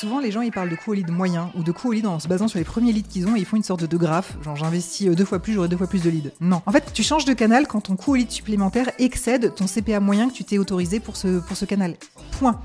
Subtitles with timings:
[0.00, 2.06] Souvent, les gens ils parlent de coût au lead moyen ou de coût au lead
[2.06, 3.96] en se basant sur les premiers leads qu'ils ont et ils font une sorte de
[3.98, 4.34] graphe.
[4.42, 6.30] Genre, j'investis euh, deux fois plus, j'aurai deux fois plus de leads.
[6.40, 6.62] Non.
[6.64, 10.00] En fait, tu changes de canal quand ton coût au lead supplémentaire excède ton CPA
[10.00, 11.96] moyen que tu t'es autorisé pour ce, pour ce canal.
[12.38, 12.58] Point.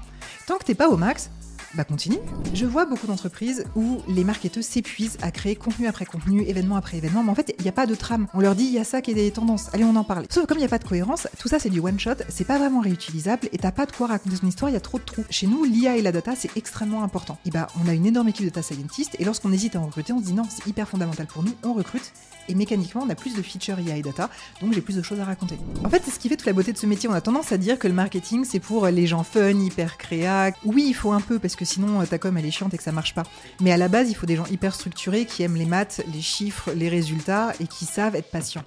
[0.48, 1.30] Tant que t'es pas au max,
[1.76, 2.18] bah continue.
[2.54, 6.98] Je vois beaucoup d'entreprises où les marketeurs s'épuisent à créer contenu après contenu, événement après
[6.98, 8.28] événement, mais en fait, il n'y a pas de trame.
[8.34, 10.26] On leur dit, il y a ça qui est des tendances, allez, on en parle.
[10.30, 12.16] Sauf que comme il n'y a pas de cohérence, tout ça c'est du one shot,
[12.30, 14.82] c'est pas vraiment réutilisable et t'as pas de quoi raconter son histoire, il y a
[14.82, 15.26] trop de trous.
[15.30, 17.38] Chez nous, l'IA et la data, c'est extrêmement important.
[17.46, 19.88] Et bah, on a une énorme équipe de data scientists et lorsqu'on hésite à en
[19.88, 22.14] recruter, on se dit non, c'est hyper fondamental pour nous, on recrute
[22.48, 24.30] et mécaniquement, on a plus de features IA et data,
[24.62, 25.58] donc j'ai plus de choses à raconter.
[25.84, 27.10] En fait, c'est ce qui fait toute la beauté de ce métier.
[27.10, 30.52] On a tendance à dire que le marketing, c'est pour les gens fun, hyper créa.
[30.64, 32.84] Oui, il faut un peu, parce que sinon, ta com, elle est chiante et que
[32.84, 33.24] ça marche pas.
[33.62, 36.22] Mais à la base, il faut des gens hyper structurés qui aiment les maths, les
[36.22, 38.64] chiffres, les résultats et qui savent être patients.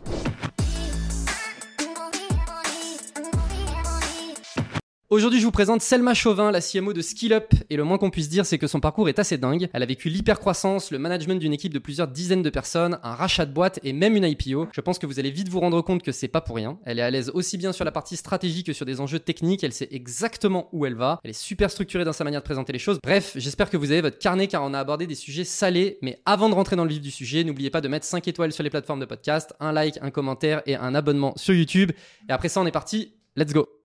[5.11, 8.29] Aujourd'hui, je vous présente Selma Chauvin, la CMO de SkillUp, et le moins qu'on puisse
[8.29, 9.71] dire, c'est que son parcours est assez dingue.
[9.73, 13.47] Elle a vécu l'hypercroissance, le management d'une équipe de plusieurs dizaines de personnes, un rachat
[13.47, 14.69] de boîte et même une IPO.
[14.71, 16.79] Je pense que vous allez vite vous rendre compte que c'est pas pour rien.
[16.85, 19.65] Elle est à l'aise aussi bien sur la partie stratégique que sur des enjeux techniques,
[19.65, 22.75] elle sait exactement où elle va, elle est super structurée dans sa manière de présenter
[22.75, 22.99] les choses.
[23.03, 26.21] Bref, j'espère que vous avez votre carnet car on a abordé des sujets salés, mais
[26.27, 28.63] avant de rentrer dans le vif du sujet, n'oubliez pas de mettre 5 étoiles sur
[28.63, 31.93] les plateformes de podcast, un like, un commentaire et un abonnement sur YouTube.
[32.29, 33.78] Et après ça, on est parti, let's go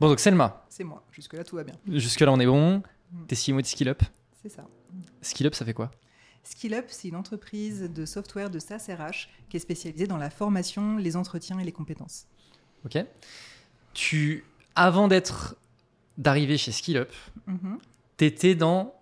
[0.00, 0.64] Bon, donc Selma.
[0.68, 1.04] C'est moi.
[1.12, 1.74] Jusque-là, tout va bien.
[1.86, 2.82] Jusque-là, on est bon.
[3.28, 4.02] T'es CMO de SkillUp.
[4.42, 4.66] C'est ça.
[5.20, 5.90] SkillUp, ça fait quoi?
[6.42, 10.96] SkillUp, c'est une entreprise de software de SaaS RH qui est spécialisée dans la formation,
[10.96, 12.26] les entretiens et les compétences.
[12.86, 12.96] Ok.
[13.92, 15.56] Tu, avant d'être
[16.16, 17.08] d'arriver chez SkillUp,
[17.46, 17.78] Mhm.
[18.16, 18.94] t'étais dans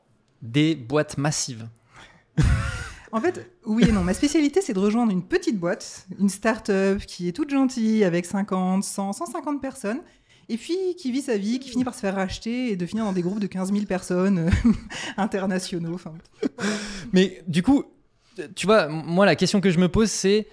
[0.43, 1.69] des boîtes massives.
[3.11, 4.05] En fait, oui et non.
[4.05, 8.27] Ma spécialité, c'est de rejoindre une petite boîte, une start-up qui est toute gentille avec
[8.27, 10.03] 50, 100, 150 personnes.
[10.49, 13.05] Et puis qui vit sa vie, qui finit par se faire racheter et de finir
[13.05, 14.73] dans des groupes de 15 000 personnes euh,
[15.17, 15.99] internationaux.
[17.13, 17.85] Mais du coup,
[18.55, 20.47] tu vois, moi, la question que je me pose, c'est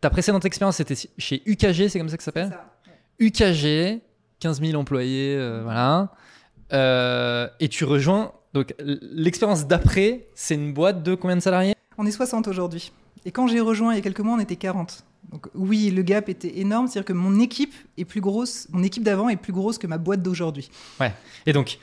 [0.00, 2.56] ta précédente expérience, c'était chez UKG, c'est comme ça que ça s'appelle.
[3.18, 4.00] UKG,
[4.40, 6.12] 15 000 employés, euh, voilà.
[6.72, 8.32] Euh, et tu rejoins.
[8.52, 11.74] Donc, l'expérience d'après, c'est une boîte de combien de salariés?
[11.98, 12.92] On est 60 aujourd'hui.
[13.24, 15.04] Et quand j'ai rejoint il y a quelques mois, on était 40.
[15.30, 16.86] Donc oui, le gap était énorme.
[16.86, 19.98] C'est-à-dire que mon équipe est plus grosse, mon équipe d'avant est plus grosse que ma
[19.98, 20.70] boîte d'aujourd'hui.
[21.46, 21.78] Et donc,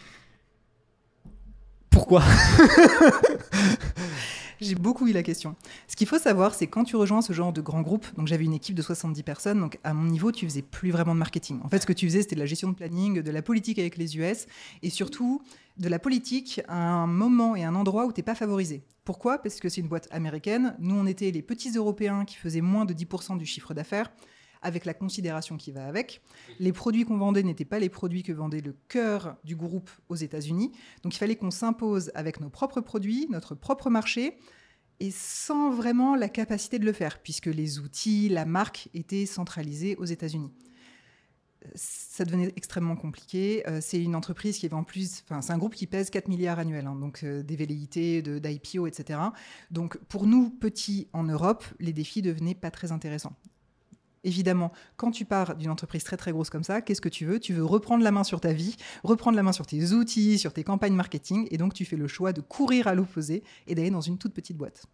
[1.90, 2.24] pourquoi?
[4.62, 5.56] J'ai beaucoup eu la question.
[5.88, 8.46] Ce qu'il faut savoir, c'est quand tu rejoins ce genre de grand groupe, donc j'avais
[8.46, 11.60] une équipe de 70 personnes, donc à mon niveau, tu faisais plus vraiment de marketing.
[11.64, 13.80] En fait, ce que tu faisais, c'était de la gestion de planning, de la politique
[13.80, 14.46] avec les US,
[14.84, 15.42] et surtout
[15.78, 18.84] de la politique à un moment et un endroit où tu n'es pas favorisé.
[19.04, 19.40] Pourquoi?
[19.40, 20.76] Parce que c'est une boîte américaine.
[20.78, 24.12] Nous, on était les petits Européens qui faisaient moins de 10% du chiffre d'affaires,
[24.62, 26.22] avec la considération qui va avec.
[26.60, 30.16] Les produits qu'on vendait n'étaient pas les produits que vendait le cœur du groupe aux
[30.16, 30.72] États-Unis.
[31.04, 34.38] Donc il fallait qu'on s'impose avec nos propres produits, notre propre marché,
[35.00, 39.96] et sans vraiment la capacité de le faire, puisque les outils, la marque étaient centralisés
[39.96, 40.52] aux États-Unis.
[41.76, 43.68] Ça devenait extrêmement compliqué.
[43.68, 46.60] Euh, c'est une entreprise qui en plus, enfin, c'est un groupe qui pèse 4 milliards
[46.60, 49.20] annuels, hein, donc euh, des velléités, d'IPO, etc.
[49.70, 53.34] Donc pour nous, petits en Europe, les défis devenaient pas très intéressants.
[54.24, 57.40] Évidemment, quand tu pars d'une entreprise très très grosse comme ça, qu'est-ce que tu veux?
[57.40, 60.54] Tu veux reprendre la main sur ta vie, reprendre la main sur tes outils, sur
[60.54, 63.90] tes campagnes marketing, et donc tu fais le choix de courir à l'opposé et d'aller
[63.90, 64.86] dans une toute petite boîte.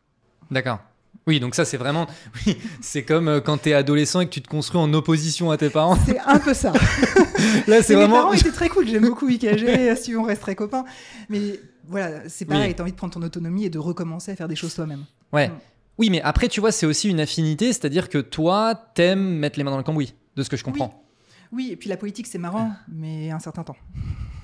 [0.50, 0.80] D'accord.
[1.26, 2.08] Oui, donc ça, c'est vraiment.
[2.46, 5.58] Oui, c'est comme euh, quand t'es adolescent et que tu te construis en opposition à
[5.58, 5.98] tes parents.
[6.06, 6.72] C'est un peu ça.
[7.68, 8.16] Là, c'est Mais Mes vraiment.
[8.16, 10.86] parents étaient très cool, j'aime beaucoup IKG, si on reste très copains.
[11.28, 12.76] Mais voilà, c'est pareil, Oui.
[12.76, 15.06] t'as envie de prendre ton autonomie et de recommencer à faire des choses toi-même.
[15.34, 15.50] Ouais.
[15.50, 15.54] Mm.
[15.98, 19.64] Oui, mais après, tu vois, c'est aussi une affinité, c'est-à-dire que toi, t'aimes mettre les
[19.64, 21.04] mains dans le cambouis, de ce que je comprends.
[21.52, 23.78] Oui, et puis la politique, c'est marrant, mais un certain temps.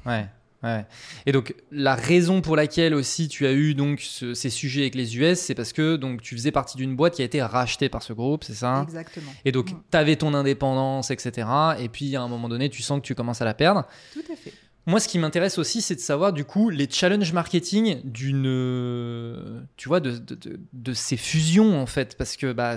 [0.05, 0.25] Ouais.
[0.63, 0.85] Ouais.
[1.25, 4.95] Et donc la raison pour laquelle aussi tu as eu donc ce- ces sujets avec
[4.95, 7.89] les US, c'est parce que donc tu faisais partie d'une boîte qui a été rachetée
[7.89, 8.81] par ce groupe, c'est ça?
[8.87, 9.29] Exactement.
[9.43, 9.81] Et donc Mm.
[9.91, 11.45] tu avais ton indépendance, etc.
[11.81, 13.85] Et puis à un moment donné, tu sens que tu commences à la perdre.
[14.13, 14.53] Tout à fait.
[14.85, 19.61] Moi, ce qui m'intéresse aussi, c'est de savoir du coup les challenges marketing d'une, euh,
[19.77, 22.75] tu vois, de, de, de- de ces fusions en fait, parce que bah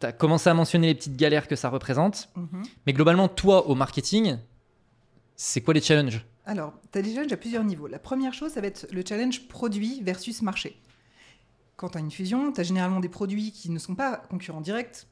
[0.00, 2.62] tu as commencé à mentionner les petites galères que ça représente, Mhm.
[2.86, 4.36] mais globalement, toi au marketing,
[5.36, 6.24] c'est quoi les challenges?
[6.44, 7.86] Alors, tu as des challenges à plusieurs niveaux.
[7.86, 10.80] La première chose, ça va être le challenge produit versus marché.
[11.76, 14.60] Quand tu as une fusion, tu as généralement des produits qui ne sont pas concurrents
[14.60, 15.06] directs,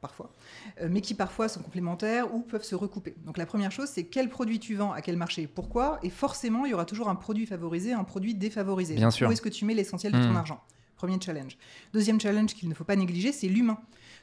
[0.00, 0.32] parfois,
[0.80, 3.14] euh, mais qui parfois sont complémentaires ou peuvent se recouper.
[3.24, 6.64] Donc la première chose, c'est quel produit tu vends à quel marché, pourquoi, et forcément,
[6.66, 8.94] il y aura toujours un produit favorisé, un produit défavorisé.
[8.94, 9.28] Bien sûr.
[9.28, 10.36] Où est-ce que tu mets l'essentiel de ton Hmm.
[10.36, 10.60] argent?
[10.96, 11.58] Premier challenge.
[11.92, 13.78] Deuxième challenge qu'il ne faut pas négliger, c'est l'humain.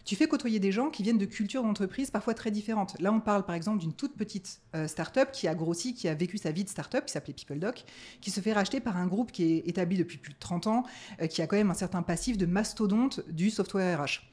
[0.06, 3.00] Tu fais côtoyer des gens qui viennent de cultures d'entreprise parfois très différentes.
[3.00, 6.16] Là, on parle par exemple d'une toute petite euh, start-up qui a grossi, qui a
[6.16, 7.86] vécu sa vie de start-up, qui s'appelait PeopleDoc,
[8.22, 10.84] qui se fait racheter par un groupe qui est établi depuis plus de 30 ans,
[11.22, 14.24] euh, qui a quand même un certain passif de mastodonte du software RH.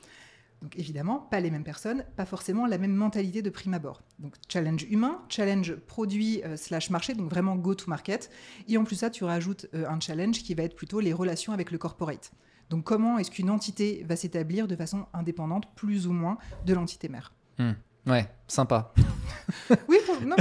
[0.62, 4.02] Donc évidemment, pas les mêmes personnes, pas forcément la même mentalité de prime abord.
[4.18, 8.30] Donc challenge humain, challenge produit euh, slash marché, donc vraiment go to market.
[8.68, 11.52] Et en plus ça, tu rajoutes euh, un challenge qui va être plutôt les relations
[11.52, 12.32] avec le corporate.
[12.68, 17.08] Donc comment est-ce qu'une entité va s'établir de façon indépendante, plus ou moins, de l'entité
[17.08, 17.32] mère?
[17.58, 17.72] Hmm.
[18.06, 18.92] Ouais, sympa.
[19.88, 20.36] Oui, non,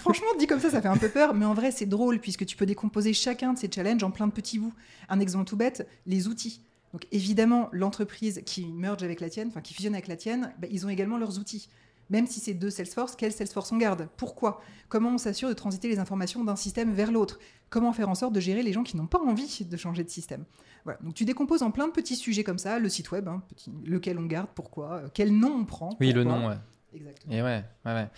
[0.00, 2.46] franchement, dit comme ça, ça fait un peu peur, mais en vrai, c'est drôle puisque
[2.46, 4.74] tu peux décomposer chacun de ces challenges en plein de petits bouts.
[5.08, 6.62] Un exemple tout bête, les outils.
[6.92, 10.66] Donc évidemment, l'entreprise qui merge avec la tienne, enfin qui fusionne avec la tienne, bah,
[10.70, 11.68] ils ont également leurs outils.
[12.08, 14.08] Même si c'est deux Salesforce, quel Salesforce on garde?
[14.16, 14.60] Pourquoi?
[14.88, 17.38] Comment on s'assure de transiter les informations d'un système vers l'autre?
[17.68, 20.10] Comment faire en sorte de gérer les gens qui n'ont pas envie de changer de
[20.10, 20.44] système?
[20.82, 20.98] Voilà.
[21.04, 23.70] Donc tu décomposes en plein de petits sujets comme ça, le site web, hein, petit-
[23.84, 25.90] lequel on garde, pourquoi, euh, quel nom on prend.
[26.00, 26.56] Oui, le nom, ouais.
[26.92, 27.32] Exactement.
[27.32, 28.08] Et ouais, ouais, ouais.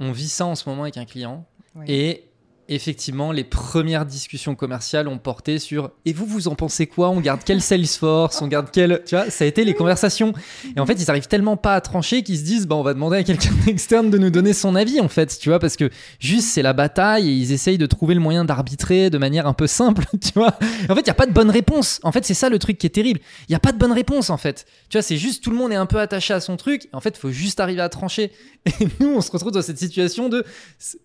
[0.00, 1.46] On vit ça en ce moment avec un client.
[1.76, 1.84] Ouais.
[1.86, 2.29] Et
[2.70, 7.10] effectivement, les premières discussions commerciales ont porté sur et vous, vous en pensez quoi?
[7.10, 8.40] On garde quel Salesforce?
[8.40, 9.02] On garde quel.
[9.04, 10.32] Tu vois, ça a été les conversations.
[10.76, 12.94] Et en fait, ils arrivent tellement pas à trancher qu'ils se disent bah, on va
[12.94, 15.36] demander à quelqu'un d'externe de nous donner son avis, en fait.
[15.38, 15.90] Tu vois, parce que
[16.20, 19.54] juste, c'est la bataille et ils essayent de trouver le moyen d'arbitrer de manière un
[19.54, 20.04] peu simple.
[20.20, 20.58] Tu vois,
[20.88, 21.98] en fait, il n'y a pas de bonne réponse.
[22.02, 23.20] En fait, c'est ça le truc qui est terrible.
[23.48, 24.66] Il n'y a pas de bonne réponse, en fait.
[24.90, 26.88] Tu vois, c'est juste tout le monde est un peu attaché à son truc.
[26.92, 28.30] En fait, il faut juste arriver à trancher.
[28.66, 30.44] Et nous, on se retrouve dans cette situation de.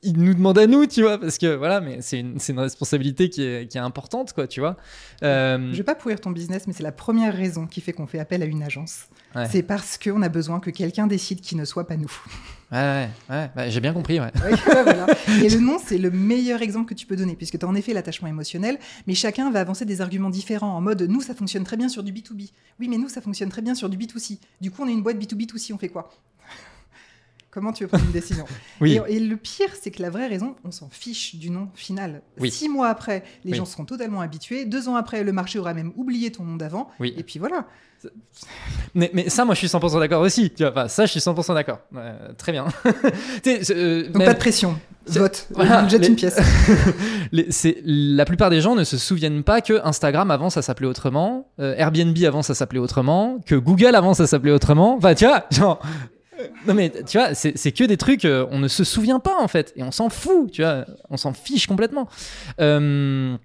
[0.04, 2.60] Ils nous demandent à nous, tu vois, parce que voilà, mais c'est une, c'est une
[2.60, 4.78] responsabilité qui est, qui est importante, quoi, tu vois.
[5.24, 8.07] Euh, Je vais pas pourrir ton business, mais c'est la première raison qui fait qu'on
[8.07, 9.06] fait appel à une agence.
[9.36, 9.48] Ouais.
[9.52, 12.12] C'est parce qu'on a besoin que quelqu'un décide qui ne soit pas nous.
[12.72, 14.31] Ouais, ouais, ouais, ouais, j'ai bien compris, ouais.
[14.44, 15.07] Ouais, voilà.
[15.44, 17.75] Et le nom, c'est le meilleur exemple que tu peux donner, puisque tu as en
[17.75, 21.63] effet l'attachement émotionnel, mais chacun va avancer des arguments différents, en mode nous, ça fonctionne
[21.63, 22.52] très bien sur du B2B.
[22.80, 24.40] Oui, mais nous, ça fonctionne très bien sur du B2C.
[24.62, 26.10] Du coup, on est une boîte B2B2C, on fait quoi?
[27.56, 28.46] Comment tu veux prendre une décision
[28.81, 29.00] Oui.
[29.07, 32.22] et, et le pire, c'est que la vraie raison, on s'en fiche du nom final.
[32.40, 32.52] Oui.
[32.52, 33.57] Six mois après, les Oui.
[33.57, 34.66] gens seront totalement habitués.
[34.66, 36.90] Deux ans après, le marché aura même oublié ton nom d'avant.
[37.00, 37.16] Oui.
[37.18, 37.66] Et puis voilà.
[38.94, 40.52] Mais, mais ça, moi, je suis 100% d'accord aussi.
[40.52, 41.80] Tu vois, enfin, ça, je suis 100% d'accord.
[41.96, 42.66] Euh, très bien.
[43.48, 44.78] Euh, Donc même- pas de pression.
[45.07, 45.48] Vote.
[45.52, 46.40] Voilà, Jette les- une pièce.
[47.31, 47.48] les-
[47.86, 51.75] la plupart des gens ne se souviennent pas que Instagram avant ça s'appelait autrement, euh,
[51.78, 54.96] Airbnb avant ça s'appelait autrement, que Google avant ça s'appelait autrement.
[54.98, 55.80] Enfin, tu vois, genre.
[56.68, 59.48] Non mais tu vois, c'est que des trucs, euh, on ne se souvient pas en
[59.48, 62.10] fait, et on s'en fout, tu vois, on s'en fiche complètement.
[62.60, 63.38] Euh,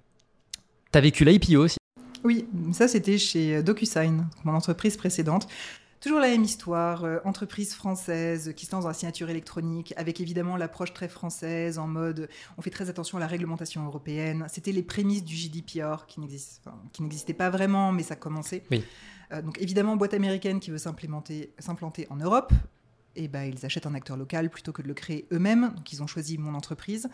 [0.91, 1.77] T'as vécu l'IPO aussi?
[2.23, 5.47] Oui, ça c'était chez euh, DocuSign, mon entreprise précédente.
[6.01, 10.19] Toujours la même histoire, euh, entreprise française qui se lance dans la signature électronique, avec
[10.19, 12.27] évidemment l'approche très française, en mode
[12.57, 14.45] on fait très attention à la réglementation européenne.
[14.51, 18.63] C'était les prémices du GDPR qui enfin, n'existait pas vraiment, mais ça commençait.
[18.71, 18.83] Oui.
[19.31, 22.51] Euh, donc évidemment, boîte américaine qui veut s'implanter en Europe.
[23.15, 25.73] Et ben, ils achètent un acteur local plutôt que de le créer eux-mêmes.
[25.75, 27.09] Donc, ils ont choisi mon entreprise.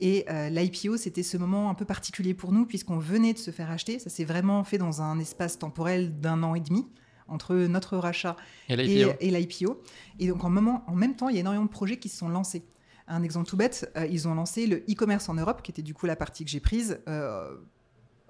[0.00, 3.50] Et euh, l'IPO, c'était ce moment un peu particulier pour nous, puisqu'on venait de se
[3.50, 3.98] faire acheter.
[3.98, 6.86] Ça s'est vraiment fait dans un espace temporel d'un an et demi,
[7.28, 8.36] entre notre rachat
[8.68, 9.82] Et et, et l'IPO.
[10.18, 12.18] Et donc, en, moment, en même temps, il y a énormément de projets qui se
[12.18, 12.64] sont lancés.
[13.08, 15.92] Un exemple tout bête, euh, ils ont lancé le e-commerce en Europe, qui était du
[15.92, 17.56] coup la partie que j'ai prise, euh,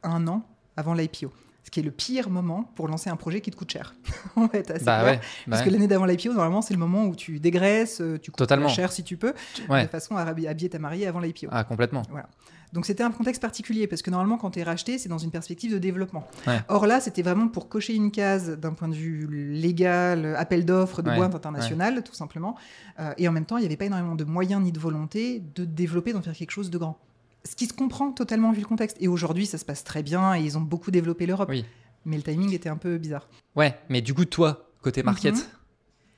[0.02, 0.44] un an
[0.76, 1.30] avant l'IPO.
[1.64, 3.94] Ce qui est le pire moment pour lancer un projet qui te coûte cher.
[4.36, 5.04] assez Bah clair.
[5.04, 5.16] ouais.
[5.16, 5.68] bah Parce ouais.
[5.68, 8.68] que l'année d'avant l'IPO, normalement, c'est le moment où tu dégraisses, euh, tu coûtes Totalement.
[8.68, 9.32] cher si tu peux,
[9.68, 9.84] Ouais.
[9.84, 11.48] de façon à habi- habiller ta mariée avant l'IPO.
[11.52, 12.02] Ah complètement.
[12.72, 15.30] Donc c'était un contexte particulier parce que normalement quand tu es racheté, c'est dans une
[15.30, 16.26] perspective de développement.
[16.46, 16.58] Ouais.
[16.68, 21.02] Or là, c'était vraiment pour cocher une case d'un point de vue légal, appel d'offres
[21.02, 22.56] de Ouais, boîte internationale, tout simplement.
[22.98, 25.42] Euh, et en même temps, il n'y avait pas énormément de moyens ni de volonté
[25.54, 26.98] de développer, d'en faire quelque chose de grand.
[27.44, 28.96] Ce qui se comprend totalement vu le contexte.
[29.00, 31.48] Et aujourd'hui, ça se passe très bien et ils ont beaucoup développé l'Europe.
[31.50, 31.64] Oui.
[32.04, 33.28] Mais le timing était un peu bizarre.
[33.56, 35.40] Ouais, mais du coup toi, côté market, Mhm.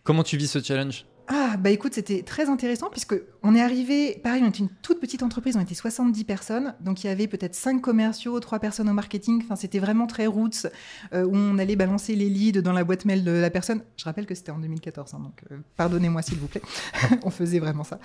[0.02, 1.07] comment tu vis ce challenge?
[1.28, 3.14] Ah, bah écoute, c'était très intéressant puisque
[3.46, 7.04] on est arrivé, pareil, on était une toute petite entreprise, on était 70 personnes, donc
[7.04, 10.66] il y avait peut-être 5 commerciaux, 3 personnes au marketing, enfin c'était vraiment très roots,
[11.12, 13.82] euh, où on allait balancer les leads dans la boîte mail de la personne.
[13.98, 16.62] Je rappelle que c'était en 2014, hein, donc euh, pardonnez-moi s'il vous plaît,
[17.22, 17.98] on faisait vraiment ça.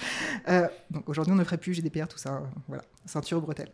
[0.50, 3.72] Euh, donc aujourd'hui on ne ferait plus GDPR, tout ça, euh, voilà, ceinture, bretelle.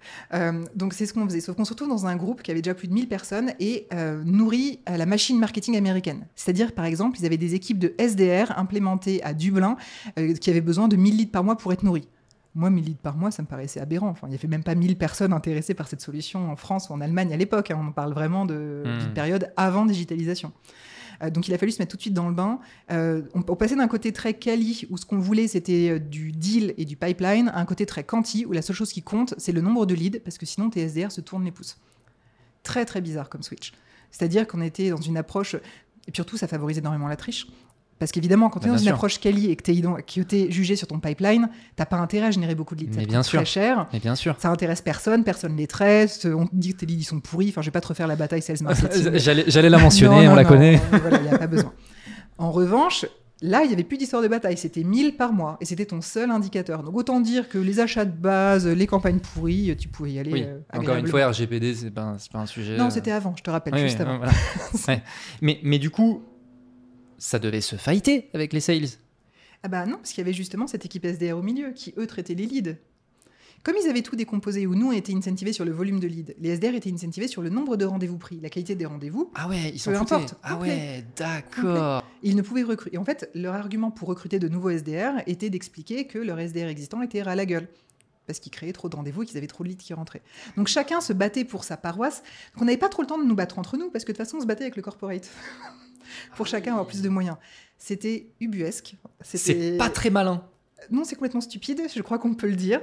[0.75, 2.75] Donc c'est ce qu'on faisait, sauf qu'on se retrouve dans un groupe qui avait déjà
[2.75, 3.87] plus de 1000 personnes et
[4.23, 6.27] nourri à la machine marketing américaine.
[6.35, 9.77] C'est-à-dire, par exemple, ils avaient des équipes de SDR implémentées à Dublin
[10.39, 12.07] qui avaient besoin de 1000 leads par mois pour être nourris.
[12.53, 14.07] Moi, 1000 leads par mois, ça me paraissait aberrant.
[14.07, 16.93] Enfin, il n'y avait même pas 1000 personnes intéressées par cette solution en France ou
[16.93, 17.71] en Allemagne à l'époque.
[17.71, 17.79] hein.
[17.89, 19.13] On parle vraiment de- Hmm.
[19.13, 20.53] période avant digitalisation.
[21.23, 22.59] Euh, donc il a fallu se mettre tout de suite dans le bain.
[22.91, 26.31] Euh, on, on passait d'un côté très quali, où ce qu'on voulait c'était euh, du
[26.33, 29.33] deal et du pipeline, à un côté très quanti, où la seule chose qui compte
[29.37, 31.77] c'est le nombre de leads, parce que sinon tes SDR se tournent les pouces.
[32.63, 33.73] Très très bizarre comme switch.
[34.11, 37.47] C'est-à-dire qu'on était dans une approche, et surtout ça favorise énormément la triche.
[37.97, 38.93] Parce qu'évidemment, quand tu es Bah, dans une sûr.
[38.95, 39.63] approche quali et que
[40.21, 42.93] tu es jugé sur ton pipeline, t'as pas intérêt à générer beaucoup de leads.
[42.93, 43.39] Ça Mais te bien sûr.
[43.39, 43.87] très cher.
[43.93, 44.35] Mais bien sûr.
[44.37, 47.49] Ça intéresse personne, personne les traite, on te dit que tes leads ils sont pourris.
[47.49, 49.11] Enfin, je vais pas te refaire la bataille sales marketing.
[49.17, 50.75] J'allais la mentionner, Non, on la non, connaît.
[50.91, 51.71] non, Voilà, il n'y a pas besoin.
[52.37, 53.05] En revanche,
[53.41, 54.57] là, il n'y avait plus d'histoire de bataille.
[54.57, 55.55] C'était 1000 par mois.
[55.61, 56.83] Et c'était ton seul indicateur.
[56.83, 60.33] Donc, autant dire que les achats de base, les campagnes pourries, tu pouvais y aller.
[60.33, 62.75] Oui, euh, encore une fois, RGPD, c'est pas, pas un sujet.
[62.75, 64.17] Non, euh, c'était avant, je te rappelle, oui, juste oui, avant.
[64.17, 64.33] voilà.
[64.89, 65.01] Ouais.
[65.41, 66.23] mais, mais du coup,
[67.25, 68.87] ça devait se fighter avec les sales.
[69.63, 72.05] Ah bah non, parce qu'il y avait justement cette équipe SDR au milieu qui, eux,
[72.05, 72.75] traitaient les leads.
[73.63, 76.33] Comme ils avaient tout décomposé, où nous, on était incentivés sur le volume de leads,
[76.39, 79.31] les SDR étaient incentivés sur le nombre de rendez-vous pris, la qualité des rendez-vous.
[79.33, 80.69] Ah ouais, ils s'en Peu importe, Ah complet.
[80.69, 82.03] ouais, d'accord.
[82.21, 82.95] Ils ne pouvaient recruter.
[82.95, 86.67] Et en fait, leur argument pour recruter de nouveaux SDR était d'expliquer que leur SDR
[86.67, 87.67] existant était ras à la gueule.
[88.27, 90.21] Parce qu'ils créaient trop de rendez-vous et qu'ils avaient trop de leads qui rentraient.
[90.57, 92.21] Donc chacun se battait pour sa paroisse.
[92.53, 94.17] Donc on n'avait pas trop le temps de nous battre entre nous, parce que de
[94.17, 95.27] toute façon, on se battait avec le corporate.
[96.35, 97.37] pour chacun avoir plus de moyens.
[97.77, 98.95] C'était ubuesque.
[99.21, 100.43] C'est pas très malin.
[100.91, 102.79] Non, c'est complètement stupide, je crois qu'on peut le dire.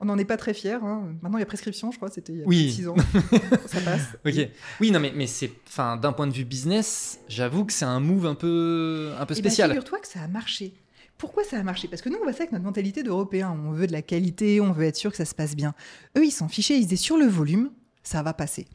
[0.00, 0.78] On n'en est pas très fiers.
[0.82, 1.14] hein.
[1.22, 2.72] Maintenant, il y a prescription, je crois, c'était il y a Oui.
[2.72, 2.96] 6 ans.
[3.66, 4.02] Ça passe.
[4.26, 4.48] Ok.
[4.80, 8.00] Oui, non, mais, mais c'est, enfin, d'un point de vue business, j'avoue que c'est un
[8.00, 9.70] move un peu, un peu Eh ben, spécial.
[9.70, 10.74] Figure-toi que ça a marché.
[11.18, 11.86] Pourquoi ça a marché?
[11.88, 13.56] Parce que nous, on va ça avec notre mentalité d'Européens.
[13.64, 15.74] On veut de la qualité, on veut être sûr que ça se passe bien.
[16.18, 16.76] Eux, ils s'en fichaient.
[16.76, 17.70] Ils disaient sur le volume,
[18.02, 18.66] ça va passer.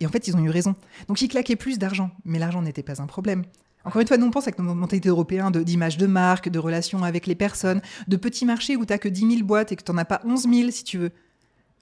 [0.00, 0.74] Et en fait, ils ont eu raison.
[1.08, 2.10] Donc, ils claquaient plus d'argent.
[2.24, 3.44] Mais l'argent n'était pas un problème.
[3.84, 6.58] Encore une fois, nous, on pense avec notre mentalité d'Européens de- d'image de, marque, de
[6.58, 9.82] relations avec les personnes, de petits marchés où tu que 10 000 boîtes et que
[9.82, 11.10] tu n'en as pas 11 000, si tu veux.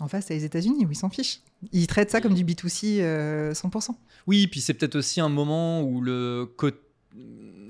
[0.01, 1.41] En face, t'as les États-Unis où ils s'en fichent.
[1.73, 3.91] Ils traitent ça comme du B2C euh, 100%.
[4.29, 6.49] Oui, puis c'est peut-être aussi un moment où le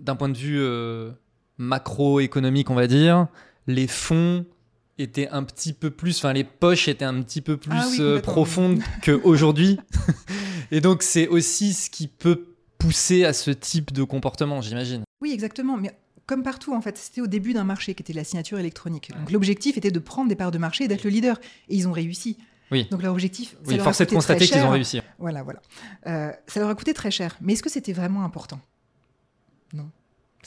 [0.03, 1.11] d'un point de vue euh,
[1.57, 3.29] macroéconomique, on va dire,
[3.67, 4.45] les fonds
[4.99, 7.97] étaient un petit peu plus, enfin les poches étaient un petit peu plus Ah oui,
[8.01, 9.79] euh, profondes qu'aujourd'hui.
[10.71, 15.03] Et donc c'est aussi ce qui peut pousser à ce type de comportement, j'imagine.
[15.21, 15.77] Oui, exactement.
[15.77, 15.93] Mais
[16.27, 19.11] comme partout, en fait, c'était au début d'un marché qui était la signature électronique.
[19.19, 21.41] Donc l'objectif était de prendre des parts de marché et d'être le leader.
[21.69, 22.37] Et ils ont réussi.
[22.71, 22.87] Oui.
[22.91, 25.01] Donc leur objectif, ça Oui, leur force de coûté constater qu'ils ont réussi.
[25.19, 25.61] Voilà, voilà.
[26.07, 27.37] Euh, ça leur a coûté très cher.
[27.41, 28.61] Mais est-ce que c'était vraiment important?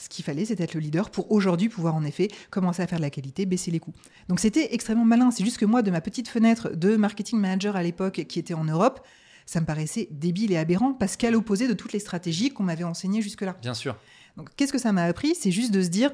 [0.02, 2.98] Ce qu'il fallait, c'était être le leader pour aujourd'hui pouvoir en effet commencer à faire
[2.98, 3.92] de la qualité, baisser les coûts.
[4.28, 5.30] Donc c'était extrêmement malin.
[5.30, 8.54] C'est juste que moi, de ma petite fenêtre de marketing manager à l'époque qui était
[8.54, 9.06] en Europe,
[9.46, 12.82] ça me paraissait débile et aberrant parce qu'à l'opposé de toutes les stratégies qu'on m'avait
[12.82, 13.56] enseignées jusque-là.
[13.62, 13.96] Bien sûr.
[14.36, 15.36] Donc, qu'est-ce que ça m'a appris?
[15.36, 16.10] C'est juste de se dire,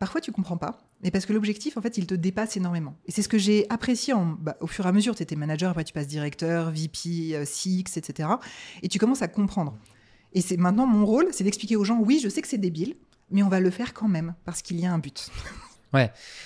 [0.00, 2.96] parfois tu comprends pas, mais parce que l'objectif, en fait, il te dépasse énormément.
[3.06, 5.14] Et c'est ce que j'ai apprécié en, bah, au fur et à mesure.
[5.14, 8.30] Tu étais manager, après tu passes directeur, VP, euh, CX, etc.
[8.82, 9.78] Et tu commences à comprendre.
[10.32, 12.96] Et c'est maintenant mon rôle, c'est d'expliquer aux gens, oui, je sais que c'est débile,
[13.32, 15.30] mais on va le faire quand même, parce qu'il y a un but.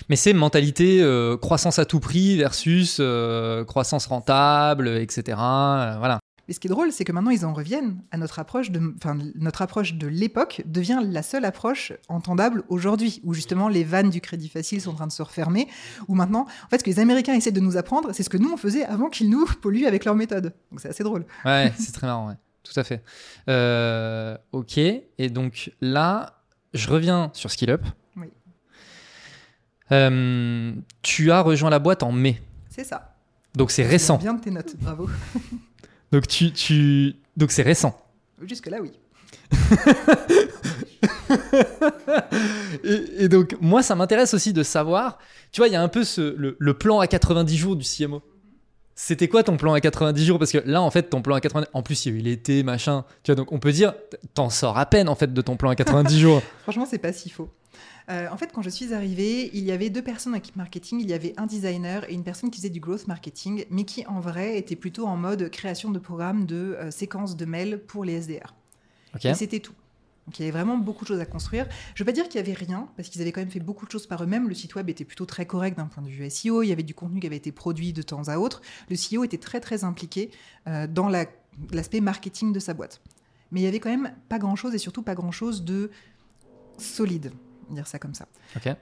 [0.09, 5.39] Mais c'est mentalité euh, croissance à tout prix versus euh, croissance rentable, etc.
[5.39, 6.19] euh, voilà.
[6.49, 8.81] Mais ce qui est drôle, c'est que maintenant ils en reviennent à notre approche de,
[8.99, 14.11] enfin, notre approche de l'époque devient la seule approche entendable aujourd'hui, où justement les vannes
[14.11, 15.67] du crédit facile sont en train de se refermer,
[16.07, 18.37] où maintenant, en fait, ce que les Américains essaient de nous apprendre, c'est ce que
[18.37, 20.55] nous on faisait avant qu'ils nous polluent avec leur méthode.
[20.71, 21.27] Donc c'est assez drôle.
[21.45, 22.35] Ouais, c'est très marrant, ouais.
[22.63, 23.03] Tout à fait.
[24.53, 24.79] Ok.
[24.79, 26.36] Et donc là,
[26.77, 27.81] je reviens sur SkillUp.
[28.17, 28.27] Oui.
[29.93, 32.41] Euh, tu as rejoint la boîte en mai.
[32.69, 33.15] C'est ça.
[33.55, 34.19] Donc c'est récent.
[34.19, 35.09] Bien de tes notes, bravo.
[36.13, 37.17] Donc tu, tu...
[37.37, 38.01] donc c'est récent.
[38.47, 38.93] Jusque là, oui.
[42.85, 45.19] Et, et donc moi, ça m'intéresse aussi de savoir.
[45.51, 47.85] Tu vois, il y a un peu ce, le, le plan à 90 jours du
[47.85, 48.23] CMO.
[48.99, 50.39] C'était quoi ton plan à 90 jours?
[50.39, 51.69] Parce que là, en fait, ton plan à 90...
[51.75, 53.05] En plus, il y a eu l'été, machin.
[53.23, 53.95] Tu vois, donc on peut dire,
[54.33, 56.43] t'en sors à peine, en fait, de ton plan à 90 jours.
[56.63, 57.51] Franchement, c'est pas si faux.
[58.09, 61.01] Euh, en fait, quand je suis arrivée, il y avait deux personnes en équipe marketing.
[61.01, 64.07] Il y avait un designer et une personne qui faisait du growth marketing, mais qui
[64.07, 68.03] en vrai était plutôt en mode création de programmes de euh, séquences de mails pour
[68.03, 68.55] les SDR.
[69.15, 69.75] Ok Et c'était tout.
[70.27, 71.67] Donc il y avait vraiment beaucoup de choses à construire.
[71.95, 73.61] Je ne veux pas dire qu'il n'y avait rien, parce qu'ils avaient quand même fait
[73.61, 74.49] beaucoup de choses par eux-mêmes.
[74.49, 76.63] Le site web était plutôt très correct d'un point de vue SEO.
[76.63, 78.61] Il y avait du contenu qui avait été produit de temps à autre.
[78.91, 80.31] Le CEO était très très impliqué
[80.67, 81.27] euh, dans la-
[81.71, 83.01] l'aspect marketing de sa boîte.
[83.53, 85.91] Mais il y avait quand même pas grand-chose et surtout pas grand-chose de
[86.79, 87.33] solide,
[87.67, 88.27] on va dire ça comme ça.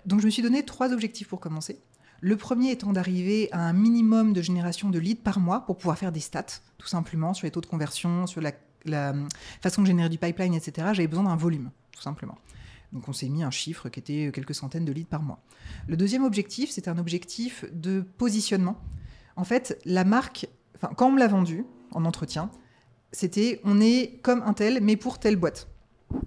[0.07, 1.79] Donc je me suis donné trois objectifs pour commencer.
[2.21, 5.99] Le premier étant d'arriver à un minimum de génération de leads par mois pour pouvoir
[5.99, 6.47] faire des stats,
[6.79, 8.53] tout simplement, sur les taux de conversion, sur la,
[8.85, 9.15] la
[9.61, 10.89] façon de générer du pipeline, etc.
[10.93, 12.39] J'avais besoin d'un volume, tout simplement.
[12.93, 15.41] Donc on s'est mis un chiffre qui était quelques centaines de leads par mois.
[15.89, 18.81] Le deuxième objectif, c'est un objectif de positionnement.
[19.37, 22.51] En fait, la marque, enfin, quand on me l'a vendu en entretien,
[23.11, 25.69] c'était on est comme un tel, mais pour telle boîte.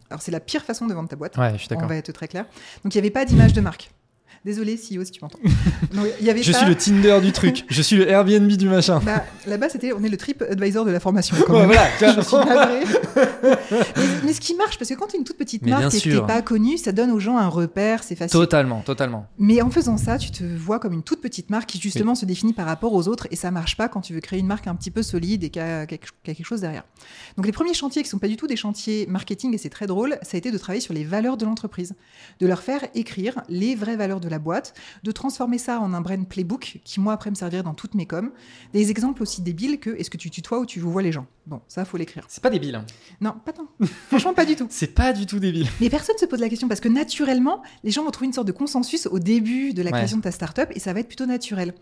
[0.09, 1.37] Alors c'est la pire façon de vendre ta boîte.
[1.37, 2.45] Ouais, je suis On va être très clair.
[2.83, 3.91] Donc il n'y avait pas d'image de marque.
[4.45, 5.39] Désolé, CEO, si tu m'entends.
[5.91, 7.65] Je pas- suis le Tinder du truc.
[7.69, 8.99] Je suis le Airbnb du machin.
[9.03, 11.35] Bah, Là-bas, c'était, on est le trip advisor de la formation.
[11.47, 11.67] quand Ouais, même.
[11.67, 12.05] voilà, tu.
[12.05, 12.37] Je suis
[13.97, 15.93] mais, mais ce qui marche, parce que quand tu es une toute petite Mais marque
[15.93, 18.31] et que t'es pas connue, ça donne aux gens un repère, c'est facile.
[18.31, 19.27] Totalement, totalement.
[19.37, 22.25] Mais en faisant ça, tu te vois comme une toute petite marque qui justement se
[22.25, 24.67] définit par rapport aux autres et ça marche pas quand tu veux créer une marque
[24.67, 26.83] un petit peu solide et qui a, a- quelque chose derrière.
[27.37, 29.87] Donc les premiers chantiers qui sont pas du tout des chantiers marketing et c'est très
[29.87, 31.93] drôle, ça a été de travailler sur les valeurs de l'entreprise,
[32.39, 36.01] de leur faire écrire les vraies valeurs de la boîte, de transformer ça en un
[36.01, 38.31] brand playbook qui moi après me servirait dans toutes mes coms.
[38.73, 41.25] Des exemples aussi débiles que est-ce que tu tutoies ou tu vois les gens?
[41.45, 42.25] Bon, ça faut l'écrire.
[42.27, 42.75] C'est pas débile.
[42.75, 42.85] hein.
[43.21, 43.67] Non, pas tant.
[44.09, 44.67] Franchement pas du tout.
[44.69, 45.67] C'est pas du tout débile.
[45.79, 48.47] Mais personne se pose la question parce que naturellement, les gens vont trouver une sorte
[48.47, 49.97] de consensus au début de la Ouais.
[49.97, 51.73] création de ta startup et ça va être plutôt naturel.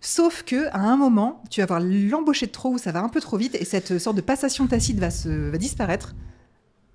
[0.00, 3.08] Sauf que à un moment, tu vas avoir l'embauché de trop ou ça va un
[3.08, 6.14] peu trop vite et cette sorte de passation tacite va, se, va disparaître.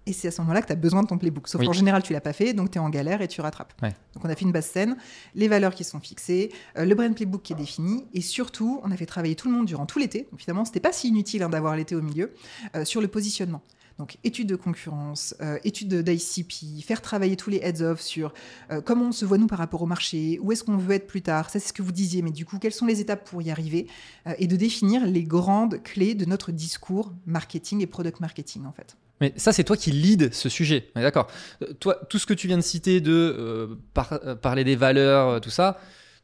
[0.08, 1.48] Et c'est à ce moment-là que tu as besoin de ton playbook.
[1.48, 1.68] Sauf Oui.
[1.68, 3.74] qu'en général, tu l'as pas fait, donc tu es en galère et tu rattrapes.
[3.84, 3.94] Ouais.
[4.16, 4.98] Donc on a fait une base scène,
[5.36, 8.92] les valeurs qui sont fixées, euh, le brand playbook qui est défini, et surtout, on
[8.92, 10.28] a fait travailler tout le monde durant tout l'été.
[10.38, 12.34] Finalement, c'était pas si inutile hein, d'avoir l'été au milieu,
[12.76, 13.62] euh, sur le positionnement.
[14.00, 18.34] Donc, études de concurrence, euh, études d'ICP, faire travailler tous les heads-off sur
[18.72, 21.06] euh, comment on se voit nous par rapport au marché, où est-ce qu'on veut être
[21.06, 23.30] plus tard, ça c'est ce que vous disiez, mais du coup, quelles sont les étapes
[23.30, 23.86] pour y arriver,
[24.26, 28.72] euh, et de définir les grandes clés de notre discours marketing et product marketing en
[28.72, 28.98] fait.
[29.22, 30.90] Mais ça, c'est toi qui lead ce sujet.
[30.96, 31.28] D'accord?
[31.64, 34.76] Euh, Toi, tout ce que tu viens de citer de euh, par- euh, parler des
[34.76, 35.78] valeurs, euh, tout ça,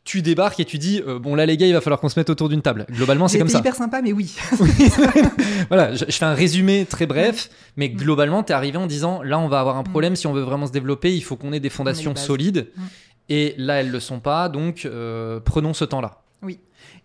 [0.03, 2.17] tu débarques et tu dis euh, bon là les gars, il va falloir qu'on se
[2.19, 2.85] mette autour d'une table.
[2.91, 3.59] Globalement, c'est comme ça.
[3.59, 4.35] hyper sympa, mais oui.
[5.69, 9.21] voilà, je, je fais un résumé très bref, mais globalement, tu es arrivé en disant
[9.21, 9.89] là, on va avoir un Mm.
[9.91, 12.67] problème si on veut vraiment se développer, il faut qu'on ait des fondations solides.
[12.75, 12.81] Mm.
[13.29, 16.21] Et là, elles le sont pas, donc euh, prenons ce temps-là.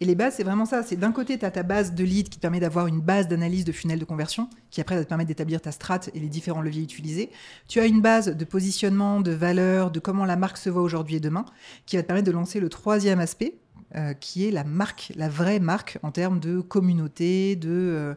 [0.01, 0.83] Et les bases, c'est vraiment ça.
[0.83, 3.65] C'est d'un côté, tu as ta base de lead qui permet d'avoir une base d'analyse
[3.65, 6.63] de funnel de conversion, qui après va te permettre d'établir ta strat et les différents
[6.63, 7.31] leviers utilisés.
[7.69, 11.17] Tu as une base de positionnement, de valeur, de comment la marque se voit aujourd'hui
[11.17, 11.45] et demain,
[11.87, 13.55] qui va te permettre de lancer le troisième aspect,
[13.95, 18.15] euh, qui est la marque, la vraie marque en termes de communauté, de, euh,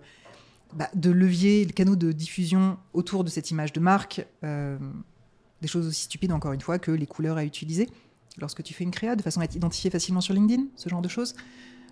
[0.73, 4.25] bah, de canaux de diffusion autour de cette image de marque.
[4.43, 4.77] euh,
[5.61, 7.89] des choses aussi stupides, encore une fois, que les couleurs à utiliser
[8.39, 11.01] lorsque tu fais une créa, de façon à être identifié facilement sur LinkedIn, ce genre
[11.01, 11.33] de choses.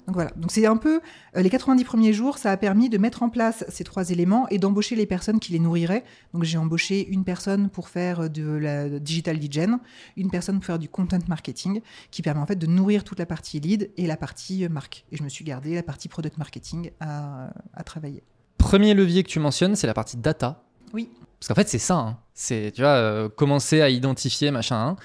[0.06, 1.00] Donc voilà, donc c'est un peu
[1.38, 4.50] euh, les 90 premiers jours, ça a permis de mettre en place ces trois éléments
[4.50, 6.04] et d'embaucher les personnes qui les nourriraient.
[6.34, 9.80] Donc j'ai embauché une personne pour faire de la digital lead gen,
[10.18, 11.80] une personne pour faire du content marketing,
[12.12, 15.06] qui permet en fait de nourrir toute la partie lead et la partie euh, marque.
[15.14, 18.24] Et je me suis gardé la partie product marketing à, à travailler.
[18.58, 20.64] Premier levier que tu mentionnes, c'est la partie data.
[20.92, 21.10] Oui.
[21.40, 21.96] Parce qu'en fait, c'est ça.
[21.96, 22.20] hein.
[22.34, 24.96] C'est, tu vois, euh, commencer à identifier, machin, hein,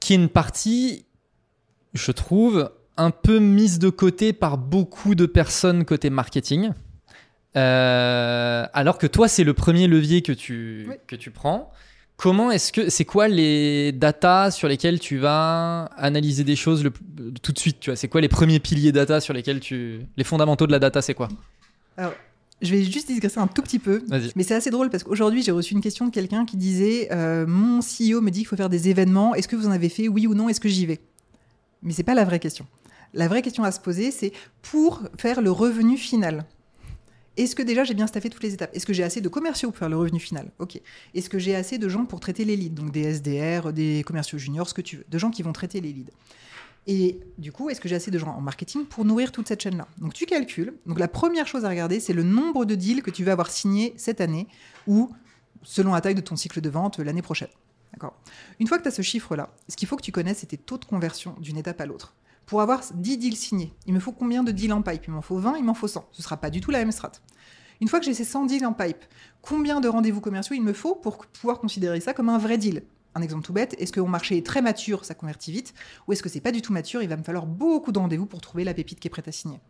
[0.00, 1.04] qui est une partie,
[1.94, 6.70] je trouve, un peu mise de côté par beaucoup de personnes côté marketing.
[7.56, 10.96] Euh, alors que toi, c'est le premier levier que tu, Oui.
[11.06, 11.72] que tu prends.
[12.16, 16.92] Comment est-ce que c'est quoi les datas sur lesquelles tu vas analyser des choses le,
[17.42, 17.96] tout de suite tu vois?
[17.96, 21.14] C'est quoi les premiers piliers data sur lesquels tu les fondamentaux de la data c'est
[21.14, 21.28] quoi?
[22.60, 24.04] Je vais juste digresser un tout petit peu.
[24.34, 27.46] Mais c'est assez drôle parce qu'aujourd'hui, j'ai reçu une question de quelqu'un qui disait euh,
[27.46, 29.34] Mon CEO me dit qu'il faut faire des événements.
[29.34, 30.08] Est-ce que vous en avez fait?
[30.08, 30.48] Oui ou non?
[30.48, 31.00] Est-ce que j'y vais?
[31.82, 32.66] Mais c'est pas la vraie question.
[33.14, 36.44] La vraie question à se poser, c'est pour faire le revenu final.
[37.36, 38.74] Est-ce que déjà j'ai bien staffé toutes les étapes?
[38.74, 40.50] Est-ce que j'ai assez de commerciaux pour faire le revenu final?
[40.58, 40.80] Ok.
[41.14, 42.74] Est-ce que j'ai assez de gens pour traiter les leads?
[42.74, 45.04] Donc des SDR, des commerciaux juniors, ce que tu veux.
[45.08, 46.10] De gens qui vont traiter les leads.
[46.90, 49.62] Et du coup, est-ce que j'ai assez de gens en marketing pour nourrir toute cette
[49.62, 49.86] chaîne-là?
[49.98, 50.72] Donc tu calcules.
[50.86, 53.50] Donc la première chose à regarder, c'est le nombre de deals que tu vas avoir
[53.50, 54.48] signés cette année
[54.86, 55.10] ou
[55.62, 57.50] selon la taille de ton cycle de vente l'année prochaine.
[58.58, 60.56] Une fois que tu as ce chiffre-là, ce qu'il faut que tu connaisses, c'est tes
[60.56, 62.14] taux de conversion d'une étape à l'autre.
[62.46, 65.04] Pour avoir 10 deals signés, il me faut combien de deals en pipe?
[65.06, 66.08] Il m'en faut 20, il m'en faut 100.
[66.12, 67.12] Ce ne sera pas du tout la même strat.
[67.82, 69.04] Une fois que j'ai ces 100 deals en pipe,
[69.42, 72.82] combien de rendez-vous commerciaux il me faut pour pouvoir considérer ça comme un vrai deal?
[73.14, 75.74] Un exemple tout bête, est-ce que mon marché est très mature, ça convertit vite
[76.06, 78.26] Ou est-ce que c'est pas du tout mature, il va me falloir beaucoup de rendez-vous
[78.26, 79.60] pour trouver la pépite qui est prête à signer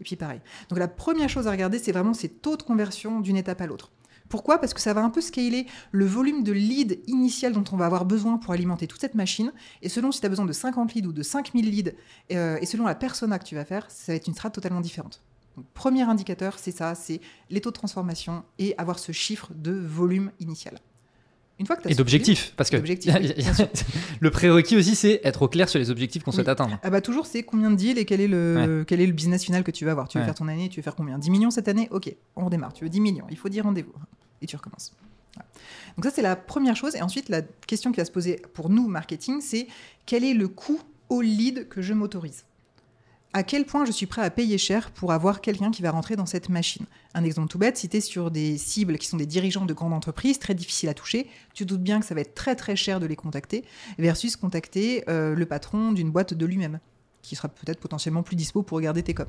[0.00, 0.40] Et puis pareil.
[0.68, 3.66] Donc la première chose à regarder, c'est vraiment ces taux de conversion d'une étape à
[3.66, 3.90] l'autre.
[4.32, 4.56] Pourquoi?
[4.56, 7.84] Parce que ça va un peu scaler le volume de leads initial dont on va
[7.84, 9.52] avoir besoin pour alimenter toute cette machine.
[9.82, 11.92] Et selon si tu as besoin de 50 leads ou de 5000 leads,
[12.32, 14.80] euh, et selon la persona que tu vas faire, ça va être une strate totalement
[14.80, 15.22] différente.
[15.74, 20.30] Premier indicateur, c'est ça, c'est les taux de transformation et avoir ce chiffre de volume
[20.40, 20.78] initial.
[21.62, 22.76] Une fois que et d'objectifs parce que
[24.20, 27.00] le prérequis aussi c'est être au clair sur les objectifs qu'on souhaite atteindre Ah bah
[27.00, 29.70] toujours, c'est combien de deals et quel est le, quel est le business final que
[29.70, 30.08] tu veux avoir.
[30.08, 30.26] Tu veux Ouais.
[30.26, 31.20] faire ton année, tu veux faire combien?
[31.20, 31.86] 10 millions cette année?
[31.92, 32.72] Ok, on redémarre.
[32.72, 33.92] Tu veux 10 millions, il faut 10 rendez-vous.
[34.40, 34.92] Et tu recommences.
[35.36, 35.48] Voilà.
[35.96, 36.96] Donc ça, c'est la première chose.
[36.96, 39.68] Et ensuite, la question qui va se poser pour nous, marketing, c'est
[40.04, 42.44] quel est le coût au lead que je m'autorise?
[43.34, 46.16] À quel point je suis prêt à payer cher pour avoir quelqu'un qui va rentrer
[46.16, 46.84] dans cette machine.
[47.14, 50.38] Un exemple tout bête, si sur des cibles qui sont des dirigeants de grandes entreprises,
[50.38, 53.06] très difficiles à toucher, tu doutes bien que ça va être très très cher de
[53.06, 53.64] les contacter,
[53.98, 56.78] versus contacter euh, le patron d'une boîte de lui-même,
[57.22, 59.26] qui sera peut-être potentiellement plus dispo pour regarder tes coms.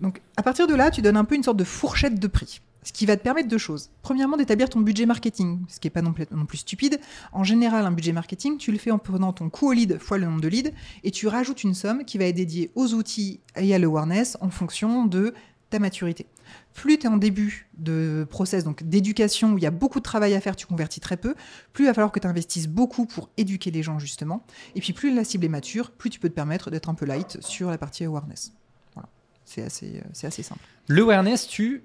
[0.00, 2.60] Donc à partir de là, tu donnes un peu une sorte de fourchette de prix.
[2.82, 3.90] Ce qui va te permettre deux choses.
[4.02, 6.98] Premièrement, d'établir ton budget marketing, ce qui n'est pas non plus, stupide.
[7.32, 10.16] En général, un budget marketing, tu le fais en prenant ton coût au lead fois
[10.16, 10.72] le nombre de leads
[11.04, 14.48] et tu rajoutes une somme qui va être dédiée aux outils et à l'awareness en
[14.48, 15.34] fonction de
[15.68, 16.26] ta maturité.
[16.74, 20.04] Plus tu es en début de process, donc d'éducation, où il y a beaucoup de
[20.04, 21.34] travail à faire, tu convertis très peu,
[21.72, 24.44] plus il va falloir que tu investisses beaucoup pour éduquer les gens, justement.
[24.74, 27.06] Et puis plus la cible est mature, plus tu peux te permettre d'être un peu
[27.06, 28.52] light sur la partie awareness.
[28.94, 29.08] Voilà.
[29.44, 30.60] C'est assez, c'est assez simple.
[30.88, 31.84] L'awareness, tu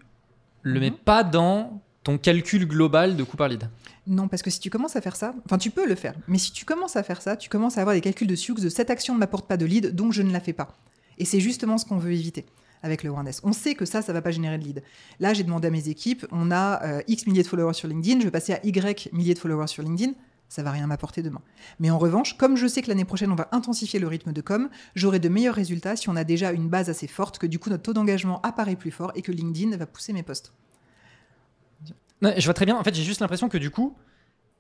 [0.66, 3.70] le mets pas dans ton calcul global de coût par lead.
[4.08, 6.38] Non, parce que si tu commences à faire ça, enfin tu peux le faire, mais
[6.38, 8.70] si tu commences à faire ça, tu commences à avoir des calculs de Sioux de
[8.70, 10.76] cette action ne m'apporte pas de lead, donc je ne la fais pas.
[11.18, 12.46] Et c'est justement ce qu'on veut éviter
[12.84, 13.42] avec le awareness.
[13.44, 14.84] On sait que ça, ça va pas générer de lead.
[15.20, 18.20] Là, j'ai demandé à mes équipes, on a euh, X milliers de followers sur LinkedIn,
[18.20, 20.14] je vais passer à Y milliers de followers sur LinkedIn,
[20.56, 21.42] ça va rien m'apporter demain.
[21.80, 24.40] Mais en revanche, comme je sais que l'année prochaine, on va intensifier le rythme de
[24.40, 27.60] com, j'aurai de meilleurs résultats si on a déjà une base assez forte, que du
[27.60, 30.54] coup notre taux d'engagement apparaît plus fort et que LinkedIn va pousser mes posts.
[32.22, 32.78] Je vois très bien.
[32.78, 33.98] En fait, j'ai juste l'impression que du coup,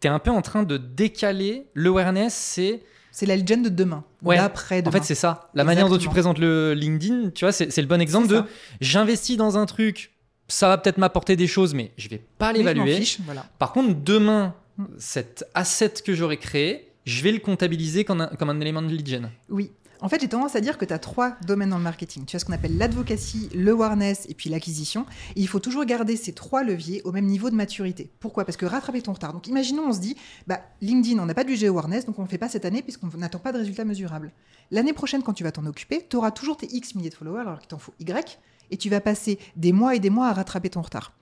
[0.01, 2.83] tu es un peu en train de décaler l'awareness, c'est.
[3.11, 4.03] C'est la legend de demain.
[4.21, 4.37] Ouais.
[4.37, 5.49] Après En fait, c'est ça.
[5.53, 8.43] La manière dont tu présentes le LinkedIn, tu vois, c'est le bon exemple de
[8.81, 10.13] j'investis dans un truc,
[10.49, 13.01] ça va peut-être m'apporter des choses, mais je vais pas l'évaluer.
[13.23, 13.45] Voilà.
[13.57, 14.53] Par contre, demain,
[14.97, 18.87] cet asset que j'aurais créé, je vais le comptabiliser comme un, comme un élément de
[18.87, 19.31] lead gen.
[19.49, 22.25] Oui, en fait, j'ai tendance à dire que tu as trois domaines dans le marketing.
[22.25, 25.05] Tu as ce qu'on appelle l'advocacy, le awareness et puis l'acquisition.
[25.35, 28.11] Il faut toujours garder ces trois leviers au même niveau de maturité.
[28.19, 28.45] Pourquoi?
[28.45, 29.33] Parce que rattraper ton retard.
[29.33, 30.15] Donc imaginons, on se dit,
[30.47, 32.65] bah, LinkedIn, on n'a pas de budget awareness, donc on ne le fait pas cette
[32.65, 34.31] année puisqu'on n'attend pas de résultats mesurables.
[34.71, 37.41] L'année prochaine, quand tu vas t'en occuper, tu auras toujours tes X milliers de followers
[37.41, 38.39] alors qu'il t'en faut Y,
[38.71, 41.13] et tu vas passer des mois et des mois à rattraper ton retard.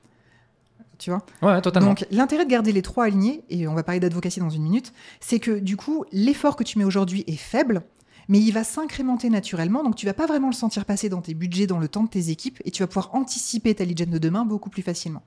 [0.97, 1.89] Tu vois Ouais, totalement.
[1.89, 4.93] Donc l'intérêt de garder les trois alignés, et on va parler d'advocacy dans une minute,
[5.19, 7.83] c'est que du coup, l'effort que tu mets aujourd'hui est faible,
[8.29, 11.33] mais il va s'incrémenter naturellement, donc tu vas pas vraiment le sentir passer dans tes
[11.33, 14.09] budgets, dans le temps de tes équipes, et tu vas pouvoir anticiper ta lead gen
[14.09, 15.23] de demain beaucoup plus facilement.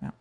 [0.00, 0.14] Voilà.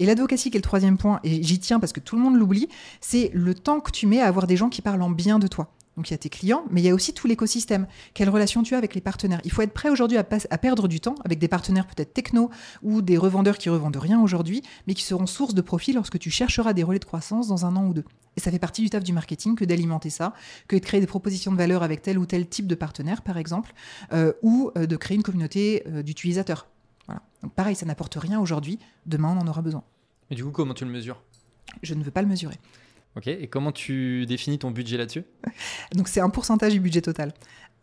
[0.00, 2.36] Et l'advocacy, qui est le troisième point, et j'y tiens parce que tout le monde
[2.36, 2.68] l'oublie,
[3.00, 5.46] c'est le temps que tu mets à avoir des gens qui parlent en bien de
[5.46, 5.70] toi.
[5.96, 7.86] Donc il y a tes clients, mais il y a aussi tout l'écosystème.
[8.14, 9.40] Quelle relation tu as avec les partenaires?
[9.44, 12.50] Il faut être prêt aujourd'hui à, à, perdre du temps avec des partenaires peut-être techno
[12.82, 16.30] ou des revendeurs qui revendent rien aujourd'hui, mais qui seront source de profit lorsque tu
[16.30, 18.04] chercheras des relais de croissance dans un an ou deux.
[18.36, 20.34] Et ça fait partie du taf du marketing que d'alimenter ça,
[20.66, 23.38] que de créer des propositions de valeur avec tel ou tel type de partenaire, par
[23.38, 23.72] exemple,
[24.12, 26.66] euh, ou euh, de créer une communauté euh, d'utilisateurs.
[27.06, 27.22] Voilà.
[27.42, 28.78] Donc pareil, ça n'apporte rien aujourd'hui.
[29.06, 29.84] Demain, on en aura besoin.
[30.30, 31.22] Et du coup, comment tu le mesures?
[31.82, 32.58] Je ne veux pas le mesurer.
[33.16, 35.24] Ok, et comment tu définis ton budget là-dessus
[35.94, 37.32] Donc c'est un pourcentage du budget total.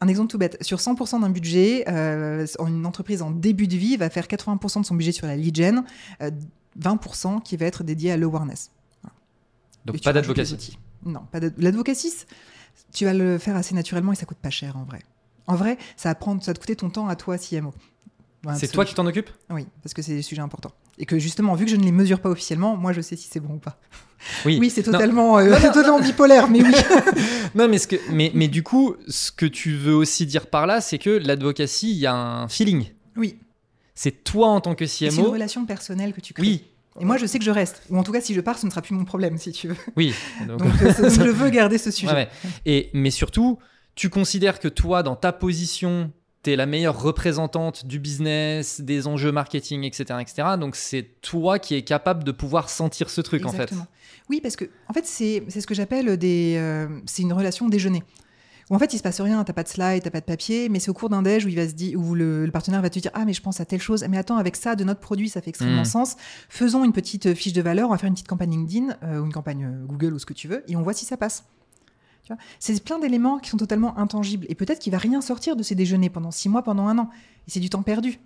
[0.02, 3.98] Un exemple tout bête, sur 100% d'un budget, euh, une entreprise en début de vie
[3.98, 5.84] va faire 80% de son budget sur la lead gen,
[6.22, 6.32] euh,
[6.80, 8.72] 20% qui va être dédié à l'awareness.
[9.04, 9.16] Voilà.
[9.86, 12.26] Donc pas d'advocacy Non, pas l'advocacy,
[12.92, 15.00] tu vas le faire assez naturellement et ça coûte pas cher en vrai.
[15.48, 17.74] En vrai, ça va, prendre, ça va te coûter ton temps à toi, CMO.
[18.56, 19.30] C'est toi qui t'en occupes?
[19.50, 20.72] Oui, parce que c'est des sujets importants.
[20.98, 23.28] Et que justement, vu que je ne les mesure pas officiellement, moi je sais si
[23.32, 23.80] c'est bon ou pas.
[24.46, 26.72] Oui, oui c'est totalement, euh, totalement bipolaire, mais oui.
[27.56, 30.68] non, mais, ce que, mais, mais du coup, ce que tu veux aussi dire par
[30.68, 32.92] là, c'est que l'advocacy, il y a un feeling.
[33.16, 33.40] Oui.
[33.96, 35.10] C'est toi en tant que CMO.
[35.10, 36.46] C'est une relation personnelle que tu crées.
[36.46, 36.64] Oui.
[37.00, 37.82] Et moi, je sais que je reste.
[37.90, 39.70] Ou en tout cas, si je pars, ce ne sera plus mon problème, si tu
[39.70, 39.78] veux.
[39.96, 40.14] Oui.
[40.48, 42.12] Donc, donc je veux garder ce sujet.
[42.12, 42.52] Ouais, ouais.
[42.66, 43.58] Et, mais surtout,
[43.96, 46.12] tu considères que toi, dans ta position
[46.44, 50.20] tu es la meilleure représentante du business, des enjeux marketing, etc.
[50.20, 50.48] etc.
[50.60, 53.82] Donc c'est toi qui es capable de pouvoir sentir ce truc Exactement.
[53.82, 53.92] en fait.
[54.30, 58.04] Oui, parce que en fait c'est ce que j'appelle des euh, c'est une relation déjeuner.
[58.70, 60.70] Où en fait il se passe rien, t'as pas de slide, t'as pas de papier,
[60.70, 62.82] mais c'est au cours d'un déj où il va se dire où le, le, partenaire
[62.82, 64.84] va te dire ah mais je pense à telle chose, mais attends avec ça de
[64.84, 65.86] notre produit ça fait extrêmement mmh.
[65.86, 66.16] sens.
[66.48, 69.26] Faisons une petite fiche de valeur, on va faire une petite campagne LinkedIn euh, ou
[69.26, 71.44] une campagne Google ou ce que tu veux et on voit si ça passe.
[72.60, 74.46] C'est plein d'éléments qui sont totalement intangibles.
[74.50, 77.10] Et peut-être qu'il va rien sortir de ces déjeuners pendant six mois, pendant un an.
[77.48, 78.20] Et c'est du temps perdu.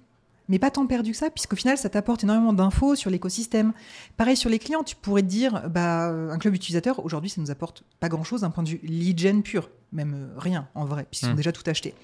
[0.48, 3.74] Mais pas tant perdu que ça, puisqu'au final, ça t'apporte énormément d'infos sur l'écosystème.
[4.15, 7.50] Pareil sur les clients, tu pourrais te dire, bah, un club utilisateur, aujourd'hui, ça nous
[7.50, 9.70] apporte pas grand-chose d'un point de vue lead gen pur.
[9.91, 11.32] Même euh, rien, en vrai, puisqu'ils mmh.
[11.32, 11.96] ont déjà tout acheté.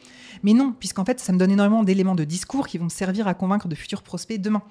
[0.43, 3.33] Mais non, puisqu'en fait, ça me donne énormément d'éléments de discours qui vont servir à
[3.33, 4.63] convaincre de futurs prospects demain.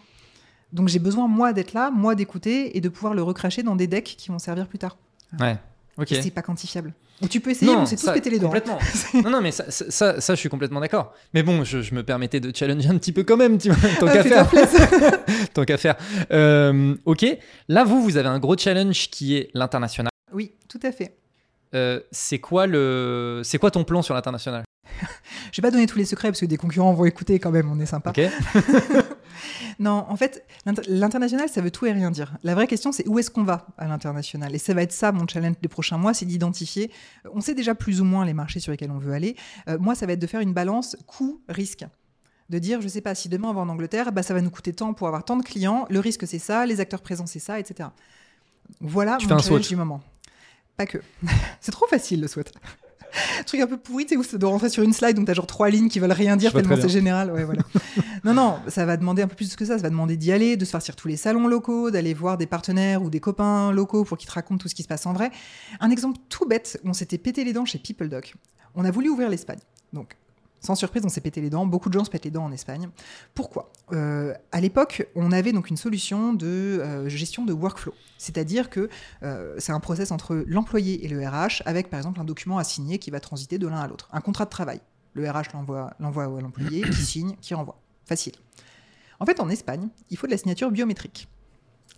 [0.73, 3.87] Donc j'ai besoin, moi, d'être là, moi, d'écouter et de pouvoir le recracher dans des
[3.87, 4.97] decks qui vont servir plus tard.
[5.38, 5.59] Ouais.
[6.01, 6.09] Ok.
[6.09, 6.95] C'est pas quantifiable.
[7.21, 8.47] Donc tu peux essayer, non, on s'est tous pété les dents.
[8.47, 8.79] Complètement.
[9.15, 11.13] non, non, mais ça, ça, ça, je suis complètement d'accord.
[11.35, 13.91] Mais bon, je, je, me permettais de challenger un petit peu quand même, tu vois,
[13.99, 14.51] tant ah, qu'à faire.
[15.55, 15.97] tant qu'à faire.
[16.33, 17.27] Euh, ok.
[17.69, 20.11] Là, vous, vous avez un gros challenge qui est l'international.
[20.33, 21.17] Oui, tout à fait.
[21.75, 24.65] Euh, c'est quoi le, c'est quoi ton plan sur l'international?
[25.53, 27.71] Je vais pas donner tous les secrets parce que des concurrents vont écouter quand même,
[27.71, 28.11] on est sympa.
[28.11, 28.21] Ok.
[29.81, 32.37] Non, en fait, l'inter- l'international, ça veut tout et rien dire.
[32.43, 34.55] La vraie question, c'est où est-ce qu'on va à l'international?
[34.55, 36.90] Et ça va être ça, mon challenge des prochains mois, c'est d'identifier.
[37.27, 39.37] euh, On sait déjà plus ou moins les marchés sur lesquels on veut aller.
[39.69, 41.87] Euh, moi, ça va être de faire une balance coût-risque.
[42.51, 44.51] De dire, je sais pas, si demain on va en Angleterre, bah, ça va nous
[44.51, 47.38] coûter tant pour avoir tant de clients, le risque c'est ça, les acteurs présents c'est
[47.38, 47.88] ça, etc.
[48.81, 50.01] Voilà Tu mon fais un challenge du moment.
[50.77, 50.99] Pas que.
[51.61, 52.43] c'est trop facile le SWOT.
[53.47, 55.35] Truc un peu pourri, tu sais, où ça doit rentrer sur une slide, donc t'as
[55.35, 57.33] genre trois lignes qui veulent rien dire tellement c'est général.
[57.33, 57.63] Ouais, voilà.
[58.25, 59.77] non, non, ça va demander un peu plus que ça.
[59.77, 62.39] Ça va demander d'y aller, de se faire sur tous les salons locaux, d'aller voir
[62.39, 65.07] des partenaires ou des copains locaux pour qu'ils te racontent tout ce qui se passe
[65.07, 65.31] en vrai.
[65.81, 68.35] Un exemple tout bête, on s'était pété les dents chez PeopleDoc.
[68.75, 69.61] On a voulu ouvrir l'Espagne.
[69.93, 70.17] Donc,
[70.61, 71.66] sans surprise, on s'est pété les dents.
[71.66, 72.88] Beaucoup de gens se pètent les dents en Espagne.
[73.35, 73.73] Pourquoi?
[73.92, 77.94] Euh, À l'époque, on avait donc une solution de euh, gestion de workflow.
[78.18, 78.88] C'est-à-dire que
[79.23, 82.64] euh, c'est un process entre l'employé et le RH, avec par exemple un document à
[82.64, 84.09] signer qui va transiter de l'un à l'autre.
[84.12, 84.81] Un contrat de travail.
[85.14, 87.81] Le RH l'envoie l'envoie à l'employé, qui signe, qui renvoie.
[88.05, 88.35] Facile.
[89.18, 91.29] En fait, en Espagne, il faut de la signature biométrique.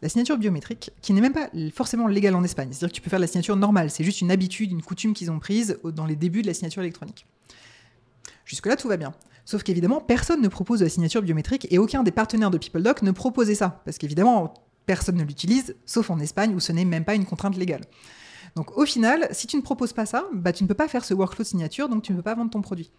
[0.02, 2.68] La signature biométrique, qui n'est même pas forcément légale en Espagne.
[2.72, 3.88] C'est-à-dire que tu peux faire de la signature normale.
[3.88, 6.82] C'est juste une habitude, une coutume qu'ils ont prise dans les débuts de la signature
[6.82, 7.24] électronique.
[8.44, 9.12] Jusque-là, tout va bien.
[9.44, 13.02] Sauf qu'évidemment, personne ne propose de la signature biométrique et aucun des partenaires de PeopleDoc
[13.02, 13.80] ne proposait ça.
[13.84, 14.54] Parce qu'évidemment,
[14.86, 17.82] personne ne l'utilise, sauf en Espagne où ce n'est même pas une contrainte légale.
[18.56, 21.04] Donc au final, si tu ne proposes pas ça, bah, tu ne peux pas faire
[21.04, 22.92] ce workflow de signature, donc tu ne peux pas vendre ton produit.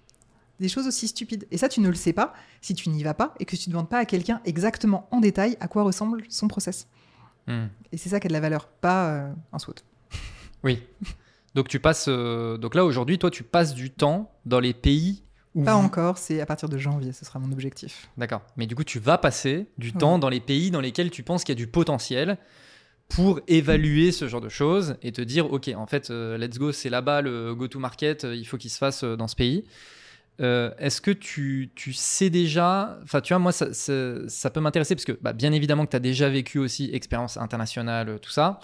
[0.60, 1.48] Des choses aussi stupides.
[1.52, 3.70] Et ça, tu ne le sais pas si tu n'y vas pas et que tu
[3.70, 6.88] ne demandes pas à quelqu'un exactement en détail à quoi ressemble son process.
[7.48, 7.66] Hmm.
[7.92, 9.76] Et c'est ça qui a de la valeur, pas euh, un SWOT.
[10.64, 10.82] Oui.
[11.56, 12.06] Donc tu passes.
[12.08, 15.24] euh, Donc là aujourd'hui, toi, tu passes du temps dans les pays.
[15.64, 18.10] Pas vous- encore, c'est à partir de janvier, ce sera mon objectif.
[18.18, 18.42] D'accord.
[18.58, 19.98] Mais du coup, tu vas passer du Ouais.
[20.00, 22.38] temps dans les pays dans lesquels tu penses qu'il y a du potentiel
[23.10, 26.72] pour évaluer ce genre de choses et te dire, ok, en fait, euh, let's go,
[26.72, 29.66] c'est là-bas le go-to-market, euh, il faut qu'il se fasse euh, dans ce pays.
[30.40, 34.96] Est-ce que tu, tu sais déjà, enfin tu vois, moi ça, ça, ça peut m'intéresser
[34.96, 38.60] parce que bah, bien évidemment que tu as déjà vécu aussi expérience internationale, tout ça.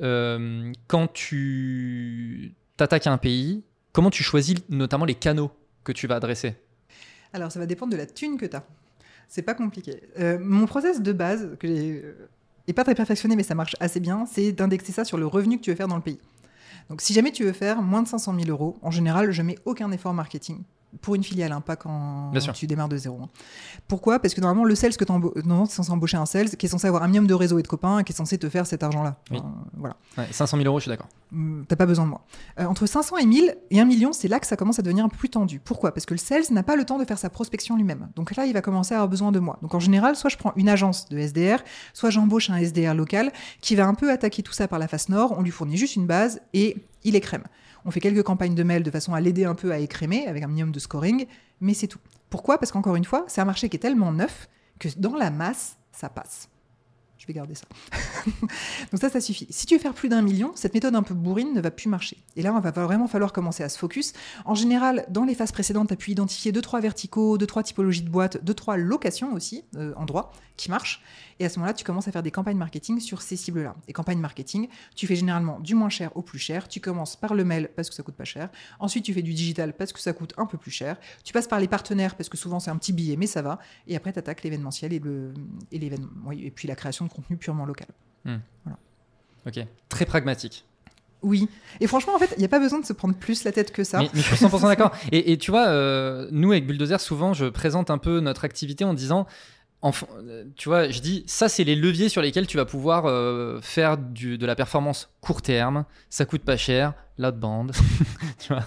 [0.00, 5.50] Quand tu t'attaques à un pays, comment tu choisis notamment les canaux
[5.92, 6.54] tu vas adresser
[7.32, 8.64] Alors, ça va dépendre de la thune que tu as.
[9.28, 10.02] C'est pas compliqué.
[10.18, 14.00] Euh, mon process de base, que j'ai, euh, pas très perfectionné, mais ça marche assez
[14.00, 16.18] bien, c'est d'indexer ça sur le revenu que tu veux faire dans le pays.
[16.88, 19.58] Donc, si jamais tu veux faire moins de 500 000 euros, en général, je mets
[19.64, 20.62] aucun effort marketing.
[21.02, 22.52] Pour une filiale, hein, pas quand Bien sûr.
[22.52, 23.20] tu démarres de zéro.
[23.22, 23.28] hein.
[23.88, 24.18] Pourquoi?
[24.18, 26.86] Parce que normalement, le sales que tu es censé embaucher un sales qui est censé
[26.88, 29.16] avoir un minimum de réseau et de copains, qui est censé te faire cet argent-là.
[29.30, 29.38] Oui.
[29.38, 29.96] Enfin, voilà.
[30.18, 31.06] Ouais, 500 000 euros, je suis d'accord.
[31.32, 32.22] Hum, T'as pas besoin de moi.
[32.58, 35.04] Euh, entre 500 et 1000 et 1 million, c'est là que ça commence à devenir
[35.04, 35.60] un peu plus tendu.
[35.60, 35.92] Pourquoi?
[35.94, 38.08] Parce que le sales n'a pas le temps de faire sa prospection lui-même.
[38.16, 39.58] Donc là, il va commencer à avoir besoin de moi.
[39.62, 41.58] Donc en général, soit je prends une agence de SDR,
[41.94, 45.08] soit j'embauche un SDR local qui va un peu attaquer tout ça par la face
[45.08, 45.34] nord.
[45.38, 47.44] On lui fournit juste une base et il écrème.
[47.84, 50.42] On fait quelques campagnes de mail de façon à l'aider un peu à écrémer avec
[50.42, 51.26] un minimum de scoring,
[51.60, 51.98] mais c'est tout.
[52.28, 52.58] Pourquoi?
[52.58, 55.78] Parce qu'encore une fois, c'est un marché qui est tellement neuf que dans la masse,
[55.92, 56.49] ça passe.
[57.20, 57.66] Je vais garder ça.
[58.90, 59.46] Donc ça, ça suffit.
[59.50, 61.90] Si tu veux faire plus d'un million, cette méthode un peu bourrine ne va plus
[61.90, 62.16] marcher.
[62.34, 64.14] Et là, on va vraiment falloir commencer à se focus.
[64.46, 67.62] En général, dans les phases précédentes, tu as pu identifier deux, trois verticaux, deux, trois
[67.62, 71.02] typologies de boîtes, deux, trois locations aussi, euh, endroits, qui marchent.
[71.40, 73.74] Et à ce moment-là, tu commences à faire des campagnes marketing sur ces cibles-là.
[73.88, 76.68] Et campagnes marketing, tu fais généralement du moins cher au plus cher.
[76.68, 78.50] Tu commences par le mail parce que ça coûte pas cher.
[78.78, 80.98] Ensuite, tu fais du digital parce que ça coûte un peu plus cher.
[81.24, 83.58] Tu passes par les partenaires parce que souvent c'est un petit billet, mais ça va.
[83.86, 85.00] Et après, tu attaques l'événementiel et,
[85.78, 87.88] l'événement, et puis la création de contenu purement local.
[89.46, 89.66] Ok.
[89.88, 90.64] Très pragmatique.
[91.22, 91.48] Oui.
[91.80, 93.72] Et franchement, en fait, il n'y a pas besoin de se prendre plus la tête
[93.72, 93.98] que ça.
[93.98, 94.92] Mais, mais je suis 100% d'accord.
[95.12, 98.84] Et, et tu vois, euh, nous avec Bulldozer, souvent, je présente un peu notre activité
[98.84, 99.26] en disant.
[100.56, 103.96] Tu vois, je dis, ça, c'est les leviers sur lesquels tu vas pouvoir euh, faire
[103.96, 105.84] de la performance court terme.
[106.10, 106.92] Ça coûte pas cher.
[107.18, 107.72] L'outbound,
[108.38, 108.64] tu vois,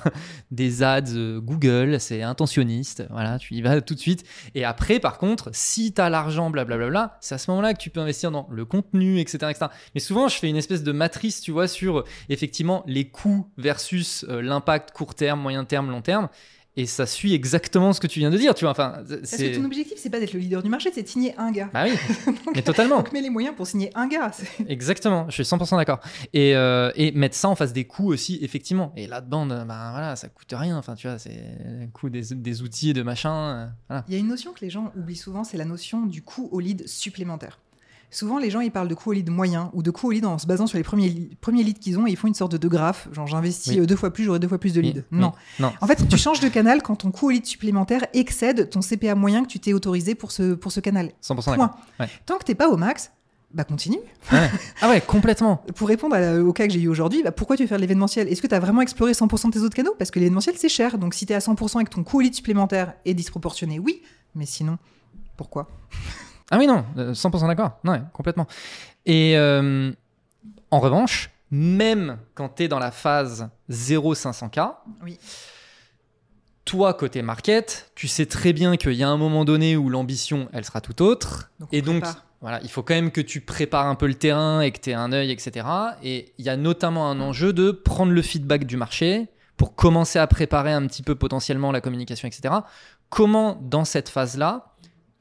[0.52, 3.04] des ads euh, Google, c'est intentionniste.
[3.10, 4.23] Voilà, tu y vas tout de suite.
[4.54, 7.89] Et après, par contre, si tu as l'argent, blablabla, c'est à ce moment-là que tu
[7.89, 9.54] peux investir dans le contenu, etc..
[9.95, 13.47] Mais souvent, je fais une espèce de matrice, tu vois, sur euh, effectivement les coûts
[13.58, 16.30] versus l'impact court terme, moyen terme, long terme.
[16.76, 18.72] Et ça suit exactement ce que tu viens de dire, tu vois.
[18.72, 19.52] Enfin, Parce c'est.
[19.52, 21.70] que ton objectif, c'est pas d'être le leader du marché, c'est de signer un gars.
[21.72, 21.94] Bah oui,
[22.56, 22.98] mais totalement.
[22.98, 24.32] Donc mets les moyens pour signer un gars.
[24.68, 26.00] Exactement, je suis 100% d'accord.
[26.34, 28.92] Et, euh, et mettre ça en face des coûts aussi, effectivement.
[28.98, 30.76] Et là-dedans, ben voilà, ça coûte rien.
[30.78, 33.36] Enfin, tu vois, c'est le coût des, des outils et de machin.
[33.36, 34.06] euh, voilà.
[34.08, 36.50] Il y a une notion que les gens oublient souvent, c'est la notion du coût
[36.52, 37.60] au lead supplémentaire.
[38.13, 40.23] Souvent, les gens, ils parlent de coût au lead moyen ou de coût au lead
[40.26, 42.56] en se basant sur les premiers, premiers leads qu'ils ont et ils font une sorte
[42.56, 43.08] de graphe.
[43.12, 43.80] Genre, j'investis Oui.
[43.80, 44.99] euh, deux fois plus, j'aurai deux fois plus de leads.
[45.12, 45.34] oui, Non.
[45.60, 45.73] non.
[45.82, 49.15] En fait, tu changes de canal quand ton coût au lead supplémentaire excède ton CPA
[49.15, 51.12] moyen que tu t'es autorisé pour ce, pour ce canal.
[51.23, 51.71] 100% Point.
[51.99, 52.08] Ouais.
[52.26, 53.12] Tant que t'es pas au max,
[53.54, 53.97] bah continue.
[54.32, 54.49] Ouais.
[54.82, 55.63] Ah ouais, complètement.
[55.76, 58.28] Pour répondre au cas que j'ai eu aujourd'hui, bah pourquoi tu veux faire de l'événementiel?
[58.28, 59.93] Est-ce que tu as vraiment exploré 100% de tes autres canaux?
[59.99, 60.97] Parce que l'événementiel, c'est cher.
[60.97, 64.02] Donc si tu es à 100% et que ton coût lead supplémentaire est disproportionné, oui.
[64.34, 64.78] Mais sinon,
[65.38, 65.67] pourquoi?
[66.52, 67.80] Ah oui, non, euh, 100% d'accord.
[67.84, 68.48] Non, ouais, complètement.
[69.06, 69.92] Et euh,
[70.72, 75.20] en revanche, même quand tu es dans la phase 0-500K, Oui.
[76.66, 80.48] toi, côté market, tu sais très bien qu'il y a un moment donné où l'ambition,
[80.54, 81.52] elle sera tout autre.
[81.60, 82.26] Donc, et donc, prépare.
[82.42, 84.90] voilà, il faut quand même que tu prépares un peu le terrain et que tu
[84.92, 85.66] aies un œil, etc.
[86.04, 89.28] Et il y a notamment un enjeu de prendre le feedback du marché
[89.58, 92.54] pour commencer à préparer un petit peu potentiellement la communication, etc.
[93.10, 94.74] Comment, dans cette phase-là,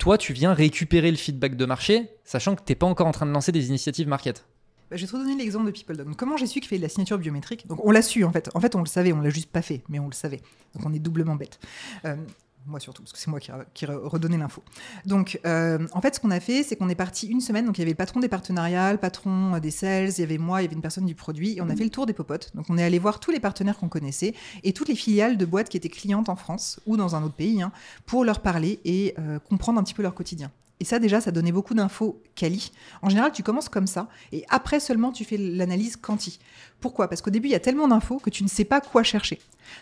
[0.03, 3.13] toi, tu viens récupérer le feedback de marché, sachant que tu n'es pas encore en
[3.13, 4.45] train de lancer des initiatives market
[4.91, 6.09] Bah, je vais te redonner l'exemple de PeopleDog.
[6.09, 8.33] Donc, comment j'ai su qu'il fallait de la signature biométrique Donc, on l'a su en
[8.33, 8.51] fait.
[8.55, 10.41] En fait, on le savait, on l'a juste pas fait, mais on le savait.
[10.75, 11.61] Donc, on est doublement bête.
[12.05, 12.17] Euh,
[12.67, 14.63] moi surtout, parce que c'est moi qui, qui a redonné l'info.
[15.07, 17.67] Donc, euh, en fait, ce qu'on a fait, c'est qu'on est parti une semaine.
[17.67, 20.23] Donc, il y avait le patron des partenariats, le patron euh, des sales, il y
[20.23, 21.57] avait moi, il y avait une personne du produit.
[21.57, 22.55] Et on a fait le tour des popotes.
[22.55, 25.45] Donc, on est allé voir tous les partenaires qu'on connaissait et toutes les filiales de
[25.45, 27.73] boîtes qui étaient clientes en France ou dans un autre pays hein,
[28.07, 30.51] pour leur parler et euh, comprendre un petit peu leur quotidien.
[30.83, 32.73] Et ça, déjà, ça donnait beaucoup d'infos quali.
[33.03, 36.41] En général, tu commences comme ça, et après seulement, tu fais l'analyse quanti.
[36.81, 37.07] Pourquoi?
[37.07, 39.39] Parce qu'au début, il y a tellement d'infos que tu ne sais pas quoi chercher.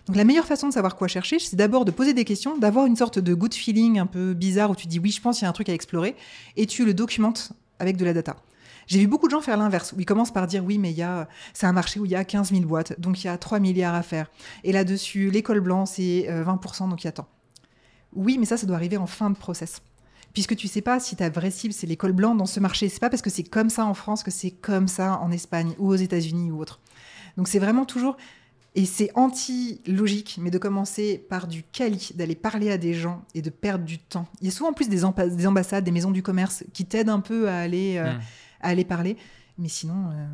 [0.06, 2.84] Donc, la meilleure façon de savoir quoi chercher, c'est d'abord de poser des questions, d'avoir
[2.84, 5.44] une sorte de good feeling un peu bizarre où tu dis oui, je pense qu'il
[5.44, 6.16] y a un truc à explorer,
[6.58, 8.36] et tu le documentes avec de la data.
[8.86, 10.94] J'ai vu beaucoup de gens faire l'inverse, où ils commencent par dire oui, mais
[11.54, 13.58] c'est un marché où il y a 15 000 boîtes, donc il y a 3
[13.58, 14.30] milliards à faire.
[14.64, 17.26] Et là-dessus, l'école blanc, c'est euh, 20%, donc il y a tant.
[18.12, 19.80] Oui, mais ça, ça doit arriver en fin de process
[20.32, 22.88] puisque tu sais pas si ta vraie cible c'est l'école blanc dans ce marché.
[22.88, 25.74] C'est pas parce que c'est comme ça en France que c'est comme ça en Espagne
[25.78, 26.80] ou aux États-Unis ou autre.
[27.36, 28.16] Donc c'est vraiment toujours
[28.76, 33.42] et c'est anti-logique, mais de commencer par du quali, d'aller parler à des gens et
[33.42, 34.26] de perdre du temps.
[34.40, 37.20] Il y a souvent en plus des, ambassades, des maisons du commerce qui t'aident un
[37.20, 38.20] peu à aller, euh, Mm.
[38.60, 39.16] à aller parler,
[39.58, 40.26] mais sinon euh,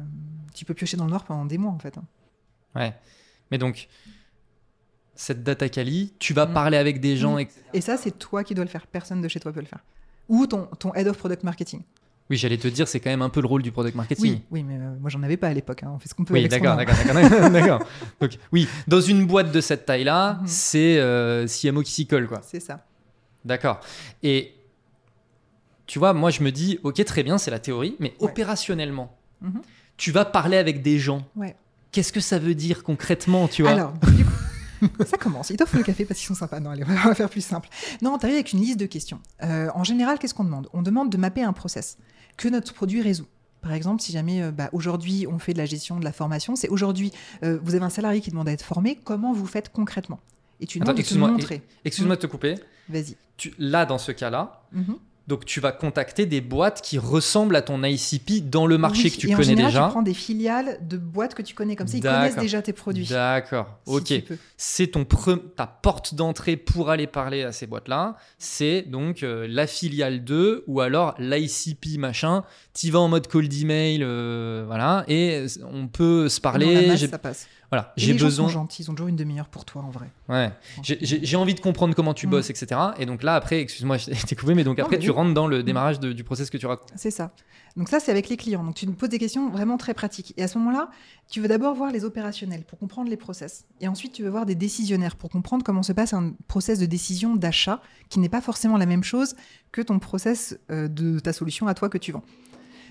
[0.55, 1.97] tu peux piocher dans le noir pendant des mois en fait.
[1.97, 2.05] hein.
[2.75, 2.95] Ouais.
[3.51, 3.89] Mais donc,
[5.17, 6.53] cette data quali, tu vas Mm.
[6.55, 7.39] parler avec des gens.
[7.41, 7.47] Mm.
[7.75, 9.81] Et ça c'est toi qui dois le faire, personne de chez toi peut le faire.
[10.29, 11.81] Ou ton, ton head of product marketing.
[12.29, 14.25] Oui, j'allais te dire, c'est quand même un peu le rôle du product marketing.
[14.33, 15.85] Oui, oui, mais euh, moi j'en avais pas à l'époque.
[15.85, 15.93] hein.
[15.95, 16.35] On fait ce qu'on peut.
[16.35, 16.85] Oui, d'accord, a.
[16.85, 17.83] d'accord, d'accord.
[18.21, 20.47] Donc, oui, dans une boîte de cette taille-là, Mhm.
[20.49, 22.41] c'est euh, CMO qui s'y colle, quoi.
[22.43, 22.85] C'est ça.
[23.45, 23.79] D'accord.
[24.25, 24.55] Et
[25.87, 28.29] tu vois, moi, je me dis, ok, très bien, c'est la théorie, mais Ouais.
[28.29, 29.63] opérationnellement, Mhm.
[29.97, 31.23] tu vas parler avec des gens.
[31.37, 31.55] Ouais.
[31.93, 33.71] Qu'est-ce que ça veut dire concrètement, tu vois?
[33.71, 34.31] Alors, du coup,
[35.07, 35.51] ça commence.
[35.51, 36.61] Ils t'offrent le café parce qu'ils sont sympas.
[36.61, 37.69] Non, allez, on va faire plus simple.
[38.03, 39.21] Non, t'arrives avec une liste de questions.
[39.43, 40.69] Euh, en général, qu'est-ce qu'on demande?
[40.73, 41.99] On demande de mapper un process
[42.37, 43.27] que notre produit résout.
[43.63, 46.55] Par exemple, si jamais euh, bah, aujourd'hui on fait de la gestion de la formation,
[46.55, 47.11] c'est aujourd'hui
[47.43, 50.21] euh, vous avez un salarié qui demande à être formé, comment vous faites concrètement?
[50.61, 51.63] Et tu demandes de te excuse-moi, montrer.
[51.85, 52.55] Excuse-moi de te couper.
[52.89, 53.17] Vas-y.
[53.37, 54.97] Tu- là, dans ce cas-là, Mhm.
[55.27, 59.11] Donc tu vas contacter des boîtes qui ressemblent à ton ICP dans le marché Oui,
[59.11, 59.85] que tu et en connais général, déjà.
[59.87, 62.73] Tu prends des filiales de boîtes que tu connais comme ça, ils connaissent déjà tes
[62.73, 63.07] produits.
[63.07, 63.81] D'accord.
[63.87, 64.25] si ok.
[64.57, 68.17] c'est ton pre- ta porte d'entrée pour aller parler à ces boîtes-là.
[68.39, 72.45] C'est donc euh, la filiale 2 ou alors l'ICP machin.
[72.75, 76.87] Tu vas en mode cold email, euh, voilà, et on peut se Dans la parler.
[76.87, 77.49] masse, ça passe.
[77.71, 78.47] Voilà, j'ai les gens besoin.
[78.47, 80.09] sont gentils, ils ont toujours une demi-heure pour toi en vrai.
[80.29, 80.51] Ouais.
[80.83, 82.31] J'ai- envie de comprendre comment tu Mm.
[82.31, 82.81] bosses, etc.
[82.99, 85.15] Et donc là, après, excuse-moi, je t'ai coupé, mais donc après, tu oui.
[85.17, 86.89] rentres dans le démarrage de- du process que tu racontes.
[86.97, 87.33] C'est ça.
[87.77, 88.65] Donc ça, c'est avec les clients.
[88.65, 90.33] Donc tu nous poses des questions vraiment très pratiques.
[90.39, 90.91] Et à ce moment-là,
[91.29, 93.67] tu veux d'abord voir les opérationnels pour comprendre les process.
[93.83, 96.87] Et ensuite, tu veux voir des décisionnaires pour comprendre comment se passe un process de
[96.87, 99.35] décision d'achat qui n'est pas forcément la même chose
[99.73, 102.23] que ton process euh, de ta solution à toi que tu vends.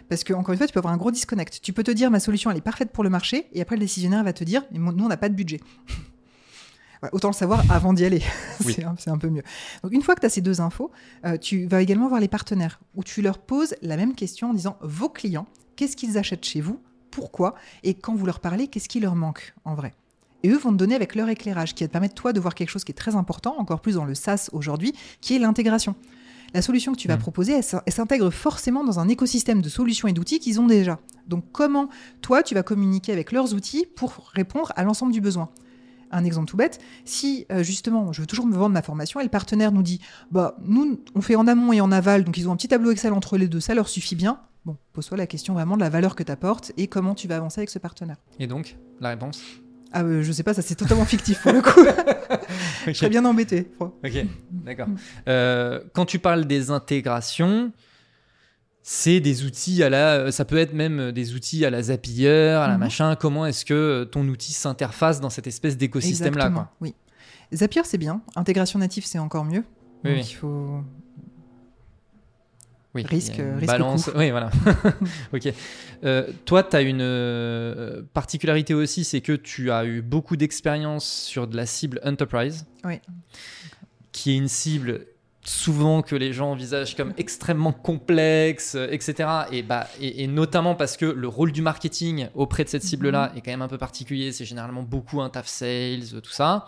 [0.10, 1.60] Parce que, encore une fois, tu peux avoir un gros disconnect.
[1.62, 3.82] Tu peux te dire, ma solution, elle est parfaite pour le marché, et après, le
[3.82, 5.60] décisionnaire va te dire, mais nous, on n'a pas de budget.
[7.12, 8.22] Autant le savoir avant d'y aller.
[8.66, 8.74] Oui.
[8.74, 9.44] c'est un, c'est un peu mieux.
[9.84, 10.92] Donc, une fois que tu as ces deux infos,
[11.26, 14.54] euh, tu vas également voir les partenaires, où tu leur poses la même question en
[14.54, 16.80] disant, vos clients, qu'est-ce qu'ils achètent chez vous
[17.12, 19.94] Pourquoi Et quand vous leur parlez, qu'est-ce qui leur manque en vrai
[20.46, 22.54] et eux vont te donner avec leur éclairage, qui va te permettre, toi, de voir
[22.54, 25.96] quelque chose qui est très important, encore plus dans le SaaS aujourd'hui, qui est l'intégration.
[26.56, 27.20] La solution que tu vas Mm.
[27.20, 30.68] proposer, elle s'in- elle s'intègre forcément dans un écosystème de solutions et d'outils qu'ils ont
[30.68, 31.00] déjà.
[31.28, 31.90] Donc, comment,
[32.22, 35.50] toi, tu vas communiquer avec leurs outils pour répondre à l'ensemble du besoin?
[36.12, 39.24] Un exemple tout bête, si euh, justement je veux toujours me vendre ma formation et
[39.24, 40.00] le partenaire nous dit
[40.32, 42.92] bah nous on fait en amont et en aval donc ils ont un petit tableau
[42.92, 45.90] Excel entre les deux ça leur suffit bien bon pose-toi la question vraiment de la
[45.90, 49.10] valeur que tu apportes et comment tu vas avancer avec ce partenaire Et donc, la
[49.10, 49.42] réponse?
[49.96, 51.80] Ah euh, je sais pas ça c'est totalement fictif pour le coup
[52.88, 54.88] je serais bien embêté Ok, d'accord.
[55.28, 57.72] Euh, quand tu parles des intégrations,
[58.84, 60.32] c'est des outils à la.
[60.32, 62.80] Ça peut être même des outils à la Zapier, à la Mhm.
[62.80, 63.16] machin.
[63.16, 66.94] Comment est-ce que ton outil s'interface dans cette espèce d'écosystème-là oui
[67.54, 69.64] Zapier c'est bien intégration native c'est encore mieux
[70.04, 70.28] Oui, donc oui.
[70.30, 70.82] il faut
[72.96, 74.06] Oui, Risque, balance.
[74.06, 74.12] coût.
[74.18, 74.50] Oui, voilà.
[75.34, 75.54] ok.
[76.06, 81.06] Euh, toi, tu as une euh, particularité aussi, c'est que tu as eu beaucoup d'expérience
[81.06, 83.02] sur de la cible enterprise, Oui.
[84.14, 85.08] qui est une cible
[85.48, 89.30] souvent que les gens envisagent comme extrêmement complexe, euh, etc.
[89.52, 93.32] Et, bah, et, et notamment parce que le rôle du marketing auprès de cette cible-là
[93.36, 94.32] est quand même un peu particulier.
[94.32, 96.66] C'est généralement beaucoup un taf sales, tout ça.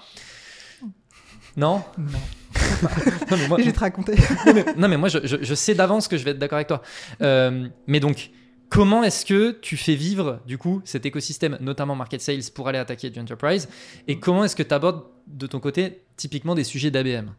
[1.58, 2.20] Non Non.
[3.32, 4.16] non, mais moi, Je vais te raconter.
[4.46, 6.58] non, mais, non, mais moi, je, je- je sais d'avance que je vais être d'accord
[6.58, 6.82] avec toi.
[7.22, 8.30] Euh, mais donc,
[8.70, 12.78] comment est-ce que tu fais vivre, du coup, cet écosystème, notamment market sales, pour aller
[12.80, 13.68] attaquer du enterprise
[14.08, 17.32] Et comment est-ce que tu abordes, de ton côté, typiquement des sujets d'ABM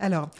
[0.00, 0.30] Alors,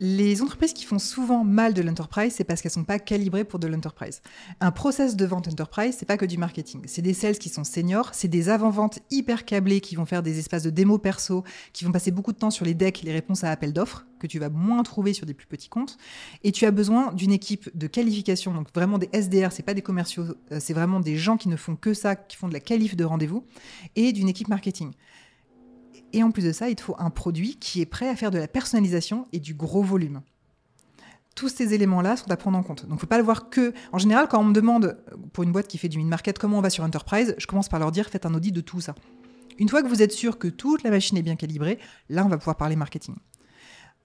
[0.00, 3.58] les entreprises qui font souvent mal de l'enterprise, c'est parce qu'elles sont pas calibrées pour
[3.58, 4.22] de l'enterprise.
[4.60, 6.82] Un process de vente enterprise, c'est pas que du marketing.
[6.86, 10.38] C'est des sales qui sont seniors, c'est des avant-ventes hyper câblés qui vont faire des
[10.38, 13.44] espaces de démo perso, qui vont passer beaucoup de temps sur les decks, les réponses
[13.44, 15.98] à appels d'offres, que tu vas moins trouver sur des plus petits comptes.
[16.42, 19.82] Et tu as besoin d'une équipe de qualification, donc vraiment des SDR, c'est pas des
[19.82, 22.60] commerciaux, euh, c'est vraiment des gens qui ne font que ça, qui font de la
[22.60, 23.44] qualif de rendez-vous,
[23.96, 24.92] et d'une équipe marketing.
[26.14, 28.30] Et en plus de ça, il te faut un produit qui est prêt à faire
[28.30, 30.22] de la personnalisation et du gros volume.
[31.34, 32.82] Tous ces éléments-là sont à prendre en compte.
[32.82, 33.74] Donc, il ne faut pas le voir que.
[33.90, 36.58] En général, quand on me demande, euh, pour une boîte qui fait du mid-market, comment
[36.58, 38.94] on va sur Enterprise, je commence par leur dire faites un audit de tout ça.
[39.58, 42.28] Une fois que vous êtes sûr que toute la machine est bien calibrée, là, on
[42.28, 43.16] va pouvoir parler marketing.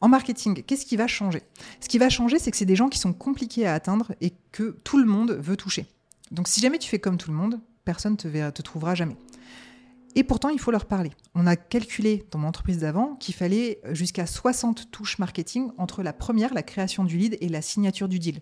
[0.01, 1.43] En marketing, qu'est-ce qui va changer?
[1.79, 4.33] Ce qui va changer, c'est que c'est des gens qui sont compliqués à atteindre et
[4.51, 5.85] que tout le monde veut toucher.
[6.31, 9.17] Donc, si jamais tu fais comme tout le monde, personne verra, te trouvera jamais.
[10.15, 11.11] Et pourtant, il faut leur parler.
[11.35, 16.13] On a calculé dans mon entreprise d'avant qu'il fallait jusqu'à 60 touches marketing entre la
[16.13, 18.41] première, la création du lead, et la signature du deal,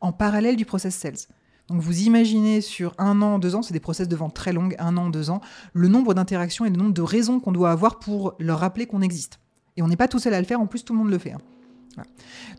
[0.00, 1.26] en parallèle du process sales.
[1.68, 4.76] Donc vous imaginez sur un an, deux ans, c'est des process de vente très longues,
[4.78, 5.40] un an, deux ans,
[5.72, 9.02] le nombre d'interactions et le nombre de raisons qu'on doit avoir pour leur rappeler qu'on
[9.02, 9.40] existe.
[9.76, 11.18] Et on n'est pas tout seul à le faire, en plus tout le monde le
[11.18, 11.32] fait.
[11.32, 11.40] hein.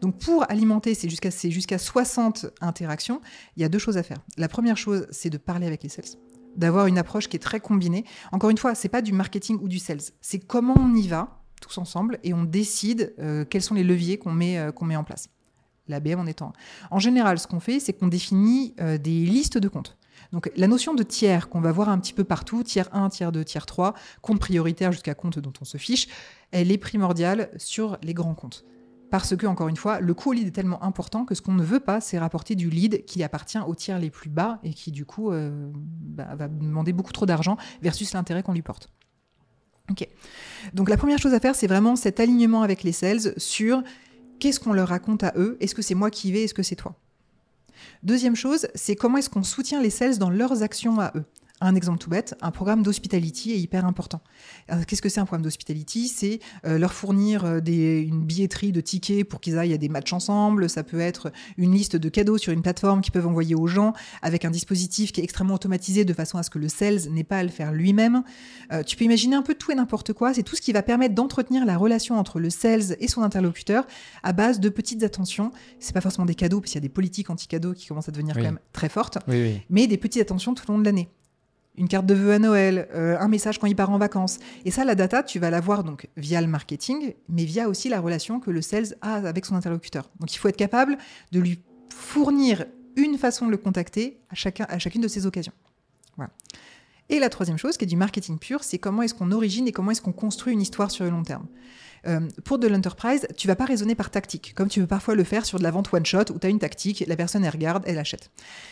[0.01, 3.21] Donc pour alimenter ces jusqu'à 60 interactions,
[3.55, 4.17] il y a deux choses à faire.
[4.35, 6.05] La première chose, c'est de parler avec les sales
[6.57, 8.03] d'avoir une approche qui est très combinée.
[8.31, 11.41] Encore une fois, c'est pas du marketing ou du sales, c'est comment on y va
[11.61, 14.95] tous ensemble et on décide euh, quels sont les leviers qu'on met, euh, qu'on met
[14.95, 15.29] en place.
[15.87, 16.53] L'ABM en étant.
[16.91, 19.97] En général, ce qu'on fait, c'est qu'on définit euh, des listes de comptes.
[20.33, 23.31] Donc la notion de tiers qu'on va voir un petit peu partout, tiers 1, tiers
[23.31, 26.07] 2, tiers 3, compte prioritaire jusqu'à compte dont on se fiche,
[26.51, 28.65] elle est primordiale sur les grands comptes.
[29.09, 31.53] Parce que, encore une fois, le coût au lead est tellement important que ce qu'on
[31.53, 34.73] ne veut pas, c'est rapporter du lead qui appartient aux tiers les plus bas et
[34.73, 38.89] qui, du coup, euh, bah, va demander beaucoup trop d'argent versus l'intérêt qu'on lui porte.
[39.89, 40.07] Ok.
[40.73, 43.81] Donc, la première chose à faire, c'est vraiment cet alignement avec les sales sur
[44.39, 46.43] qu'est-ce qu'on leur raconte à eux Est-ce que c'est moi qui y vais?
[46.43, 46.95] Est-ce que c'est toi?
[48.03, 51.23] Deuxième chose, c'est comment est-ce qu'on soutient les sales dans leurs actions à eux?
[51.59, 54.21] Un exemple tout bête, un programme d'hospitality est hyper important.
[54.67, 56.07] Alors, Qu'est-ce que c'est un programme d'hospitality?
[56.07, 59.89] C'est euh, leur fournir euh, des, une billetterie de tickets pour qu'ils aillent à des
[59.89, 60.69] matchs ensemble.
[60.69, 63.93] Ça peut être une liste de cadeaux sur une plateforme qu'ils peuvent envoyer aux gens
[64.21, 67.23] avec un dispositif qui est extrêmement automatisé de façon à ce que le sales n'ait
[67.23, 68.23] pas à le faire lui-même.
[68.71, 70.33] Euh, tu peux imaginer un peu tout et n'importe quoi.
[70.33, 73.85] C'est tout ce qui va permettre d'entretenir la relation entre le sales et son interlocuteur
[74.23, 75.51] à base de petites attentions.
[75.79, 78.11] C'est pas forcément des cadeaux, parce qu'il y a des politiques anti-cadeaux qui commencent à
[78.11, 78.41] devenir Oui.
[78.43, 79.61] quand même très fortes Oui, oui.
[79.69, 81.09] mais des petites attentions tout au long de l'année.
[81.77, 84.39] Une carte de vœux à Noël, euh, un message quand il part en vacances.
[84.65, 87.99] Et ça, la data, tu vas l'avoir donc via le marketing, mais via aussi la
[87.99, 90.09] relation que le sales a avec son interlocuteur.
[90.19, 90.97] Donc il faut être capable
[91.31, 91.59] de lui
[91.93, 92.65] fournir
[92.95, 95.53] une façon de le contacter à, chacun, à chacune de ces occasions.
[96.15, 96.31] Voilà.
[97.09, 99.71] Et la troisième chose, qui est du marketing pur, c'est comment est-ce qu'on origine et
[99.71, 101.47] comment est-ce qu'on construit une histoire sur le long terme.
[102.05, 105.23] Euh, pour de l'enterprise, tu vas pas raisonner par tactique, comme tu peux parfois le
[105.23, 107.83] faire sur de la vente one-shot, où tu as une tactique, la personne elle regarde,
[107.85, 108.31] elle achète.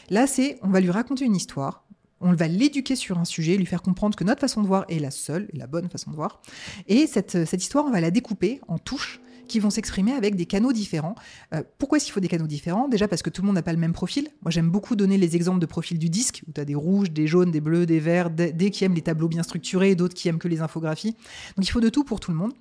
[0.09, 1.84] Là, c'est on va lui raconter une histoire,
[2.21, 4.99] on va l'éduquer sur un sujet, lui faire comprendre que notre façon de voir est
[4.99, 6.41] la seule et la bonne façon de voir.
[6.87, 10.45] Et cette, cette histoire, on va la découper en touches qui vont s'exprimer avec des
[10.45, 11.15] canaux différents.
[11.53, 12.87] Euh, pourquoi est-ce qu'il faut des canaux différents?
[12.87, 14.29] Déjà parce que tout le monde n'a pas le même profil.
[14.41, 17.11] Moi, j'aime beaucoup donner les exemples de profil du disque, où tu as des rouges,
[17.11, 20.15] des jaunes, des bleus, des verts, des, des qui aiment les tableaux bien structurés, d'autres
[20.15, 21.15] qui aiment que les infographies.
[21.55, 22.53] Donc il faut de tout pour tout le monde.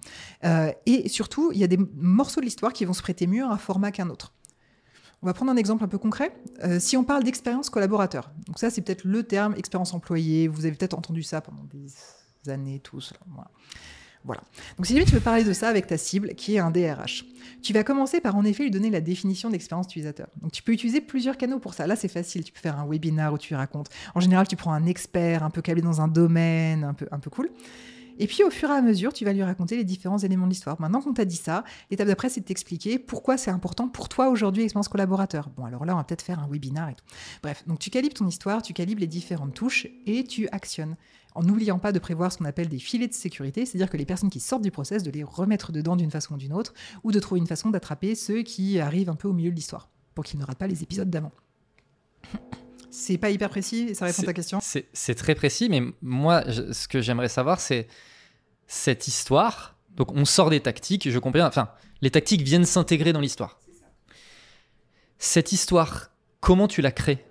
[0.44, 3.44] Euh, et surtout, il y a des morceaux de l'histoire qui vont se prêter mieux
[3.44, 4.32] à un format qu'un autre.
[5.24, 6.36] On va prendre un exemple un peu concret.
[6.64, 10.66] Euh, si on parle d'expérience collaborateur, donc ça c'est peut-être le terme expérience employée, vous
[10.66, 13.12] avez peut-être entendu ça pendant des années tous.
[13.12, 13.50] là, voilà.
[14.24, 14.42] Voilà.
[14.76, 17.24] Donc si jamais tu veux parler de ça avec ta cible, qui est un DRH,
[17.62, 20.28] tu vas commencer par en effet lui donner la définition d'expérience utilisateur.
[20.42, 21.86] Donc tu peux utiliser plusieurs canaux pour ça.
[21.86, 23.88] Là c'est facile, tu peux faire un webinar où tu racontes.
[24.14, 27.48] En général tu prends un expert un peu câblé dans un domaine, un peu cool.
[28.18, 30.50] Et puis au fur et à mesure, tu vas lui raconter les différents éléments de
[30.50, 30.80] l'histoire.
[30.80, 34.28] Maintenant qu'on t'a dit ça, l'étape d'après, c'est de t'expliquer pourquoi c'est important pour toi
[34.28, 35.50] aujourd'hui l'expérience collaborateur.
[35.56, 37.04] Bon, alors là, on va peut-être faire un webinar et tout.
[37.42, 40.96] Bref, donc tu calibres ton histoire, tu calibres les différentes touches et tu actionnes.
[41.34, 44.06] En n'oubliant pas de prévoir ce qu'on appelle des filets de sécurité, c'est-à-dire que les
[44.06, 47.10] personnes qui sortent du process, de les remettre dedans d'une façon ou d'une autre, ou
[47.10, 49.88] de trouver une façon d'attraper ceux qui arrivent un peu au milieu de l'histoire.
[50.14, 51.32] pour qu'il ne rate pas les épisodes d'avant.
[52.96, 54.60] C'est pas hyper précis et ça répond à ta question?
[54.60, 57.88] C'est très précis, mais moi, je- ce que j'aimerais savoir, c'est
[58.68, 59.76] cette histoire.
[59.96, 61.40] Donc, on sort des tactiques, je comprends.
[61.44, 61.70] Enfin,
[62.02, 63.58] les tactiques viennent s'intégrer dans l'histoire.
[65.18, 67.24] Cette histoire, comment tu la crées?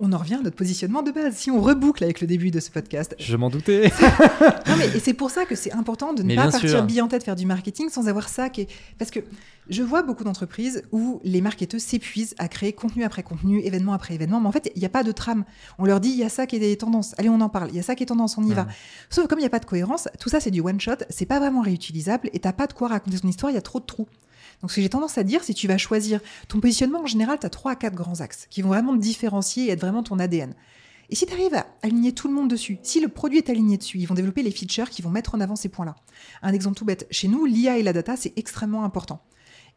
[0.00, 1.36] On en revient à notre positionnement de base.
[1.36, 3.92] Si on reboucle avec le début de ce podcast, Je m'en doutais.
[4.66, 6.82] Non, mais et c'est pour ça que c'est important de ne Mais pas partir sûr.
[6.84, 8.68] bille en tête faire du marketing sans avoir ça qui est...
[8.98, 9.20] Parce que
[9.68, 14.14] je vois beaucoup d'entreprises où les marketeurs s'épuisent à créer contenu après contenu, événement après
[14.14, 15.44] événement, mais en fait, il n'y a pas de trame.
[15.78, 17.70] On leur dit, il y a ça qui est des tendances, allez, on en parle,
[17.70, 18.66] il y a ça qui est tendance, on y va.
[19.10, 21.38] Sauf comme il n'y a pas de cohérence, tout ça, c'est du one-shot, c'est pas
[21.38, 23.86] vraiment réutilisable, et t'as pas de quoi raconter son histoire, il y a trop de
[23.86, 24.08] trous.
[24.64, 27.38] Donc ce que j'ai tendance à dire, si tu vas choisir ton positionnement, en général,
[27.38, 30.02] tu as trois à quatre grands axes qui vont vraiment te différencier et être vraiment
[30.02, 30.54] ton ADN.
[31.10, 33.76] Et si tu arrives à aligner tout le monde dessus, si le produit est aligné
[33.76, 35.96] dessus, ils vont développer les features qui vont mettre en avant ces points-là.
[36.40, 39.20] Un exemple tout bête, chez nous, l'IA et la data, c'est extrêmement important.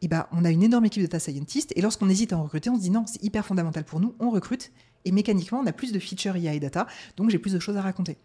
[0.00, 2.44] Et ben, on a une énorme équipe de data scientists, et lorsqu'on hésite à en
[2.44, 4.72] recruter, on se dit non, c'est hyper fondamental pour nous, on recrute,
[5.04, 6.86] et mécaniquement, on a plus de features IA et data,
[7.18, 8.16] donc j'ai plus de choses à raconter.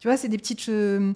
[0.00, 0.68] Tu vois, c'est des petites...
[0.68, 1.14] euh,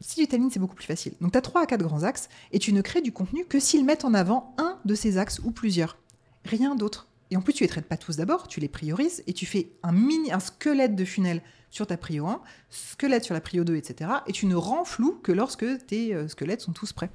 [0.00, 1.12] Si tu t'alignes, c'est beaucoup plus facile.
[1.20, 3.58] Donc, tu as trois à quatre grands axes, et tu ne crées du contenu que
[3.58, 5.98] s'ils mettent en avant un de ces axes ou plusieurs.
[6.44, 7.08] Rien d'autre.
[7.30, 9.72] Et en plus, tu les traites pas tous d'abord, tu les priorises, et tu fais
[9.82, 12.40] un mini, un squelette de funnel sur ta prio 1,
[12.70, 14.10] squelette sur la prio 2, etc.
[14.26, 17.10] Et tu ne rends flou que lorsque tes euh, squelettes sont tous prêts.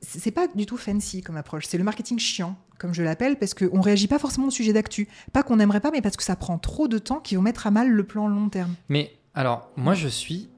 [0.00, 1.66] C'est pas du tout fancy comme approche.
[1.66, 5.08] C'est le marketing chiant, comme je l'appelle, parce qu'on réagit pas forcément au sujet d'actu.
[5.32, 7.68] Pas qu'on n'aimerait pas, mais parce que ça prend trop de temps qui vont mettre
[7.68, 8.74] à mal le plan long terme.
[8.88, 10.50] Mais alors, moi, je suis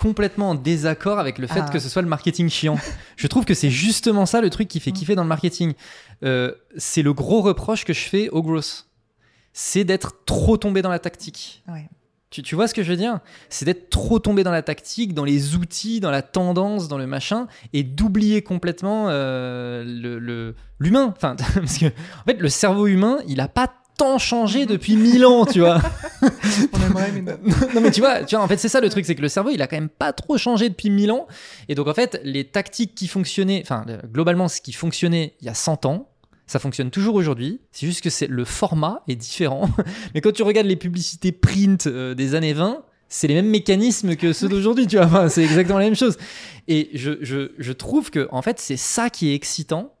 [0.00, 1.68] complètement en désaccord avec le fait Ah.
[1.70, 2.76] que ce soit le marketing chiant.
[3.16, 4.94] je trouve que c'est justement ça le truc qui fait Mm.
[4.94, 5.74] kiffer dans le marketing.
[6.24, 8.88] Euh, c'est le gros reproche que je fais aux grosses.
[9.52, 11.62] C'est d'être trop tombé dans la tactique.
[11.68, 11.88] Ouais.
[12.30, 13.18] Tu, tu vois ce que je veux dire?
[13.48, 17.08] C'est d'être trop tombé dans la tactique, dans les outils, dans la tendance, dans le
[17.08, 21.12] machin, et d'oublier complètement euh, le- le- l'humain.
[21.16, 25.26] Enfin, parce que en fait, le cerveau humain, il a pas tant changé depuis mille
[25.26, 25.78] ans, tu vois.
[26.72, 27.38] On aimerait, mais non.
[27.74, 29.28] non mais tu vois, tu vois, en fait c'est ça le truc, c'est que le
[29.28, 31.26] cerveau il a quand même pas trop changé depuis 1000 ans.
[31.68, 35.46] Et donc en fait les tactiques qui fonctionnaient, enfin le- globalement ce qui fonctionnait il
[35.46, 36.08] y a 100 ans,
[36.46, 37.60] ça fonctionne toujours aujourd'hui.
[37.72, 39.68] C'est juste que c'est le format est différent.
[40.14, 44.16] mais quand tu regardes les publicités print euh, des années 20, c'est les mêmes mécanismes
[44.16, 45.04] que ceux d'aujourd'hui, tu vois.
[45.06, 46.16] Enfin, c'est exactement la même chose.
[46.68, 49.92] Et je, je, je trouve que en fait c'est ça qui est excitant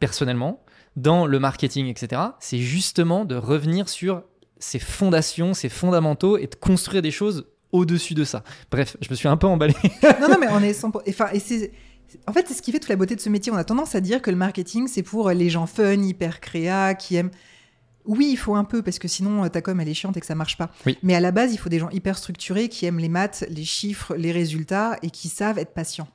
[0.00, 0.62] personnellement
[0.96, 2.22] dans le marketing, etc.
[2.40, 4.22] C'est justement de revenir sur
[4.58, 8.42] ses fondations, ses fondamentaux et de construire des choses au-dessus de ça.
[8.70, 9.74] Bref, je me suis un peu emballé.
[10.20, 11.02] non, non, mais on est 100%.
[11.08, 11.72] Enfin, et c'est.
[12.26, 13.52] En fait, c'est ce qui fait toute la beauté de ce métier.
[13.52, 16.94] On a tendance à dire que le marketing, c'est pour les gens fun, hyper créa,
[16.94, 17.32] qui aiment.
[18.04, 20.26] Oui, il faut un peu, parce que sinon, ta com, elle est chiante et que
[20.26, 20.70] ça marche pas.
[20.86, 20.96] Oui.
[21.02, 23.64] Mais à la base, il faut des gens hyper structurés qui aiment les maths, les
[23.64, 26.08] chiffres, les résultats et qui savent être patients.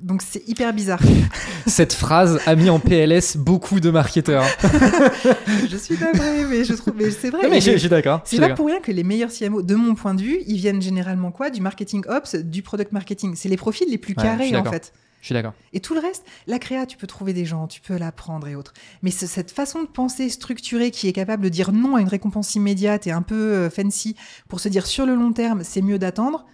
[0.00, 1.00] Donc, c'est hyper bizarre.
[1.66, 4.44] Cette phrase a mis en PLS beaucoup de marketeurs.
[5.70, 6.10] je suis vrai,
[6.50, 6.94] mais je trouve.
[6.96, 7.42] Mais c'est vrai.
[7.44, 8.20] Non, mais je, suis d'accord.
[8.24, 10.82] C'est pas pour rien que les meilleurs CMO, de mon point de vue, ils viennent
[10.82, 11.50] généralement quoi?
[11.50, 13.34] Du marketing ops, du product marketing.
[13.36, 14.92] C'est les profils les plus Ouais, carrés en fait.
[15.20, 15.54] Je suis d'accord.
[15.72, 18.56] Et tout le reste, la créa, tu peux trouver des gens, tu peux l'apprendre et
[18.56, 18.74] autres.
[19.02, 22.08] Mais ce- cette façon de penser structurée qui est capable de dire non à une
[22.08, 24.16] récompense immédiate et un peu euh, fancy
[24.50, 26.44] pour se dire sur le long terme, c'est mieux d'attendre,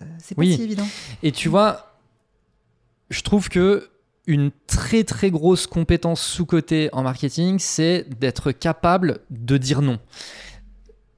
[0.00, 0.56] euh, c'est pas Oui.
[0.56, 0.88] si évident.
[1.22, 1.95] Et tu vois,
[3.10, 3.88] je trouve que
[4.26, 9.98] une très très grosse compétence sous-cotée en marketing, c'est d'être capable de dire non.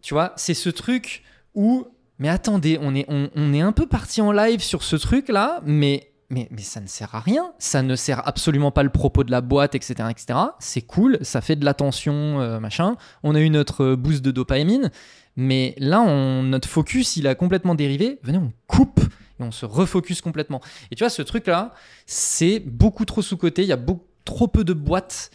[0.03, 1.23] Tu vois, c'est ce truc
[1.55, 1.87] où,
[2.19, 6.13] mais attendez, on est, on, est un peu parti en live sur ce truc-là, mais,
[6.31, 7.53] mais, mais ça ne sert à rien.
[7.59, 9.95] Ça ne sert absolument pas le propos de la boîte, etc.
[10.11, 10.39] etc.
[10.59, 12.97] C'est cool, ça fait de l'attention, euh, machin.
[13.23, 14.91] On a eu notre boost de dopamine,
[15.37, 18.19] mais là, on, notre focus, il a complètement dérivé.
[18.23, 19.01] Venez, on coupe
[19.41, 20.61] on se refocus complètement.
[20.91, 21.75] Et tu vois, ce truc-là,
[22.07, 23.63] c'est beaucoup trop sous-coté.
[23.63, 25.31] Il y a beaucoup, trop peu de boîtes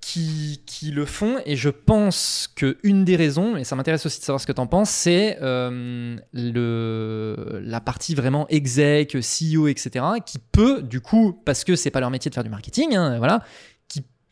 [0.00, 1.38] qui, qui le font.
[1.46, 4.52] Et je pense que une des raisons, et ça m'intéresse aussi de savoir ce que
[4.52, 11.40] tu en penses, c'est euh, la partie vraiment exec, CEO, etc., qui peut, du coup,
[11.44, 13.44] parce que c'est pas leur métier de faire du marketing, hein, voilà,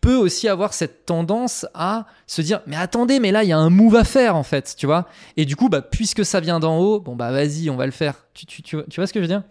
[0.01, 3.59] peut aussi avoir cette tendance à se dire mais attendez mais là il y a
[3.59, 5.09] un move à faire en fait tu vois.
[5.37, 7.93] Et du coup bah puisque ça vient d'en haut bon bah vas-y on va le
[7.93, 8.27] faire.
[8.35, 9.43] Tu, tu, tu, tu vois ce que je veux dire?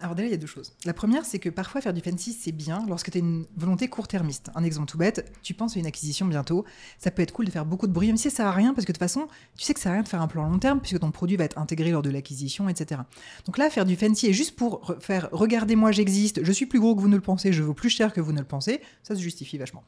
[0.00, 0.74] Alors déjà, il y a deux choses.
[0.84, 3.88] La première, c'est que parfois faire du fancy, c'est bien lorsque tu as une volonté
[3.88, 4.50] court-termiste.
[4.54, 6.64] Un exemple tout bête, tu penses à une acquisition bientôt,
[7.00, 8.74] ça peut être cool de faire beaucoup de bruit, même si ça sert à rien,
[8.74, 9.26] parce que de toute façon,
[9.56, 11.10] tu sais que ça sert à rien de faire un plan long terme, puisque ton
[11.10, 13.00] produit va être intégré lors de l'acquisition, etc.
[13.46, 16.78] Donc là, faire du fancy et juste pour re- faire «regardez-moi, j'existe, je suis plus
[16.78, 18.80] gros que vous ne le pensez, je vaux plus cher que vous ne le pensez»,
[19.02, 19.82] ça se justifie vachement.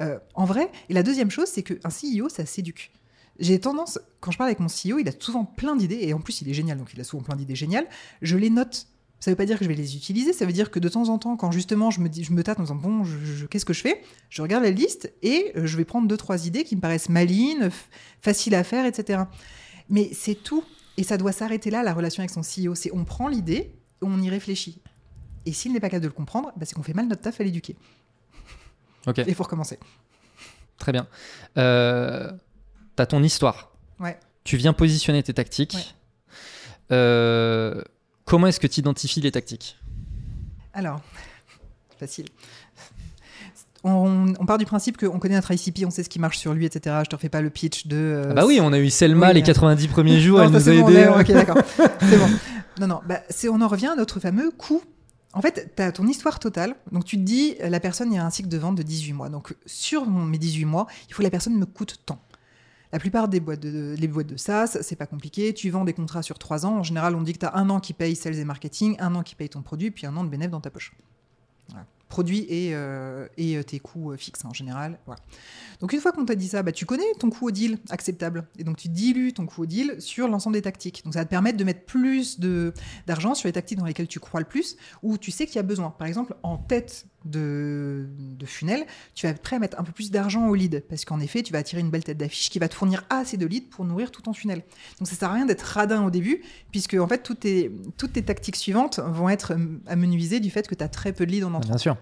[0.00, 2.92] Euh, en vrai, et la deuxième chose, c'est qu'un CEO, ça s'éduque.
[3.38, 6.20] J'ai tendance, quand je parle avec mon CEO, il a souvent plein d'idées, et en
[6.20, 7.86] plus il est génial, donc il a souvent plein d'idées géniales,
[8.22, 8.86] je les note
[9.20, 11.08] Ça veut pas dire que je vais les utiliser, ça veut dire que de temps
[11.10, 13.44] en temps, quand justement je me, dis, je me tâte en disant bon, je- je-
[13.46, 14.02] qu'est-ce que je fais?
[14.30, 17.10] Je regarde la liste et euh, je vais prendre deux, trois idées qui me paraissent
[17.10, 17.70] malines,
[18.22, 19.24] faciles à faire, etc.
[19.90, 20.64] Mais c'est tout.
[20.96, 22.74] Et ça doit s'arrêter là, la relation avec son CEO.
[22.74, 24.80] C'est on prend l'idée, on y réfléchit.
[25.46, 27.40] Et s'il n'est pas capable de le comprendre, bah, c'est qu'on fait mal notre taf
[27.40, 27.76] à l'éduquer.
[29.06, 29.78] Ok, Et faut recommencer.
[30.78, 31.06] très bien.
[31.58, 32.30] Euh,
[32.96, 33.72] T'as ton histoire.
[33.98, 34.18] Ouais.
[34.44, 35.74] Tu viens positionner tes tactiques.
[35.74, 35.84] Ouais.
[36.92, 37.82] Euh,
[38.30, 39.76] comment est-ce que tu identifies les tactiques?
[40.72, 41.00] Alors,
[41.98, 42.26] facile.
[43.82, 46.52] On, on part du principe qu'on connaît notre ICP, on sait ce qui marche sur
[46.52, 46.96] lui, etc.
[47.04, 47.96] Je te refais pas le pitch de.
[47.96, 50.44] euh, Ah Bah oui, on a eu Selma oui, les mais- 90 premiers jours, Non,
[50.44, 51.08] elle nous a bon, aidés.
[51.08, 51.56] on est- ok, d'accord.
[52.00, 52.28] C'est bon.
[52.78, 53.20] Non, non, bah,
[53.50, 54.82] on en revient à notre fameux coût.
[55.32, 56.74] En fait, tu as ton histoire totale.
[56.92, 58.82] Donc, tu te dis, euh, la personne, il y a un cycle de vente de
[58.82, 59.28] 18 mois.
[59.28, 62.20] Donc, sur mes 18 mois, il faut que la personne me coûte tant.
[62.92, 65.54] La plupart des boîtes de, les boîtes de SaaS, c'est pas compliqué.
[65.54, 66.78] Tu vends des contrats sur 3 ans.
[66.78, 69.14] En général, on dit que tu as un an qui paye sales et marketing, un
[69.14, 70.92] an qui paye ton produit, puis un an de bénéfice dans ta poche.
[72.08, 74.98] Produit et, euh, euh, tes coûts euh, fixes en général.
[75.80, 78.48] Donc une fois qu'on t'a dit ça, bah, tu connais ton coût au deal acceptable.
[78.58, 81.04] Et donc tu dilues ton coût au deal sur l'ensemble des tactiques.
[81.04, 82.40] Donc ça va te permettre de mettre plus
[83.06, 85.60] d'argent sur les tactiques dans lesquelles tu crois le plus, ou tu sais qu'il y
[85.60, 85.90] a besoin.
[85.90, 89.92] Par exemple, en tête de, de funnel, tu vas être prêt à mettre un peu
[89.92, 90.84] plus d'argent au lead.
[90.88, 93.36] Parce qu'en effet, tu vas attirer une belle tête d'affiche qui va te fournir assez
[93.36, 94.62] de leads pour nourrir tout ton funnel.
[94.98, 98.14] Donc ça sert à rien d'être radin au début, puisque en fait, toutes tes, toutes
[98.14, 99.56] tes tactiques suivantes vont être
[99.86, 101.70] amenuisées du fait que tu as très peu de leads en entrant.
[101.70, 101.96] Bien sûr.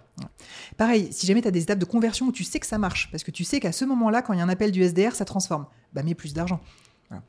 [0.77, 3.11] Pareil, si jamais tu as des étapes de conversion où tu sais que ça marche,
[3.11, 5.15] parce que tu sais qu'à ce moment-là, quand il y a un appel du SDR,
[5.15, 6.61] ça transforme, bah mets plus d'argent.
[7.09, 7.23] Voilà.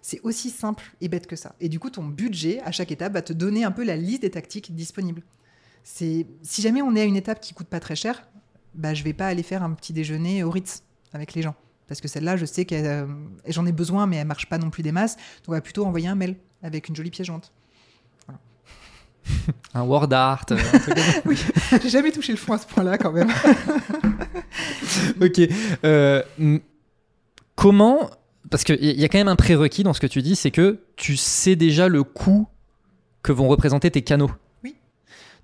[0.00, 1.54] C'est aussi simple et bête que ça.
[1.60, 4.22] Et du coup, ton budget, à chaque étape, va te donner un peu la liste
[4.22, 5.22] des tactiques disponibles.
[5.82, 8.22] C'est Si jamais on est à une étape qui coûte pas très cher,
[8.74, 11.54] bah, je vais pas aller faire un petit déjeuner au Ritz avec les gens.
[11.88, 13.06] Parce que celle-là, je sais que
[13.48, 15.16] j'en ai besoin, mais elle marche pas non plus des masses.
[15.16, 17.52] Donc, on va plutôt envoyer un mail avec une jolie pièce jointe.
[19.74, 20.44] Un word art.
[20.50, 21.78] euh, un truc comme ça.
[21.82, 23.30] J'ai jamais touché le fond à ce point-là, quand même.
[25.20, 25.40] ok.
[25.84, 26.22] Euh,
[27.54, 28.10] comment
[28.50, 30.80] Parce qu'il y a quand même un prérequis dans ce que tu dis, c'est que
[30.96, 32.48] tu sais déjà le coût
[33.22, 34.30] que vont représenter tes canaux.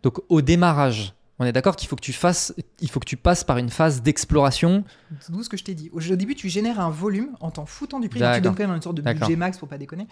[0.03, 3.17] Donc au démarrage, on est d'accord qu'il faut que tu fasses, il faut que tu
[3.17, 4.85] passes par une phase d'exploration.
[5.21, 5.89] C'est tout ce que je t'ai dit.
[5.93, 8.19] Au début, tu génères un volume en t'en foutant du prix.
[8.21, 8.37] D'accord.
[8.37, 10.07] Tu donnes quand même une sorte de budget max pour pas déconner.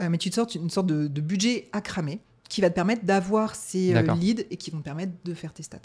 [0.00, 2.74] Euh, mais tu te sortes une sorte de, de budget à cramer qui va te
[2.74, 5.78] permettre d'avoir ces euh, leads et qui vont te permettre de faire tes stats.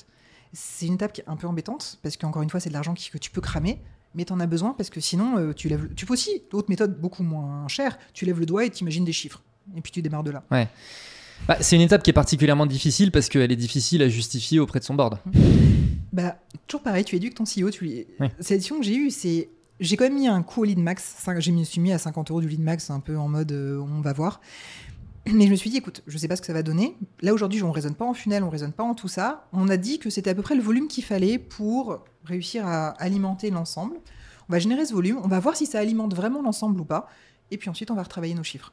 [0.54, 2.94] C'est une étape qui est un peu embêtante parce qu'encore une fois, c'est de l'argent
[2.94, 3.80] que tu peux cramer.
[4.14, 5.84] Mais tu en as besoin parce que sinon, euh, tu lèves.
[5.84, 8.82] le- Tu peux aussi, d'autres méthodes beaucoup moins chères, tu lèves le doigt et tu
[8.82, 9.42] imagines des chiffres.
[9.78, 10.44] Et puis tu démarres de là.
[11.48, 14.80] Bah, c'est une étape qui est particulièrement difficile parce qu'elle est difficile à justifier auprès
[14.80, 15.18] de son board.
[16.14, 16.36] Bah,
[16.68, 17.70] toujours pareil, tu éduques ton CEO.
[17.70, 18.06] Tu lui...
[18.20, 18.28] Oui.
[18.40, 19.50] Cette édition que j'ai eue, c'est.
[19.80, 21.16] J'ai quand même mis un coût au lead max.
[21.40, 23.80] Je me suis mis à 50 euros du lead max, un peu en mode euh,
[23.80, 24.42] on va voir.
[25.26, 26.98] Mais je me suis dit, écoute, je sais pas ce que ça va donner.
[27.22, 29.48] Là, aujourd'hui, on raisonne pas en funnel, on raisonne pas en tout ça.
[29.54, 32.90] On a dit que c'était à peu près le volume qu'il fallait pour réussir à
[32.90, 33.96] alimenter l'ensemble.
[34.50, 37.08] On va générer ce volume, on va voir si ça alimente vraiment l'ensemble ou pas.
[37.52, 38.72] Et puis ensuite, on va retravailler nos chiffres.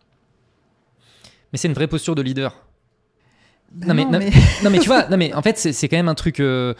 [1.52, 2.64] Mais c'est une vraie posture de leader.
[3.72, 4.18] Bah Non, mais- non,
[4.64, 6.74] Non mais tu vois, non mais en fait c'est quand même un truc euh,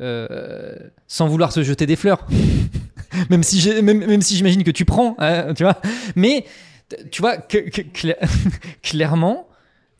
[0.00, 0.74] euh,
[1.06, 2.26] sans vouloir se jeter des fleurs.
[3.30, 5.80] même si même, même si j'imagine que tu prends, hein, tu vois.
[6.16, 6.44] Mais
[7.10, 8.16] tu vois que, que- cla-
[8.82, 9.48] clairement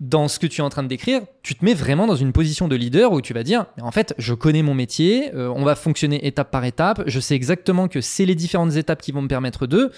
[0.01, 2.33] dans ce que tu es en train de décrire, tu te mets vraiment dans une
[2.33, 5.63] position de leader où tu vas dire en fait je connais mon métier, euh, on
[5.63, 9.23] va fonctionner étape par étape, je sais exactement que c'est les différentes étapes qui vont
[9.23, 9.93] me permettre de.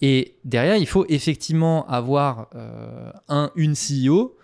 [0.00, 4.36] Et derrière il faut effectivement avoir euh, un une CEO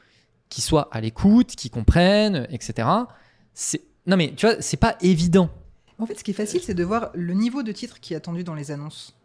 [0.48, 2.88] qui soit à l'écoute, qui comprenne, etc.
[4.06, 5.50] Non mais tu vois, c'est pas évident.
[5.98, 8.16] En fait, ce qui est facile, c'est de voir le niveau de titre qui est
[8.16, 9.16] attendu dans les annonces.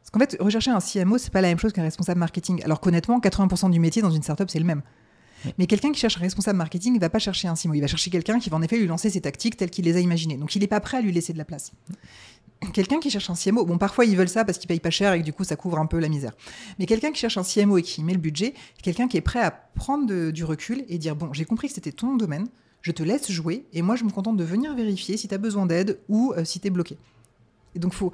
[0.00, 2.62] Parce qu'en fait, rechercher un CMO, c'est pas la même chose qu'un responsable marketing.
[2.64, 4.82] Alors qu'honnêtement, 80% du métier dans une startup, c'est le même.
[5.44, 5.54] Oui.
[5.58, 7.74] Mais quelqu'un qui cherche un responsable marketing, il va pas chercher un CMO.
[7.74, 9.96] Il va chercher quelqu'un qui va en effet lui lancer ses tactiques telles qu'il les
[9.96, 10.36] a imaginées.
[10.36, 11.72] Donc il n'est pas prêt à lui laisser de la place.
[12.72, 15.12] Quelqu'un qui cherche un CMO, bon, parfois ils veulent ça parce qu'ils payent pas cher
[15.12, 16.32] et que du coup ça couvre un peu la misère.
[16.78, 19.40] Mais quelqu'un qui cherche un CMO et qui met le budget, quelqu'un qui est prêt
[19.40, 22.48] à prendre du recul et dire Bon, j'ai compris que c'était ton domaine,
[22.82, 25.38] je te laisse jouer et moi je me contente de venir vérifier si tu as
[25.38, 26.98] besoin d'aide ou euh, si tu es bloqué.
[27.74, 28.12] Et donc, faut.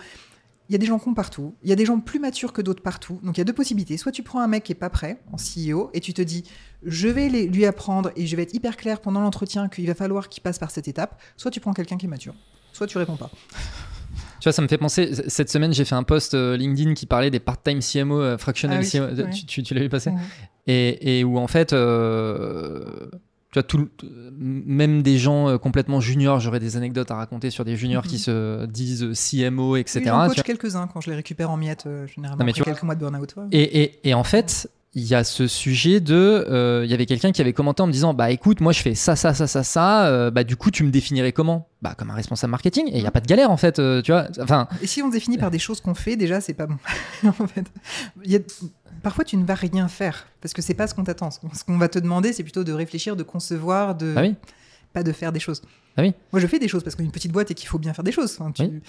[0.70, 2.62] Il y a des gens cons partout, il y a des gens plus matures que
[2.62, 3.20] d'autres partout.
[3.22, 3.98] Donc il y a deux possibilités.
[3.98, 6.42] Soit tu prends un mec qui est pas prêt en CEO et tu te dis
[6.82, 10.30] je vais lui apprendre et je vais être hyper clair pendant l'entretien qu'il va falloir
[10.30, 11.20] qu'il passe par cette étape.
[11.36, 12.34] Soit tu prends quelqu'un qui est mature.
[12.72, 13.30] Soit tu réponds pas.
[14.44, 15.10] Tu vois, ça me fait penser.
[15.26, 18.76] Cette semaine, j'ai fait un post euh, LinkedIn qui parlait des part-time CMO, euh, fractional
[18.78, 19.06] Ah oui, CMO.
[19.06, 19.30] ouais.
[19.30, 20.18] Tu, tu- tu l'as vu passer Mhm.
[20.66, 22.84] et, et où en fait, euh,
[23.52, 23.88] tu vois, tout,
[24.38, 28.10] même des gens euh, complètement juniors, j'aurais des anecdotes à raconter sur des juniors Mhm.
[28.10, 30.00] qui se disent CMO, etc.
[30.00, 32.60] Oui, j'en coach quelques-uns quand je les récupère en miettes, euh, généralement Non, mais après
[32.60, 33.34] tu vois- quelques mois de burn-out.
[33.38, 33.44] ouais.
[33.52, 36.14] Et, et- et en fait, il y a ce sujet de.
[36.48, 38.80] euh, Il y avait quelqu'un qui avait commenté en me disant Bah écoute, moi je
[38.80, 40.06] fais ça, ça, ça, ça, ça.
[40.06, 41.68] euh, bah du coup, tu me définirais comment?
[41.82, 42.86] Bah comme un responsable marketing.
[42.88, 44.28] Et il n'y a pas de galère en fait, euh, tu vois.
[44.40, 46.76] Enfin, Et si on définit par des choses qu'on fait, déjà, c'est pas bon.
[47.26, 47.64] en fait,
[48.24, 48.40] Il y a-
[49.02, 51.30] parfois, tu ne vas rien faire parce que c'est pas ce qu'on t'attend.
[51.30, 54.34] Ce qu'on- va te demander, c'est plutôt de réfléchir, de concevoir, de ah oui.
[54.92, 55.60] pas de faire des choses.
[55.96, 56.12] Ah oui.
[56.32, 57.92] Moi, je fais des choses parce qu'on est une petite boîte et qu'il faut bien
[57.94, 58.36] faire des choses.
[58.38, 58.80] Enfin, tu- Oui.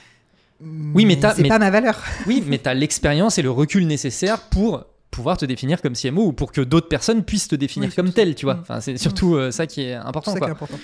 [0.93, 2.01] Oui, mais t'as- c'est mais- pas ma valeur.
[2.27, 4.85] Oui, mais tu as l'expérience et le recul nécessaire pour
[5.15, 8.11] pouvoir te définir comme CMO ou pour que d'autres personnes puissent te définir Oui, comme
[8.11, 8.55] tel, tu vois.
[8.55, 8.61] Mm.
[8.61, 10.33] Enfin, c'est surtout euh, ça qui est C'est important.
[10.33, 10.47] ça quoi.
[10.47, 10.77] qui est important.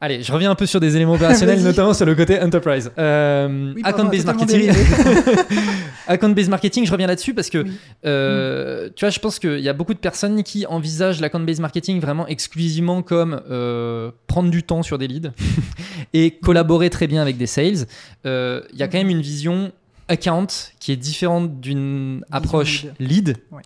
[0.00, 2.90] Allez, je reviens un peu sur des éléments opérationnels, notamment sur le côté enterprise.
[2.98, 4.70] Euh, Oui, Account-based marketing.
[6.06, 7.70] Account-based marketing, je reviens là-dessus parce que, Oui.
[8.04, 12.00] euh, tu vois, je pense qu'il y a beaucoup de personnes qui envisagent l'account-based marketing
[12.00, 15.30] vraiment exclusivement comme euh, prendre du temps sur des leads
[16.12, 17.86] et collaborer très bien avec des sales.
[18.24, 19.72] Il y a quand même une vision
[20.08, 20.46] account
[20.78, 23.36] qui est différente d'une approche lead.
[23.50, 23.62] Ouais.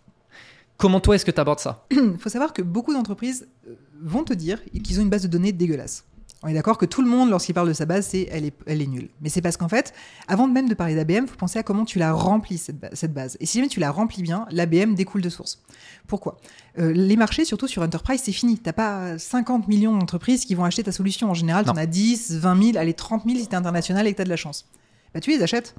[0.76, 1.84] Comment toi est-ce que tu abordes ça?
[1.91, 5.28] Il faut savoir que beaucoup d'entreprises euh, vont te dire qu'ils ont une base de
[5.28, 6.05] données dégueulasse.
[6.45, 8.55] On est d'accord que tout le monde, lorsqu'il parle de sa base, c'est elle est,
[8.66, 9.09] elle est nulle.
[9.20, 9.93] Mais c'est parce qu'en fait,
[10.28, 12.91] avant même de parler d'ABM, il faut penser à comment tu la remplis, cette, ba-
[12.93, 13.36] cette base.
[13.41, 15.61] Et si jamais tu la remplis bien, l'ABM découle de source.
[16.07, 16.36] Pourquoi?
[16.78, 18.57] Euh, Les marchés, surtout sur Enterprise, c'est fini.
[18.57, 21.28] Tu pas 50 millions d'entreprises qui vont acheter ta solution.
[21.28, 24.07] En général, tu en as 10, 20 000, allez, 30 000 si tu es international
[24.07, 24.68] et que tu as de la chance.
[25.14, 25.74] Bah, tu les achètes.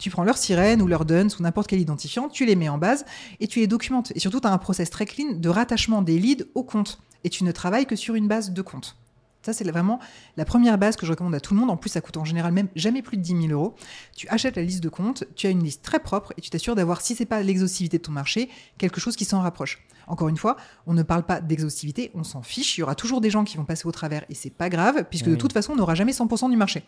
[0.00, 2.78] Tu prends leur sirène ou leur DUNS ou n'importe quel identifiant, tu les mets en
[2.78, 3.04] base
[3.38, 4.12] et tu les documentes.
[4.16, 7.00] Et surtout, tu as un process très clean de rattachement des leads au compte.
[7.22, 8.96] Et tu ne travailles que sur une base de compte.
[9.42, 9.98] Ça, c'est vraiment
[10.36, 11.70] la première base que je recommande à tout le monde.
[11.70, 13.74] En plus, ça coûte en général même jamais plus de 10 000 euros.
[14.14, 16.74] Tu achètes la liste de comptes, tu as une liste très propre et tu t'assures
[16.74, 19.82] d'avoir, si c'est pas l'exhaustivité de ton marché, quelque chose qui s'en rapproche.
[20.06, 22.76] Encore une fois, on ne parle pas d'exhaustivité, on s'en fiche.
[22.76, 25.04] Il y aura toujours des gens qui vont passer au travers et c'est pas grave,
[25.08, 26.82] puisque de toute façon, on n'aura jamais 100% du marché.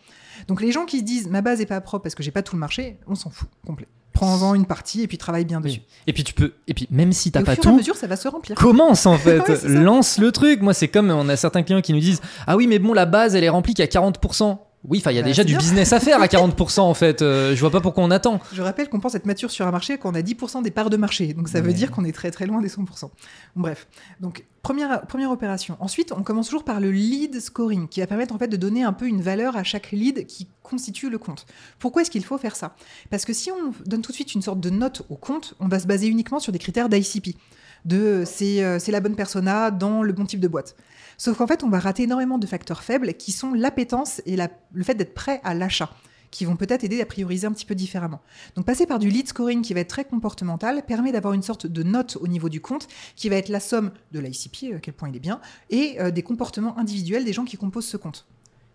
[0.47, 2.43] Donc les gens qui se disent ma base est pas propre parce que j'ai pas
[2.43, 3.87] tout le marché, on s'en fout complet.
[4.13, 5.81] Prends-en une partie et puis travaille bien dessus.
[6.07, 7.77] Et puis tu peux, et puis même si t'as au pas fur et à tout,
[7.77, 8.55] mesure, ça va se remplir.
[8.55, 10.61] commence en fait, lance le truc.
[10.61, 13.05] Moi, c'est comme on a certains clients qui nous disent ah oui, mais bon, la
[13.05, 14.57] base elle est remplie qu'à 40%.
[14.85, 15.59] Oui, enfin, il y a Bah, déjà du bien.
[15.59, 17.21] business à faire à 40% en fait.
[17.21, 18.39] Euh, je vois pas pourquoi on attend.
[18.51, 20.89] Je rappelle qu'on pense être mature sur un marché quand on a 10% des parts
[20.89, 21.33] de marché.
[21.33, 23.09] Donc ça veut dire qu'on est très très loin des 100%.
[23.55, 23.87] Bref,
[24.19, 25.77] donc première, première opération.
[25.79, 28.83] Ensuite, on commence toujours par le lead scoring qui va permettre en fait de donner
[28.83, 31.45] un peu une valeur à chaque lead qui constitue le compte.
[31.79, 32.75] Pourquoi est-ce qu'il faut faire ça?
[33.09, 35.67] Parce que si on donne tout de suite une sorte de note au compte, on
[35.69, 37.37] va se baser uniquement sur des critères d'ICP.
[37.85, 40.75] De c'est euh, c'est la bonne persona dans le bon type de boîte.
[41.23, 44.83] Sauf qu'en fait, on va rater énormément de facteurs faibles qui sont l'appétence et le
[44.83, 45.89] fait d'être prêt à l'achat,
[46.31, 48.19] qui vont peut-être aider à prioriser un petit peu différemment.
[48.57, 51.65] Donc passer par du lead scoring qui va être très comportemental permet d'avoir une sorte
[51.65, 54.95] de note au niveau du compte qui va être la somme de l'ICP, à quel
[54.95, 58.27] point il est bien, et euh, des comportements individuels des gens qui composent ce compte.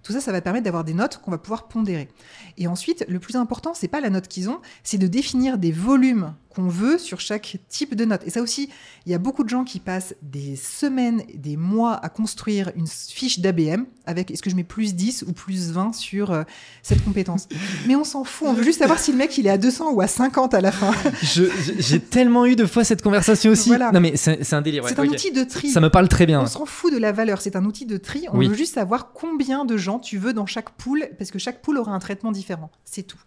[0.02, 2.08] Tout ça, ça va permettre d'avoir des notes qu'on va pouvoir pondérer.
[2.56, 5.70] Et ensuite, le plus important, c'est pas la note qu'ils ont, c'est de définir des
[5.70, 8.22] volumes qu'on veut sur chaque type de note.
[8.26, 8.68] Et ça aussi,
[9.06, 12.88] il y a beaucoup de gens qui passent des semaines, des mois à construire une
[12.88, 16.42] fiche d'ABM avec est-ce que je mets plus 10 ou plus 20 sur euh,
[16.82, 17.46] cette compétence.
[17.86, 19.92] Mais on s'en fout, on veut juste savoir si le mec il est à 200
[19.92, 20.92] ou à 50 à la fin.
[21.22, 23.68] J'ai tellement eu de fois cette conversation aussi.
[23.68, 23.92] Voilà.
[23.92, 24.82] Non mais c'est un délire.
[24.82, 25.68] ouais, c'est un outil de tri.
[25.70, 26.40] Ça me parle très bien.
[26.40, 28.26] On s'en fout de la valeur, c'est un outil de tri.
[28.32, 28.48] On Oui.
[28.48, 31.78] veut juste savoir combien de gens tu veux dans chaque pool, parce que chaque pool
[31.78, 32.70] aura un traitement différent.
[32.84, 33.18] C'est tout.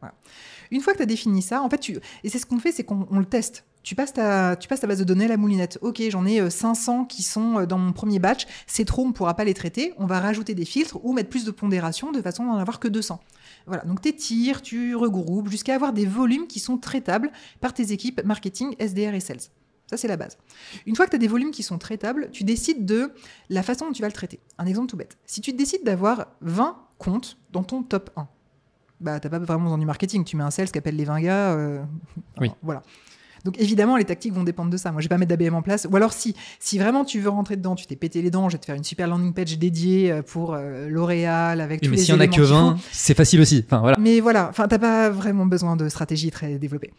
[0.00, 0.14] Voilà.
[0.74, 2.00] Une fois que tu as défini ça, en fait, tu...
[2.24, 3.64] et c'est ce qu'on fait, c'est qu'on on le teste.
[3.84, 5.78] Tu passes, ta, base de données à la moulinette.
[5.82, 8.46] Ok, j'en ai euh, 500 qui sont euh, dans mon premier batch.
[8.66, 9.94] C'est trop, on ne pourra pas les traiter.
[9.98, 12.80] On va rajouter des filtres ou mettre plus de pondération de façon à n'en avoir
[12.80, 13.20] que 200.
[13.66, 17.92] Voilà, donc tu tires, tu regroupes jusqu'à avoir des volumes qui sont traitables par tes
[17.92, 19.38] équipes marketing, SDR et sales.
[19.86, 20.38] Ça, c'est la base.
[20.86, 23.12] Une fois que tu as des volumes qui sont traitables, tu décides de
[23.48, 24.40] la façon dont tu vas le traiter.
[24.58, 25.18] Un exemple tout bête.
[25.24, 28.26] Si tu décides d'avoir 20 comptes dans ton top 1,
[29.00, 30.24] bah, tu pas vraiment besoin du marketing.
[30.24, 31.52] Tu mets un sales qui appelle les 20 gars.
[31.52, 31.82] euh,
[32.40, 32.50] Oui.
[32.62, 32.82] Voilà.
[33.44, 34.90] Donc évidemment, les tactiques vont dépendre de ça.
[34.90, 35.86] Moi, je vais pas mettre d'ABM en place.
[35.90, 38.54] Ou alors, si, si vraiment tu veux rentrer dedans, tu t'es pété les dents, je
[38.54, 41.90] vais te faire une super landing page dédiée euh, pour euh, L'Oréal avec Oui, tous
[41.90, 42.48] mais les s'il y en a que qu'il faut.
[42.48, 43.62] 20, c'est facile aussi.
[43.66, 43.98] Enfin voilà.
[44.00, 46.92] Mais voilà, enfin, t'as pas vraiment besoin de stratégie très développée.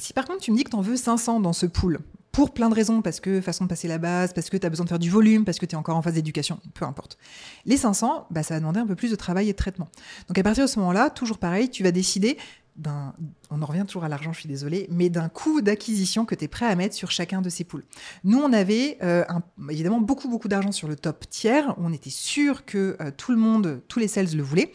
[0.00, 1.98] Si par contre tu me dis que t'en veux 500 dans ce pool,
[2.30, 4.84] pour plein de raisons, parce que façon de passer la base, parce que t'as besoin
[4.84, 7.18] de faire du volume, parce que t'es encore en phase d'éducation, peu importe.
[7.64, 9.88] Les 500, bah, ça va demander un peu plus de travail et de traitement.
[10.28, 12.38] Donc à partir de ce moment-là, toujours pareil, tu vas décider
[12.76, 13.12] d'un,
[13.50, 16.44] on en revient toujours à l'argent, je suis désolée, mais d'un coût d'acquisition que tu
[16.44, 17.82] es prêt à mettre sur chacun de ces pools.
[18.22, 19.24] Nous, on avait euh,
[19.68, 21.74] évidemment beaucoup, beaucoup d'argent sur le top tiers.
[21.78, 24.70] On était sûr que euh, tout le monde, tous les sales le voulaient.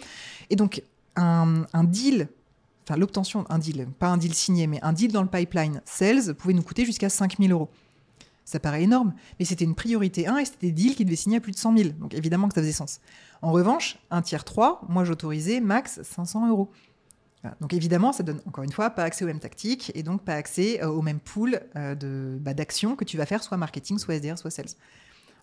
[0.49, 0.83] Et donc,
[1.15, 2.27] un deal,
[2.83, 6.33] enfin l'obtention, un deal, pas un deal signé, mais un deal dans le pipeline sales
[6.35, 7.69] pouvait nous coûter jusqu'à 5000 euros.
[8.45, 11.37] Ça paraît énorme, mais c'était une priorité 1 et c'était des deals qui devaient signer
[11.37, 11.89] à plus de 100 000.
[11.99, 12.99] Donc évidemment que ça faisait sens.
[13.41, 16.69] En revanche, un tiers 3, moi j'autorisais max 500 euros.
[17.59, 20.33] Donc évidemment, ça donne encore une fois pas accès aux mêmes tactiques et donc pas
[20.33, 23.97] accès euh, au même pool euh, de bah, d'actions que tu vas faire, soit marketing,
[23.97, 24.69] soit SDR, soit sales.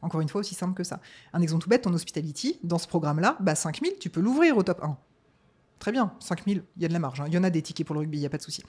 [0.02, 1.00] Encore une fois, aussi simple que ça.
[1.34, 4.62] Un exemple tout bête, ton hospitality, dans ce programme-là, bah 5000, tu peux l'ouvrir au
[4.62, 4.96] top 1.
[5.80, 7.20] Très bien, 5000, il y a de la marge.
[7.22, 7.24] hein.
[7.26, 8.62] Il y en a des tickets pour le rugby, il n'y a pas de souci.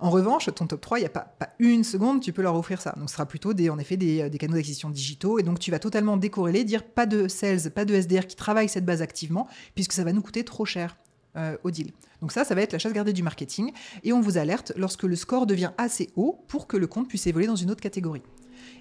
[0.00, 2.80] En revanche, ton top 3, il n'y a pas, une seconde, tu peux leur offrir
[2.80, 2.94] ça.
[2.96, 5.38] Donc ce sera plutôt des, en effet des, des canaux d'acquisition digitaux.
[5.38, 8.70] Et donc tu vas totalement décorréler, dire pas de sales, pas de SDR qui travaillent
[8.70, 10.96] cette base activement, puisque ça va nous coûter trop cher
[11.36, 11.92] euh, au deal.
[12.22, 13.72] Donc ça, ça va être la chasse gardée du marketing.
[14.02, 17.26] Et on vous alerte lorsque le score devient assez haut pour que le compte puisse
[17.26, 18.22] évoluer dans une autre catégorie.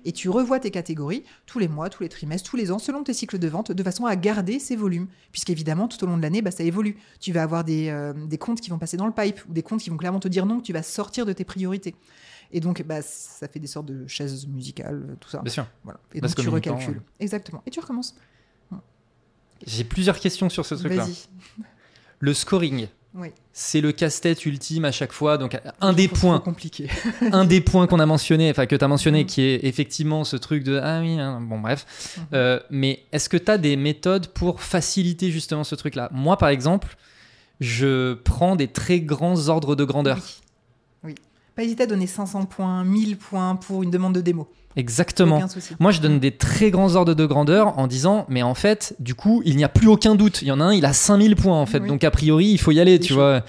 [0.06, 3.04] Et tu revois tes catégories tous les mois, tous les trimestres, tous les ans, selon
[3.04, 5.08] tes cycles de vente, de façon à garder ces volumes.
[5.32, 6.98] Puisqu'évidemment, tout au long de l'année, bah, ça évolue.
[7.20, 9.64] Tu vas avoir des, euh, des comptes qui vont passer dans le pipe ou des
[9.64, 11.96] comptes qui vont clairement te dire non, que tu vas sortir de tes priorités.
[12.52, 15.42] Et donc, bah, ça fait des sortes de chaises musicales, tout ça.
[15.42, 15.68] Bien sûr.
[15.84, 16.00] Voilà.
[16.14, 16.98] Et Parce donc, tu temps, recalcules.
[16.98, 17.04] ouais.
[17.20, 17.64] Exactement.
[17.66, 18.16] Et tu recommences.
[19.66, 21.06] J'ai plusieurs questions sur ce truc-là.
[21.06, 21.28] Vas-y.
[22.20, 23.30] Le scoring, Oui.
[23.52, 25.38] c'est le casse-tête ultime à chaque fois.
[25.38, 26.88] Donc, un des points, compliqué.
[27.34, 29.26] un des points qu'on a mentionné, enfin que tu as mentionné, Mhm.
[29.26, 31.86] qui est effectivement ce truc de ah oui, hein, bon bref.
[32.18, 32.24] Mhm.
[32.34, 36.10] Euh, mais est-ce que tu as des méthodes pour faciliter justement ce truc-là?
[36.14, 36.96] Moi, par exemple,
[37.60, 40.18] je prends des très grands ordres de grandeur.
[40.18, 40.41] Oui.
[41.56, 44.48] Pas hésiter à donner 500 points, 1000 points pour une demande de démo.
[44.76, 45.42] Exactement.
[45.80, 49.16] Moi, je donne des très grands ordres de grandeur en disant, mais en fait, du
[49.16, 50.42] coup, il n'y a plus aucun doute.
[50.42, 51.80] Il y en a un, il a 5000 points, en fait.
[51.80, 51.88] Oui.
[51.90, 53.16] Donc, a priori, il faut y aller, tu chaud.
[53.16, 53.44] vois.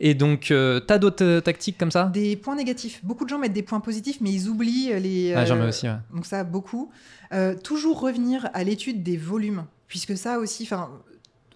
[0.00, 2.06] Et donc, euh, t'as d'autres euh, tactiques comme ça?
[2.06, 3.00] Des points négatifs.
[3.04, 5.32] Beaucoup de gens mettent des points positifs, mais ils oublient les.
[5.34, 5.94] Ah, J'en euh, mets aussi, ouais.
[6.12, 6.90] Donc ça, beaucoup.
[7.32, 10.90] Euh, toujours revenir à l'étude des volumes, puisque ça aussi, enfin,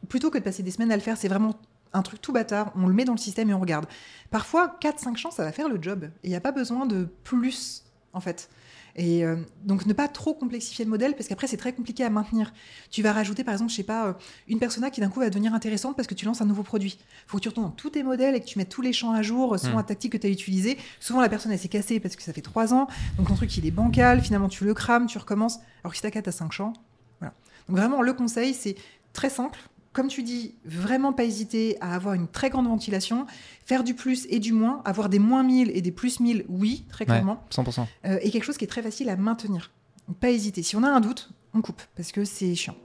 [0.09, 1.55] plutôt que de passer des semaines à le faire, c'est vraiment
[1.93, 2.73] un truc tout bâtard.
[2.77, 3.87] On le met dans le système et on regarde.
[4.31, 6.05] Parfois, 4-5 champs, ça va faire le job.
[6.23, 8.49] Et il n'y a pas besoin de plus, en fait.
[8.97, 12.11] Et euh, donc, ne pas trop complexifier le modèle, parce qu'après, c'est très compliqué à
[12.11, 12.53] maintenir.
[12.91, 14.13] Tu vas rajouter, par exemple, je sais pas, euh,
[14.49, 16.99] une persona qui d'un coup va devenir intéressante parce que tu lances un nouveau produit.
[16.99, 18.93] Il faut que tu retournes dans tous tes modèles et que tu mettes tous les
[18.93, 19.77] champs à jour selon Mm.
[19.77, 20.79] la tactique que tu as utilisée.
[20.99, 22.89] Souvent, la personne, elle s'est cassée parce que ça fait 3 ans.
[23.19, 24.21] Donc, ton truc, il est bancal.
[24.21, 25.61] Finalement, tu le crames, tu recommences.
[25.85, 26.73] Alors que si t'as 4 à 5 champs,
[27.21, 27.35] voilà.
[27.69, 28.75] Donc, vraiment, le conseil, c'est
[29.13, 29.61] très simple.
[29.99, 33.27] Comme tu dis, vraiment pas hésiter à avoir une très grande ventilation,
[33.67, 36.85] faire du plus et du moins, avoir des moins 1000 et des plus 1000, oui,
[36.89, 37.85] très Ouais, clairement, 100%.
[38.05, 39.73] Euh, et quelque chose qui est très facile à maintenir.
[40.21, 40.63] Pas hésiter.
[40.63, 42.77] Si on a un doute, on coupe, parce que c'est chiant.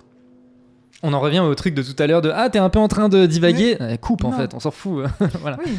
[1.04, 2.88] On en revient au truc de tout à l'heure de Ah, t'es un peu en
[2.88, 3.78] train de divaguer.
[3.80, 5.06] Eh, coupe, en fait, on s'en fout.
[5.40, 5.60] voilà.
[5.64, 5.74] Oui,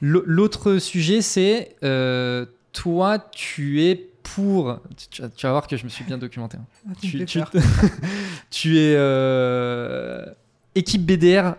[0.00, 4.78] L'autre sujet, c'est euh, toi, tu es pour.
[5.10, 6.56] Tu, vas- voir que je me suis bien documenté.
[6.56, 6.66] hein.
[6.88, 7.24] Ah, tu
[8.50, 10.24] tu es euh,
[10.78, 11.54] équipe BDR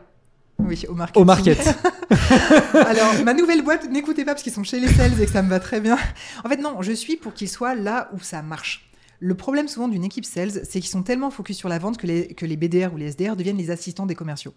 [0.57, 1.21] Oui, au marketing.
[1.21, 1.59] au market.
[2.73, 5.41] Alors, ma nouvelle boîte, n'écoutez pas parce qu'ils sont chez les sales et que ça
[5.41, 5.97] me va très bien.
[6.43, 8.89] En fait, non, je suis pour qu'ils soient là où ça marche.
[9.19, 12.07] Le problème souvent d'une équipe sales, c'est qu'ils sont tellement focus sur la vente que
[12.07, 14.53] les, que les BDR ou les SDR deviennent les assistants des commerciaux.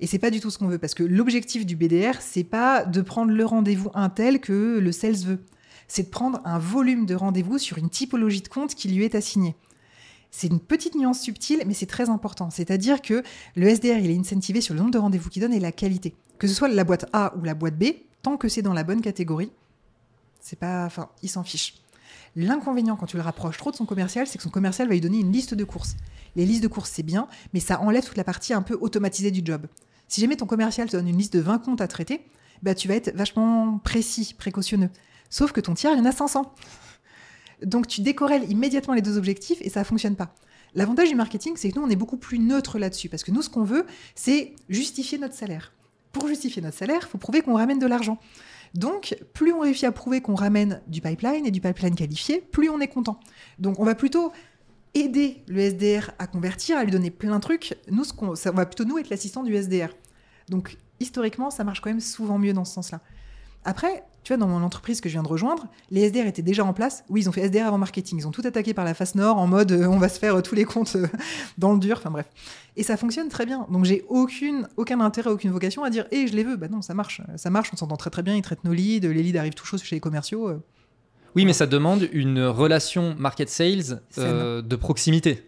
[0.00, 2.84] Et c'est pas du tout ce qu'on veut, parce que l'objectif du BDR, c'est pas
[2.84, 5.38] de prendre le rendez-vous un tel que le sales veut.
[5.86, 9.14] C'est de prendre un volume de rendez-vous sur une typologie de compte qui lui est
[9.14, 9.54] assignée.
[10.32, 12.50] C'est une petite nuance subtile, mais c'est très important.
[12.50, 13.22] C'est-à-dire que
[13.54, 16.14] le SDR, il est incentivé sur le nombre de rendez-vous qu'il donne et la qualité.
[16.38, 17.84] Que ce soit la boîte A ou la boîte B,
[18.22, 19.52] tant que c'est dans la bonne catégorie,
[20.40, 21.74] c'est pas, enfin, il s'en fiche.
[22.34, 25.02] L'inconvénient quand tu le rapproches trop de son commercial, c'est que son commercial va lui
[25.02, 25.96] donner une liste de courses.
[26.34, 29.30] Les listes de courses, c'est bien, mais ça enlève toute la partie un peu automatisée
[29.30, 29.66] du job.
[30.08, 32.24] Si jamais ton commercial te donne une liste de 20 comptes à traiter,
[32.62, 34.90] bah, tu vas être vachement précis, précautionneux.
[35.28, 36.54] Sauf que ton tiers, il y en a 500.
[37.64, 40.34] Donc tu décorrèles immédiatement les deux objectifs et ça fonctionne pas.
[40.74, 43.08] L'avantage du marketing, c'est que nous, on est beaucoup plus neutre là-dessus.
[43.08, 43.84] Parce que nous, ce qu'on veut,
[44.14, 45.72] c'est justifier notre salaire.
[46.12, 48.18] Pour justifier notre salaire, il faut prouver qu'on ramène de l'argent.
[48.74, 52.70] Donc, plus on réussit à prouver qu'on ramène du pipeline et du pipeline qualifié, plus
[52.70, 53.20] on est content.
[53.58, 54.32] Donc, on va plutôt
[54.94, 57.76] aider le SDR à convertir, à lui donner plein de trucs.
[57.90, 59.88] Nous, ce qu'on, ça va plutôt nous être l'assistant du SDR.
[60.48, 63.00] Donc, historiquement, ça marche quand même souvent mieux dans ce sens-là.
[63.64, 66.64] Après, tu vois, dans mon entreprise que je viens de rejoindre, les SDR étaient déjà
[66.64, 67.04] en place.
[67.08, 68.18] Oui, ils ont fait SDR avant marketing.
[68.18, 70.36] Ils ont tout attaqué par la face nord en mode euh, on va se faire
[70.36, 71.08] euh, tous les comptes euh,
[71.58, 71.96] dans le dur.
[71.98, 72.26] Enfin bref.
[72.76, 73.66] Et ça fonctionne très bien.
[73.70, 76.56] Donc j'ai aucune, aucun intérêt, aucune vocation à dire et je les veux.
[76.56, 77.20] Bah non, ça marche.
[77.36, 78.36] Ça marche, on s'entend très très bien.
[78.36, 79.08] Ils traitent nos leads.
[79.08, 80.52] Les leads arrivent tout chauds chez les commerciaux.
[81.34, 85.44] Oui, mais ça demande une relation market sales de proximité.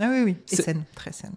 [0.00, 0.36] Ah oui, oui.
[0.52, 1.34] Et saine, très saine.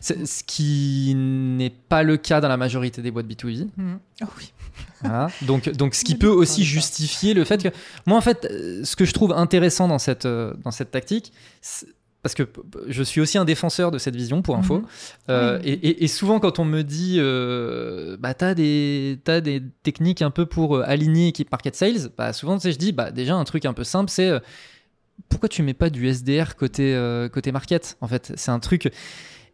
[0.00, 3.68] C'est- Ce qui n'est pas le cas dans la majorité des boîtes B2B.
[3.76, 3.98] Mhm.
[4.22, 4.52] Oh oui.
[5.02, 5.28] Voilà.
[5.42, 7.68] Donc, donc, ce qui peut aussi justifier le fait que.
[8.06, 11.32] Moi, en fait, euh, ce que je trouve intéressant dans cette, euh, dans cette tactique,
[12.22, 12.42] parce que
[12.88, 14.78] je suis aussi un défenseur de cette vision, pour info.
[14.78, 14.86] Mhm.
[15.30, 15.78] Euh, Oui.
[15.82, 20.44] et, souvent, quand on me dit, euh, bah, t'as des, t'as des techniques un peu
[20.44, 23.64] pour aligner équipe market sales, bah, souvent, tu sais, je dis, bah, déjà, un truc
[23.64, 24.40] un peu simple, c'est euh,
[25.28, 26.98] pourquoi tu mets pas du SDR côté,
[27.32, 28.90] côté market En fait, c'est un truc.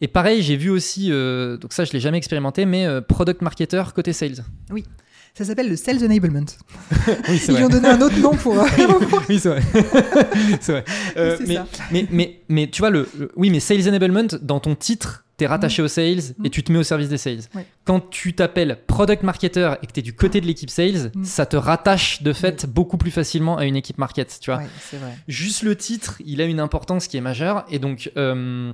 [0.02, 3.40] Et pareil, j'ai vu aussi, euh, donc ça je l'ai jamais expérimenté, mais euh, product
[3.40, 4.44] marketer côté sales.
[5.34, 6.44] Ça s'appelle le Sales Enablement.
[7.28, 8.58] Oui, Ils lui ont donné un autre nom pour.
[8.60, 8.66] euh,
[9.30, 9.62] oui, c'est vrai.
[10.60, 10.84] c'est vrai.
[11.16, 11.66] Euh, mais, ça.
[11.90, 15.44] mais, mais, mais tu vois, le, le- oui, mais Sales Enablement, dans ton titre, tu
[15.44, 17.40] es rattaché aux sales et tu te mets au service des sales.
[17.84, 21.24] Quand tu t'appelles Product Marketer et que tu es du côté de l'équipe sales, Mm.
[21.24, 24.36] ça te rattache de fait beaucoup plus facilement à une équipe market.
[24.38, 24.60] Tu vois.
[24.90, 25.16] C'est vrai.
[25.28, 27.64] Juste le titre, il a une importance qui est majeure.
[27.70, 28.70] Et donc, euh,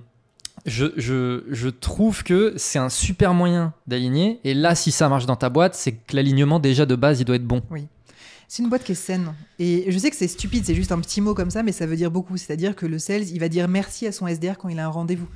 [0.67, 4.41] je, trouve que c'est un super moyen d'aligner.
[4.45, 7.25] Et là, si ça marche dans ta boîte, c'est que l'alignement, déjà de base, il
[7.25, 7.63] doit être bon.
[8.49, 9.35] C'est une boîte qui est saine.
[9.59, 11.87] Et je sais que c'est stupide, c'est juste un petit mot comme ça, mais ça
[11.87, 12.37] veut dire beaucoup.
[12.37, 14.91] C'est-à-dire que le sales, il va dire merci à son SDR quand il a un
[14.91, 15.29] rendez-vous.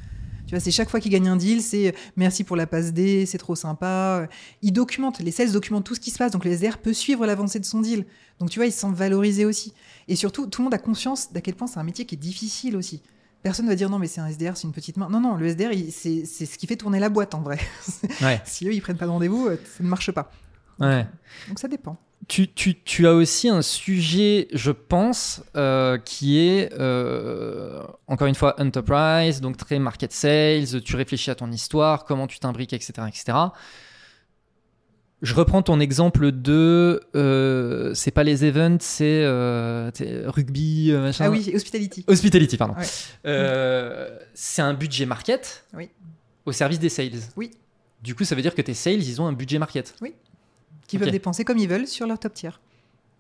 [0.47, 3.27] Tu vois, c'est chaque fois qu'il gagne un deal, c'est merci pour la passe D,
[3.27, 4.29] c'est trop sympa.
[4.63, 7.27] Il documente, les sales documentent tout ce qui se passe, donc le SDR peut suivre
[7.27, 8.07] l'avancée de son deal.
[8.39, 9.73] Donc tu vois, il se sent valorisé aussi.
[10.09, 12.19] Et surtout, tout le monde a conscience d'à quel point c'est un métier qui est
[12.19, 13.03] difficile aussi.
[13.43, 15.09] Personne va dire non, mais c'est un SDR, c'est une petite main.
[15.11, 17.59] Non, non, le SDR, c'est ce qui fait tourner la boîte en vrai.
[18.23, 18.41] Ouais.
[18.45, 20.31] si eux, ils prennent pas de rendez-vous, euh, ça ne marche pas.
[20.79, 21.07] Ouais.
[21.49, 21.97] Donc ça dépend.
[22.29, 28.37] Tu, tu, tu as aussi un sujet, je pense, euh, qui est, euh, encore une
[28.37, 32.93] fois, enterprise, donc très market sales, tu réfléchis à ton histoire, comment tu t'imbriques, etc.,
[33.09, 33.39] etc.
[35.23, 39.91] Je reprends ton exemple de, euh, c'est pas les events, c'est euh,
[40.27, 41.27] rugby, euh, machin.
[41.27, 42.05] Ah oui, hospitality.
[42.09, 42.75] Hospitality, pardon.
[42.75, 42.85] Ouais.
[43.27, 45.91] Euh, c'est un budget market Oui.
[46.45, 47.13] au service des sales.
[47.37, 47.53] Oui.
[48.03, 49.95] Du coup, ça veut dire que tes sales, ils ont un budget market.
[50.89, 51.03] qui Ok.
[51.05, 52.51] peuvent dépenser comme ils veulent sur leur top tier.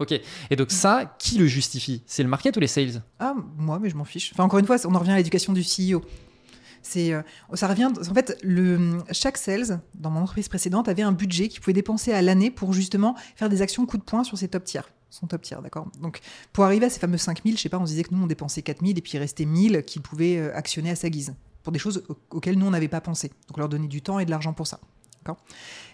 [0.01, 0.21] Ok.
[0.51, 2.03] Et donc ça, qui le justifie?
[2.07, 3.01] C'est le market ou les sales?
[3.21, 4.33] Ah, moi, mais je m'en fiche.
[4.35, 6.03] Enfin, encore une fois, on en revient à l'éducation du CEO.
[6.83, 7.23] C'est, euh,
[7.55, 7.89] ça revient.
[8.11, 12.13] En fait, le, chaque sales dans mon entreprise précédente avait un budget qu'il pouvait dépenser
[12.13, 14.91] à l'année pour justement faire des actions coup de poing sur ses top tiers.
[15.11, 15.89] Son top tier, d'accord?
[16.01, 16.21] Donc,
[16.53, 18.27] pour arriver à ces fameux 5000, je sais pas, on se disait que nous, on
[18.27, 21.71] dépensait 4000 et puis il restait 1000 qu'il pouvait euh, actionner à sa guise pour
[21.73, 23.31] des choses au- auxquelles nous, on n'avait pas pensé.
[23.49, 24.81] Donc, leur donner du temps et de l'argent pour ça.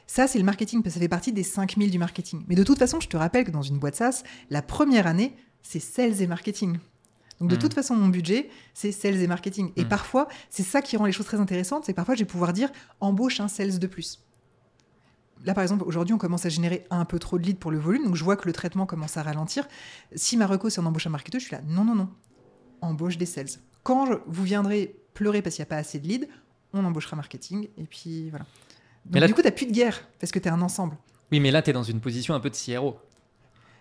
[0.06, 2.42] Ça, c'est le marketing, parce que ça fait partie des 5000 du marketing.
[2.48, 5.34] Mais de toute façon, je te rappelle que dans une boîte SaaS, la première année,
[5.62, 6.78] c'est sales et marketing.
[7.40, 7.58] Donc de Mm.
[7.58, 9.70] toute façon, mon budget, c'est sales et marketing.
[9.76, 9.88] Et Mm.
[9.88, 12.52] parfois, c'est ça qui rend les choses très intéressantes, c'est que parfois, je vais pouvoir
[12.52, 12.70] dire
[13.00, 14.20] embauche un sales de plus.
[15.44, 17.78] Là, par exemple, aujourd'hui, on commence à générer un peu trop de leads pour le
[17.78, 19.68] volume, donc je vois que le traitement commence à ralentir.
[20.16, 22.08] Si ma reco, c'est on embauche un marketeur, je suis là, non, non, non,
[22.80, 23.46] embauche des sales.
[23.84, 26.26] Quand je- vous viendrez pleurer parce qu'il n'y a pas assez de leads,
[26.72, 28.46] on embauchera marketing, et puis voilà.
[29.04, 30.96] Donc, Mais là- du coup, tu plus de guerre, parce que tu es un ensemble.
[31.30, 32.98] Oui, mais là, tu es dans une position un peu de CRO.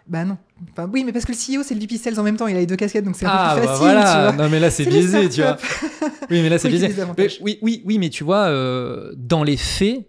[0.09, 0.37] Bah non.
[0.71, 2.55] Enfin, oui, mais parce que le CEO, c'est le VP Sales en même temps, il
[2.55, 4.31] a les deux casquettes, donc c'est un Ah, peu plus bah facile, tu voilà.
[4.31, 4.43] vois.
[4.43, 5.57] Non, mais là, c'est biaisé, tu vois.
[6.29, 6.89] Oui, mais là, c'est biaisé.
[7.17, 10.05] Mais oui, oui, oui, mais tu vois, euh, dans les faits,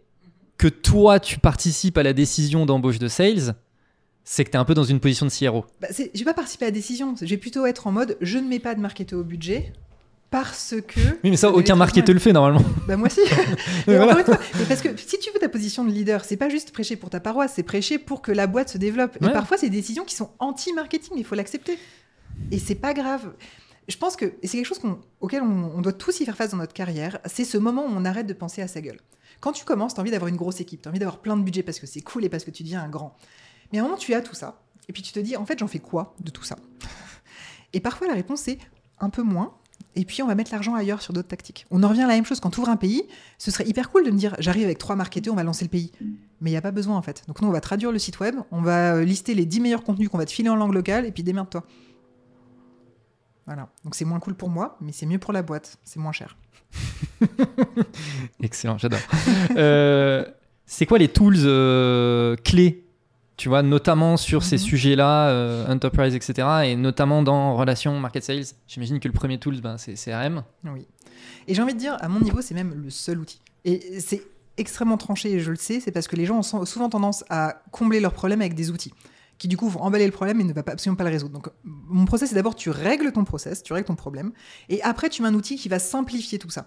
[0.56, 3.54] que toi, tu participes à la décision d'embauche de sales,
[4.24, 5.64] c'est que tu es un peu dans une position de CRO.
[5.80, 7.14] Bah, c'est- je vais pas participer à la décision.
[7.20, 9.72] Je vais plutôt être en mode, je ne mets pas de marketeur au budget
[10.30, 11.00] parce que.
[11.24, 12.60] Oui, mais ça, aucun marketeur le fait normalement.
[12.60, 12.70] mal.
[12.88, 13.20] Bah moi aussi.
[13.86, 14.12] Mais voilà.
[14.12, 16.48] encore une fois, mais parce que si tu veux ta position de leader, c'est pas
[16.48, 19.16] juste prêcher pour ta paroisse, c'est prêcher pour que la boîte se développe.
[19.20, 19.28] Ouais.
[19.28, 21.78] Et parfois, c'est des décisions qui sont anti-marketing, il faut l'accepter.
[22.50, 23.32] Et c'est pas grave.
[23.88, 26.36] Je pense que et c'est quelque chose qu'on- auquel on, on doit tous y faire
[26.36, 27.18] face dans notre carrière.
[27.24, 29.00] C'est ce moment où on arrête de penser à sa gueule.
[29.40, 31.36] Quand tu commences, tu as envie d'avoir une grosse équipe, tu as envie d'avoir plein
[31.36, 33.16] de budget parce que c'est cool et parce que tu deviens un grand.
[33.72, 34.60] Mais à un moment, tu as tout ça.
[34.88, 36.56] Et puis tu te dis, en fait, j'en fais quoi de tout ça?
[37.72, 38.58] Et parfois, la réponse est
[39.00, 39.54] un peu moins.
[39.98, 41.66] Et puis, on va mettre l'argent ailleurs sur d'autres tactiques.
[41.72, 43.02] On en revient à la même chose quand tu ouvres un pays.
[43.36, 45.70] Ce serait hyper cool de me dire, j'arrive avec trois marketeurs, on va lancer le
[45.70, 45.90] pays.
[46.40, 47.24] Mais il n'y a pas besoin, en fait.
[47.26, 49.82] Donc, nous, on va traduire le site web, on va euh, lister les 10 meilleurs
[49.82, 51.64] contenus qu'on va te filer en langue locale, et puis démerde-toi.
[53.46, 53.70] Voilà.
[53.82, 55.78] Donc, c'est moins cool pour moi, mais c'est mieux pour la boîte.
[55.82, 56.36] C'est moins cher.
[58.40, 59.00] Excellent, j'adore.
[59.56, 60.24] Euh,
[60.64, 62.87] c'est quoi les tools euh, clés
[63.38, 64.62] tu vois, notamment sur ces Mhm.
[64.62, 68.44] sujets-là, euh, enterprise, etc., et notamment dans relation market sales.
[68.66, 70.44] J'imagine que le premier tool, ben, c'est CRM.
[70.64, 70.86] Oui.
[71.46, 73.40] Et j'ai envie de dire, à mon niveau, c'est même le seul outil.
[73.64, 74.22] Et c'est
[74.58, 77.62] extrêmement tranché, et je le sais, c'est parce que les gens ont souvent tendance à
[77.70, 78.92] combler leurs problèmes avec des outils
[79.38, 81.32] qui du coup vont emballer le problème et ne va pas, absolument pas le résoudre.
[81.34, 84.32] Donc mon process, c'est d'abord tu règles ton process, tu règles ton problème,
[84.68, 86.66] et après tu mets un outil qui va simplifier tout ça.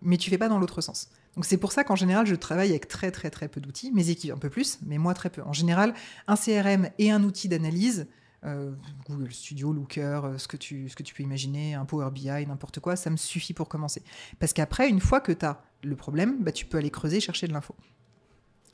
[0.00, 1.10] Mais tu fais pas dans l'autre sens.
[1.36, 4.08] Donc c'est pour ça qu'en général, je travaille avec très très très peu d'outils, mes
[4.08, 5.42] équipes un peu plus, mais moi très peu.
[5.42, 5.94] En général,
[6.26, 8.06] un CRM et un outil d'analyse,
[8.44, 8.72] euh,
[9.06, 12.46] Google Studio, Looker, euh, ce, que tu, ce que tu peux imaginer, un Power BI,
[12.46, 14.02] n'importe quoi, ça me suffit pour commencer.
[14.38, 17.48] Parce qu'après, une fois que tu as le problème, bah, tu peux aller creuser, chercher
[17.48, 17.74] de l'info.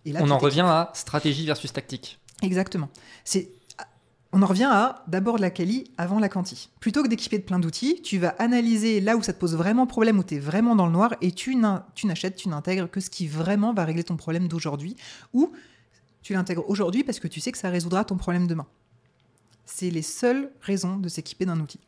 [0.05, 2.21] Et là, On en revient à stratégie versus tactique.
[2.43, 2.89] Exactement.
[3.25, 3.51] C'est
[4.33, 6.71] on en revient à d'abord la quali avant la quanti.
[6.81, 9.87] Plutôt que d'équiper de plein d'outils, tu vas analyser là où ça te pose vraiment
[9.87, 13.11] problème, où tu es vraiment dans le noir, et tu n'achètes, tu n'intègres que ce
[13.11, 14.97] qui vraiment va régler ton problème d'aujourd'hui,
[15.35, 15.53] ou
[16.23, 18.67] tu l'intègres aujourd'hui parce que tu sais que ça résoudra ton problème demain.
[19.67, 21.81] C'est les seules raisons de s'équiper d'un outil.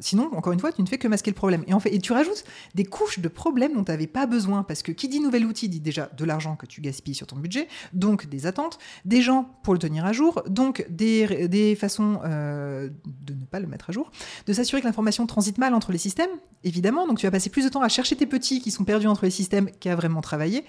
[0.00, 1.62] Sinon, encore une fois, tu ne fais que masquer le problème.
[1.66, 4.62] Et, en fait, et tu rajoutes des couches de problèmes dont tu n'avais pas besoin.
[4.62, 7.36] Parce que qui dit nouvel outil dit déjà de l'argent que tu gaspilles sur ton
[7.36, 12.20] budget, donc des attentes, des gens pour le tenir à jour, donc des, des façons
[12.24, 14.10] euh, de ne pas le mettre à jour,
[14.46, 16.30] de s'assurer que l'information transite mal entre les systèmes,
[16.64, 17.06] évidemment.
[17.06, 19.24] Donc tu vas passer plus de temps à chercher tes petits qui sont perdus entre
[19.24, 20.64] les systèmes qu'à vraiment travailler.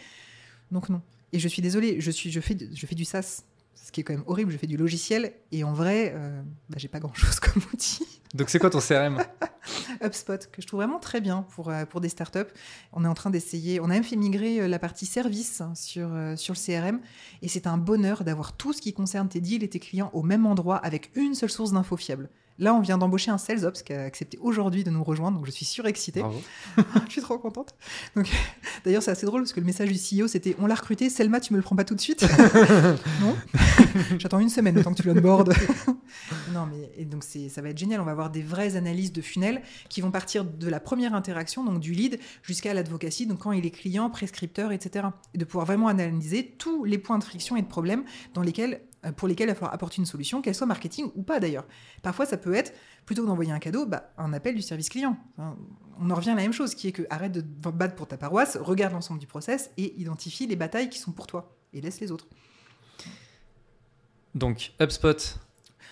[0.72, 1.02] Donc non.
[1.32, 3.44] Et je suis désolée, je, suis, je, fais, je fais du SaaS
[3.76, 6.78] ce qui est quand même horrible, je fais du logiciel et en vrai, euh, bah,
[6.78, 8.22] j'ai pas grand chose comme outil.
[8.34, 9.22] Donc c'est quoi ton CRM
[10.04, 12.52] HubSpot, que je trouve vraiment très bien pour, euh, pour des startups.
[12.94, 16.10] On est en train d'essayer, on a même fait migrer euh, la partie service sur,
[16.38, 17.00] sur le CRM
[17.42, 20.24] et c'est un bonheur d'avoir tout ce qui concerne tes deals et tes clients au
[20.24, 22.30] même endroit avec une seule source d'infos fiable.
[22.58, 25.46] Là, on vient d'embaucher un sales ops qui a accepté aujourd'hui de nous rejoindre, donc
[25.46, 26.24] je suis surexcitée.
[27.08, 27.76] je suis trop contente.
[28.16, 28.30] Donc,
[28.86, 31.42] d'ailleurs, c'est assez drôle parce que le message du CEO c'était on l'a recruté, Selma,
[31.42, 32.26] tu me le prends pas tout de suite?
[33.22, 33.36] Non.
[34.20, 35.54] J'attends une semaine autant que tu l'onboardes.
[36.54, 38.02] non, mais et donc ça va être génial.
[38.02, 41.64] On va avoir des vraies analyses de funnel qui vont partir de la première interaction,
[41.64, 45.08] donc du lead, jusqu'à l'advocacy, donc quand il est client, prescripteur, etc.
[45.34, 48.04] Et de pouvoir vraiment analyser tous les points de friction et de problèmes
[48.34, 48.82] dans lesquels
[49.12, 51.66] pour lesquelles il va falloir apporter une solution, qu'elle soit marketing ou pas d'ailleurs.
[52.02, 52.74] Parfois, ça peut être,
[53.06, 55.18] plutôt que d'envoyer un cadeau, bah, un appel du service client.
[56.00, 58.18] On en revient à la même chose, qui est que arrête de battre pour ta
[58.18, 62.00] paroisse, regarde l'ensemble du process et identifie les batailles qui sont pour toi et laisse
[62.00, 62.28] les autres.
[64.34, 65.40] Donc, HubSpot,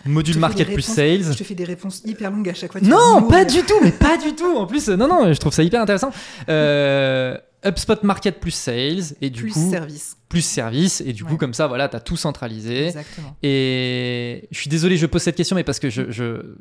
[0.06, 1.24] module market plus sales.
[1.24, 2.82] Je te fais des réponses hyper longues à chaque fois.
[2.82, 4.58] Non, pas du tout, mais pas du tout.
[4.58, 6.12] En plus, non, non, je trouve ça hyper intéressant.
[6.50, 10.18] Euh, HubSpot Market plus Sales et du plus coup service.
[10.30, 12.88] plus service et du coup comme ça voilà tu as tout centralisé.
[12.88, 13.36] Exactement.
[13.44, 16.56] Et je suis désolé je pose cette question mais parce que je, je...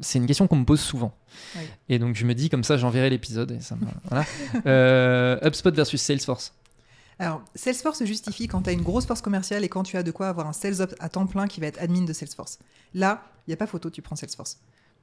[0.00, 1.14] c'est une question qu'on me pose souvent.
[1.56, 1.62] Oui.
[1.88, 3.86] Et donc je me dis comme ça j'enverrai l'épisode et ça me...
[4.10, 4.24] voilà.
[4.66, 6.52] euh, HubSpot versus Salesforce.
[7.18, 10.02] Alors, Salesforce se justifie quand tu as une grosse force commerciale et quand tu as
[10.02, 12.58] de quoi avoir un sales up à temps plein qui va être admin de Salesforce.
[12.92, 14.58] Là, il n'y a pas photo, tu prends Salesforce.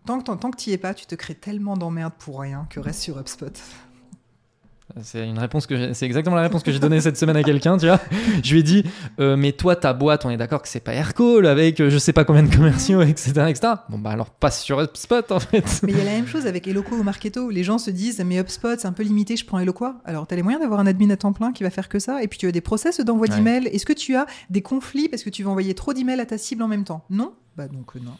[0.05, 3.01] Tant que tu n'y es pas, tu te crées tellement d'emmerdes pour rien que reste
[3.01, 3.51] sur HubSpot.
[5.01, 7.77] C'est une réponse que c'est exactement la réponse que j'ai donnée cette semaine à quelqu'un,
[7.77, 7.99] tu vois.
[8.43, 8.83] Je lui ai dit,
[9.19, 11.97] euh, mais toi ta boîte, on est d'accord que c'est pas Aircall avec euh, je
[11.97, 13.73] sais pas combien de commerciaux, etc., etc.
[13.89, 15.81] Bon bah alors passe sur HubSpot en fait.
[15.83, 17.49] Mais il y a la même chose avec Eloqua ou Marketo.
[17.49, 19.95] Les gens se disent, mais HubSpot c'est un peu limité, je prends Eloqua.
[20.05, 22.21] Alors t'as les moyens d'avoir un admin à temps plein qui va faire que ça,
[22.21, 23.35] et puis tu as des process d'envoi Ouais.
[23.35, 23.67] d'emails.
[23.67, 26.37] Est-ce que tu as des conflits parce que tu vas envoyer trop d'emails à ta
[26.37, 27.05] cible en même temps?
[27.09, 27.33] Non?
[27.57, 28.11] Bah donc euh, non.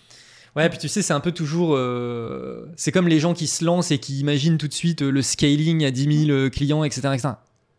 [0.55, 1.75] Ouais, puis tu sais, c'est un peu toujours.
[1.75, 5.09] euh, c'est comme les gens qui se lancent et qui imaginent tout de suite euh,
[5.11, 7.09] le scaling à 10 000 euh, clients, etc.
[7.13, 7.29] etc.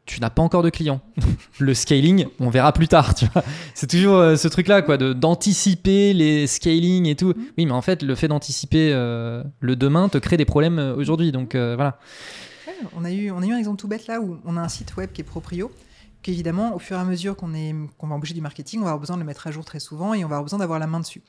[0.07, 1.01] Tu n'as pas encore de clients.
[1.61, 3.45] le scaling, on verra plus tard, tu vois.
[3.75, 7.33] C'est toujours euh, ce truc-là, quoi, de- d'anticiper les scaling et tout.
[7.57, 11.31] Oui, mais en fait, le fait d'anticiper euh, le demain te crée des problèmes aujourd'hui.
[11.33, 11.99] Donc voilà.
[12.67, 14.61] Ouais, on, a eu, on a eu un exemple tout bête là où on a
[14.61, 15.71] un site web qui est proprio,
[16.23, 18.89] qu'évidemment, au fur et à mesure qu'on est- qu'on va embaucher du marketing, on va
[18.91, 20.81] avoir besoin de le mettre à jour très souvent et on va avoir besoin d'avoir
[20.81, 21.23] la main dessus.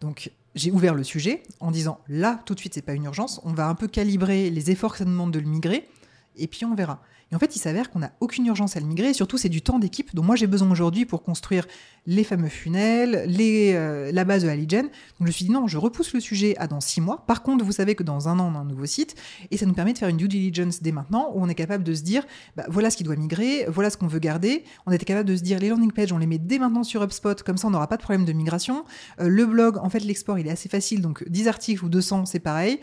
[0.00, 3.40] Donc, j'ai ouvert le sujet en disant là, tout de suite, c'est pas une urgence,
[3.44, 5.88] on va un peu calibrer les efforts que ça demande de le migrer
[6.36, 7.00] et puis on verra.
[7.32, 9.48] Et en fait, il s'avère qu'on n'a aucune urgence à le migrer, et surtout, c'est
[9.48, 11.66] du temps d'équipe dont moi j'ai besoin aujourd'hui pour construire
[12.06, 14.82] les fameux funnels, euh, la base de la lead gen.
[14.82, 17.24] Donc, je me suis dit non, je repousse le sujet à dans six mois.
[17.26, 19.14] Par contre, vous savez que dans un an, on a un nouveau site,
[19.50, 21.84] et ça nous permet de faire une due diligence dès maintenant, où on est capable
[21.84, 22.24] de se dire
[22.56, 24.64] bah, voilà ce qui doit migrer, voilà ce qu'on veut garder.
[24.86, 27.02] On était capable de se dire les landing pages, on les met dès maintenant sur
[27.02, 28.84] HubSpot, comme ça on n'aura pas de problème de migration.
[29.20, 32.26] Euh, le blog, en fait, l'export, il est assez facile, donc 10 articles ou 200,
[32.26, 32.80] c'est pareil.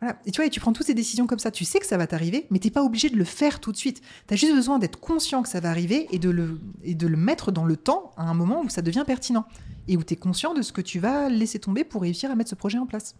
[0.00, 0.18] Voilà.
[0.26, 1.96] Et tu vois, et tu prends toutes ces décisions comme ça, tu sais que ça
[1.96, 4.02] va t'arriver, mais t'es pas obligé de le faire tout de suite.
[4.28, 7.06] Tu as juste besoin d'être conscient que ça va arriver et de, le, et de
[7.06, 9.46] le mettre dans le temps à un moment où ça devient pertinent
[9.88, 12.34] et où tu es conscient de ce que tu vas laisser tomber pour réussir à
[12.34, 13.14] mettre ce projet en place.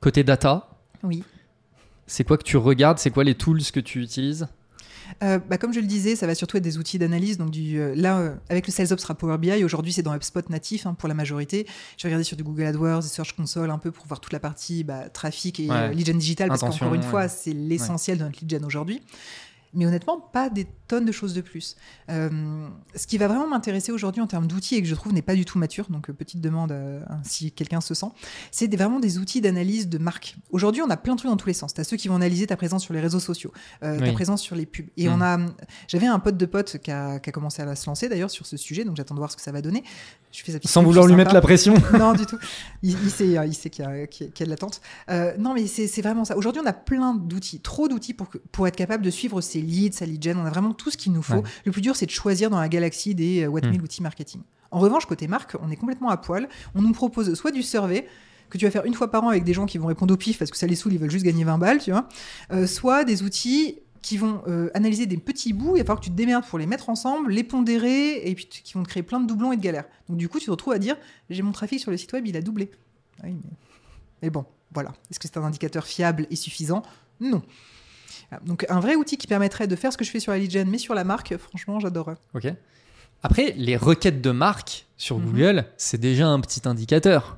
[0.00, 0.68] Côté data,
[1.02, 1.22] Oui.
[2.06, 2.98] c'est quoi que tu regardes?
[2.98, 4.48] C'est quoi les tools que tu utilises?
[5.22, 7.38] Euh, bah, comme je le disais, ça va surtout être des outils d'analyse.
[7.38, 9.64] Donc du, euh, là, euh, avec le Sales Ops sera Power BI.
[9.64, 11.66] Aujourd'hui, c'est dans HubSpot natif hein, pour la majorité.
[11.96, 14.40] Je vais regarder sur du Google AdWords, Search Console un peu pour voir toute la
[14.40, 15.94] partie bah, trafic et Ouais.
[15.94, 17.06] lead gen digital, parce qu'encore une ouais.
[17.06, 19.02] fois, c'est l'essentiel de notre lead gen aujourd'hui.
[19.72, 21.76] Mais honnêtement, pas des tonnes de choses de plus.
[22.10, 22.28] Euh,
[22.96, 25.36] ce qui va vraiment m'intéresser aujourd'hui en termes d'outils et que je trouve n'est pas
[25.36, 28.08] du tout mature, donc euh, petite demande euh, hein, si quelqu'un se sent,
[28.50, 30.34] c'est des- vraiment des outils d'analyse de marque.
[30.50, 31.72] Aujourd'hui, on a plein de trucs dans tous les sens.
[31.72, 33.52] Tu as ceux qui vont analyser ta présence sur les réseaux sociaux,
[33.84, 34.86] euh, ta présence sur les pubs.
[34.96, 35.12] Et Mm.
[35.12, 35.38] on a,
[35.86, 38.46] j'avais un pote de pote qui a, qui a commencé à se lancer d'ailleurs sur
[38.46, 39.84] ce sujet, donc j'attends de voir ce que ça va donner.
[40.32, 41.74] Je fais Sans vouloir lui mettre la pression.
[41.98, 42.38] Non, du tout.
[42.82, 44.80] Il, il sait, il sait qu'il y, a- y de l'attente.
[45.38, 46.36] Non, mais c'est vraiment ça.
[46.36, 49.66] Aujourd'hui, on a plein d'outils, trop d'outils pour, que- pour être capable de suivre ses
[49.66, 50.38] leads, sa lead gen.
[50.38, 51.34] On a vraiment tout ce qu'il nous faut.
[51.34, 51.42] Ouais.
[51.64, 53.70] Le plus dur, c'est de choisir dans la galaxie des euh, what Mm.
[53.70, 54.40] 1000 outils marketing.
[54.70, 56.48] En revanche, côté marque, on est complètement à poil.
[56.74, 58.06] On nous propose soit du survey,
[58.48, 60.16] que tu vas faire une fois par an avec des gens qui vont répondre au
[60.16, 62.08] pif parce que ça les saoule, ils veulent juste gagner 20 balles, tu vois.
[62.52, 66.04] Euh, soit des outils qui vont euh, analyser des petits bouts, il va falloir que
[66.04, 69.02] tu te démerdes pour les mettre ensemble, les pondérer, et puis qui vont te créer
[69.02, 69.84] plein de doublons et de galères.
[70.08, 70.96] Donc du coup, tu te retrouves à dire,
[71.28, 72.70] j'ai mon trafic sur le site web, il a doublé.
[73.18, 73.50] Ah Oui, mais...
[74.22, 74.94] mais bon, Voilà.
[75.10, 76.82] Est-ce que c'est un indicateur fiable et suffisant?
[77.20, 77.42] Non.
[78.44, 80.50] Donc un vrai outil qui permettrait de faire ce que je fais sur la lead
[80.50, 82.14] gen, mais sur la marque, franchement, j'adore.
[82.34, 82.52] Ok.
[83.22, 85.24] Après, les requêtes de marque sur Mhm.
[85.26, 87.36] Google, c'est déjà un petit indicateur.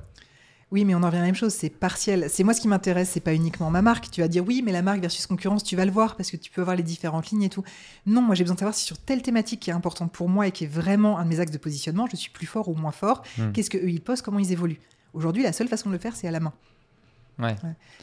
[0.71, 2.27] Oui, mais on en revient à la même chose, c'est partiel.
[2.29, 4.09] C'est moi ce qui m'intéresse, c'est pas uniquement ma marque.
[4.09, 6.37] Tu vas dire oui, mais la marque versus concurrence, tu vas le voir parce que
[6.37, 7.63] tu peux voir les différentes lignes et tout.
[8.07, 10.47] Non, moi j'ai besoin de savoir si sur telle thématique qui est importante pour moi
[10.47, 12.73] et qui est vraiment un de mes axes de positionnement, je suis plus fort ou
[12.73, 13.21] moins fort.
[13.37, 13.51] Hmm.
[13.51, 14.79] Qu'est-ce que eux ils postent, comment ils évoluent.
[15.13, 16.53] Aujourd'hui, la seule façon de le faire, c'est à la main.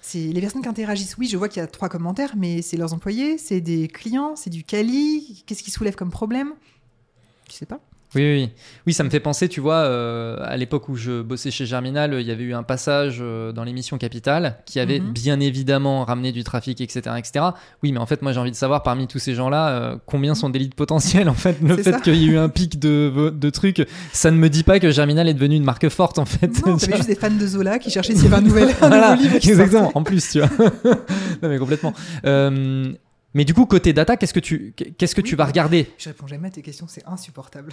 [0.02, 1.16] C'est les personnes qui interagissent.
[1.18, 4.36] Oui, je vois qu'il y a trois commentaires, mais c'est leurs employés, c'est des clients,
[4.36, 5.44] c'est du quali.
[5.46, 6.54] Qu'est-ce qui soulève comme problème?
[7.48, 7.80] Je sais pas.
[8.14, 8.50] Oui, oui,
[8.86, 8.92] oui.
[8.92, 12.26] Ça me fait penser, tu vois, euh, à l'époque où je bossais chez Germinal, il
[12.26, 15.12] y avait eu un passage euh, dans l'émission Capital qui avait Mhm.
[15.12, 17.44] bien évidemment ramené du trafic, etc., etc.
[17.82, 20.34] Oui, mais en fait, moi, j'ai envie de savoir parmi tous ces gens-là, euh, combien
[20.34, 21.28] sont des leads potentiels.
[21.28, 24.36] En fait, le fait qu'il y ait eu un pic de, de trucs, ça ne
[24.36, 26.48] me dit pas que Germinal est devenu une marque forte, en fait.
[26.66, 28.88] Non, t'avais juste des fans de Zola qui cherchaient s'il y avait un, nouvel, un
[28.88, 29.92] Voilà, nouveau livre exactement.
[29.94, 30.48] En plus, tu vois.
[31.42, 31.92] non, mais complètement.
[33.30, 35.28] Euh, mais du coup, côté data, qu'est-ce que tu, qu'est-ce que Oui.
[35.28, 37.72] tu vas regarder Je réponds jamais à tes questions, c'est insupportable.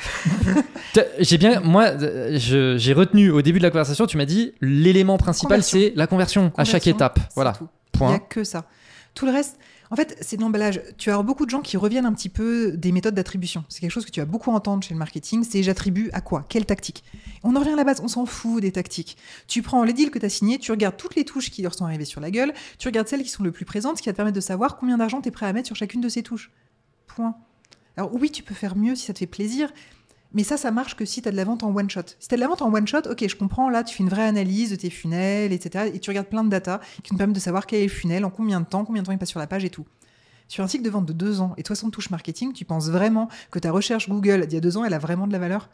[1.20, 2.38] J'ai bien, moi, euh,
[2.78, 6.52] j'ai retenu au début de la conversation, tu m'as dit l'élément principal, c'est la conversion,
[6.58, 7.20] à chaque étape.
[7.36, 7.54] Voilà.
[7.54, 7.68] tout.
[7.96, 8.20] Il n'y a Point.
[8.30, 8.66] que ça.
[9.16, 9.58] Tout le reste,
[9.90, 10.82] en fait, c'est de l'emballage.
[10.98, 13.64] Tu as beaucoup de gens qui reviennent un petit peu des méthodes d'attribution.
[13.70, 15.44] C'est quelque chose que tu vas beaucoup entendre chez le marketing.
[15.44, 16.46] C'est j'attribue à quoi?
[16.50, 17.04] Quelle tactique?
[17.44, 19.18] On en revient à la base, on s'en fout des tactiques.
[19.48, 21.74] Tu prends les deals que tu as signés, tu regardes toutes les touches qui leur
[21.74, 24.10] sont arrivées sur la gueule, tu regardes celles qui sont le plus présentes, ce qui
[24.10, 26.10] va te permettre de savoir combien d'argent tu es prêt à mettre sur chacune de
[26.10, 26.52] ces touches.
[27.08, 27.36] Point.
[27.96, 29.72] Alors oui, tu peux faire mieux si ça te fait plaisir,
[30.38, 32.02] mais ça, ça marche que si tu as de la vente en one shot.
[32.20, 34.04] Si tu as de la vente en one shot, ok, je comprends, là, tu fais
[34.04, 35.90] une vraie analyse de tes funnels, etc.
[35.92, 38.24] Et tu regardes plein de data qui nous permettent de savoir quel est le funnel,
[38.24, 39.88] en combien de temps, combien de temps il passe sur la page et tout.
[40.48, 43.30] Sur un cycle de vente de deux ans et 60 touches marketing, tu penses vraiment
[43.50, 45.72] que ta recherche Google d'il y a deux ans, elle a vraiment de la valeur?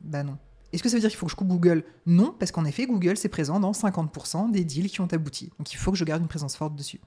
[0.00, 0.38] Bah non.
[0.72, 1.82] Est-ce que ça veut dire qu'il faut que je coupe Google?
[2.06, 5.50] Non, parce qu'en effet, Google, c'est présent dans 50% des deals qui ont abouti.
[5.58, 7.00] Donc il faut que je garde une présence forte dessus.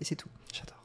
[0.00, 0.30] Et c'est tout.
[0.54, 0.83] J'adore.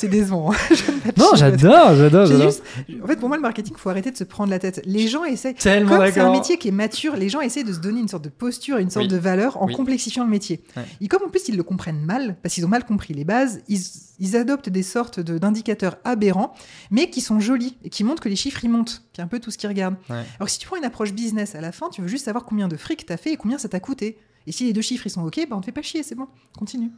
[0.00, 0.52] C'est décevant.
[0.52, 0.56] hein.
[1.18, 2.62] Non, j'adore, j'adore, juste-
[3.02, 4.80] En fait, pour moi, le marketing, il faut arrêter de se prendre la tête.
[4.86, 5.52] Les gens essaient.
[5.54, 8.08] Tellement Comme c'est un métier qui est mature, les gens essaient de se donner une
[8.08, 9.12] sorte de posture, une sorte Oui.
[9.12, 9.74] de valeur en Oui.
[9.74, 10.62] complexifiant le métier.
[10.76, 10.84] Ouais.
[11.02, 13.60] Et comme en plus ils le comprennent mal, parce qu'ils ont mal compris les bases,
[13.68, 13.80] ils,
[14.20, 16.54] ils adoptent des sortes de- d'indicateurs aberrants,
[16.90, 19.28] mais qui sont jolis et qui montrent que les chiffres ils montent, qui est un
[19.28, 19.96] peu tout ce qu'ils regardent.
[20.08, 20.16] Ouais.
[20.38, 22.44] Alors que si tu prends une approche business à la fin, tu veux juste savoir
[22.46, 24.18] combien de fric t'as fait et combien ça t'a coûté.
[24.46, 26.14] Et si les deux chiffres ils sont ok, bah on te fait pas chier, c'est
[26.14, 26.26] bon,
[26.58, 26.90] continue.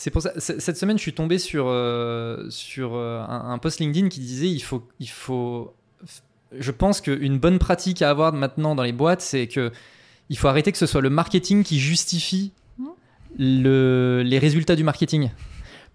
[0.00, 0.32] C'est pour ça.
[0.38, 4.20] c- Cette semaine, je suis tombé sur euh, sur euh, un, un post LinkedIn qui
[4.20, 5.74] disait il faut il faut.
[6.56, 9.72] Je pense qu'une bonne pratique à avoir maintenant dans les boîtes, c'est que
[10.28, 12.52] il faut arrêter que ce soit le marketing qui justifie
[13.38, 15.30] le, les résultats du marketing.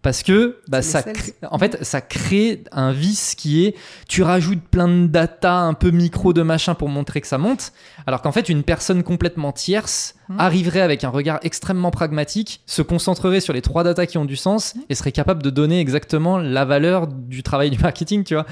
[0.03, 3.75] Parce que bah, ça, crée- en fait, ça crée un vice qui est
[4.07, 7.71] tu rajoutes plein de data un peu micro de machin pour montrer que ça monte,
[8.05, 10.39] alors qu'en fait une personne complètement tierce Mhm.
[10.39, 14.35] arriverait avec un regard extrêmement pragmatique, se concentrerait sur les trois datas qui ont du
[14.35, 18.45] sens et serait capable de donner exactement la valeur du travail du marketing, tu vois.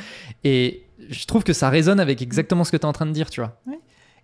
[0.45, 3.11] Et je trouve que ça résonne avec exactement ce que tu es en train de
[3.11, 3.59] dire, tu vois.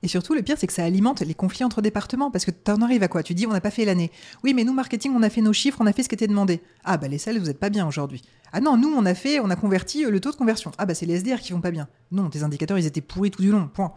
[0.03, 2.30] Et surtout, le pire, c'est que ça alimente les conflits entre départements.
[2.30, 3.24] Parce que tu en arrives à quoi?
[3.24, 4.11] Tu dis, on n'a pas fait l'année.
[4.44, 6.28] Oui, mais nous, marketing, on a fait nos chiffres, on a fait ce qui était
[6.28, 6.61] demandé.
[6.84, 8.22] Ah, bah les sales, vous n'êtes pas bien aujourd'hui.
[8.53, 10.72] Ah non, nous, on a fait, on a converti euh, le taux de conversion.
[10.78, 11.88] Ah, bah c'est les SDR qui vont pas bien.
[12.11, 13.68] Non, tes indicateurs, ils étaient pourris tout du long.
[13.74, 13.94] Point.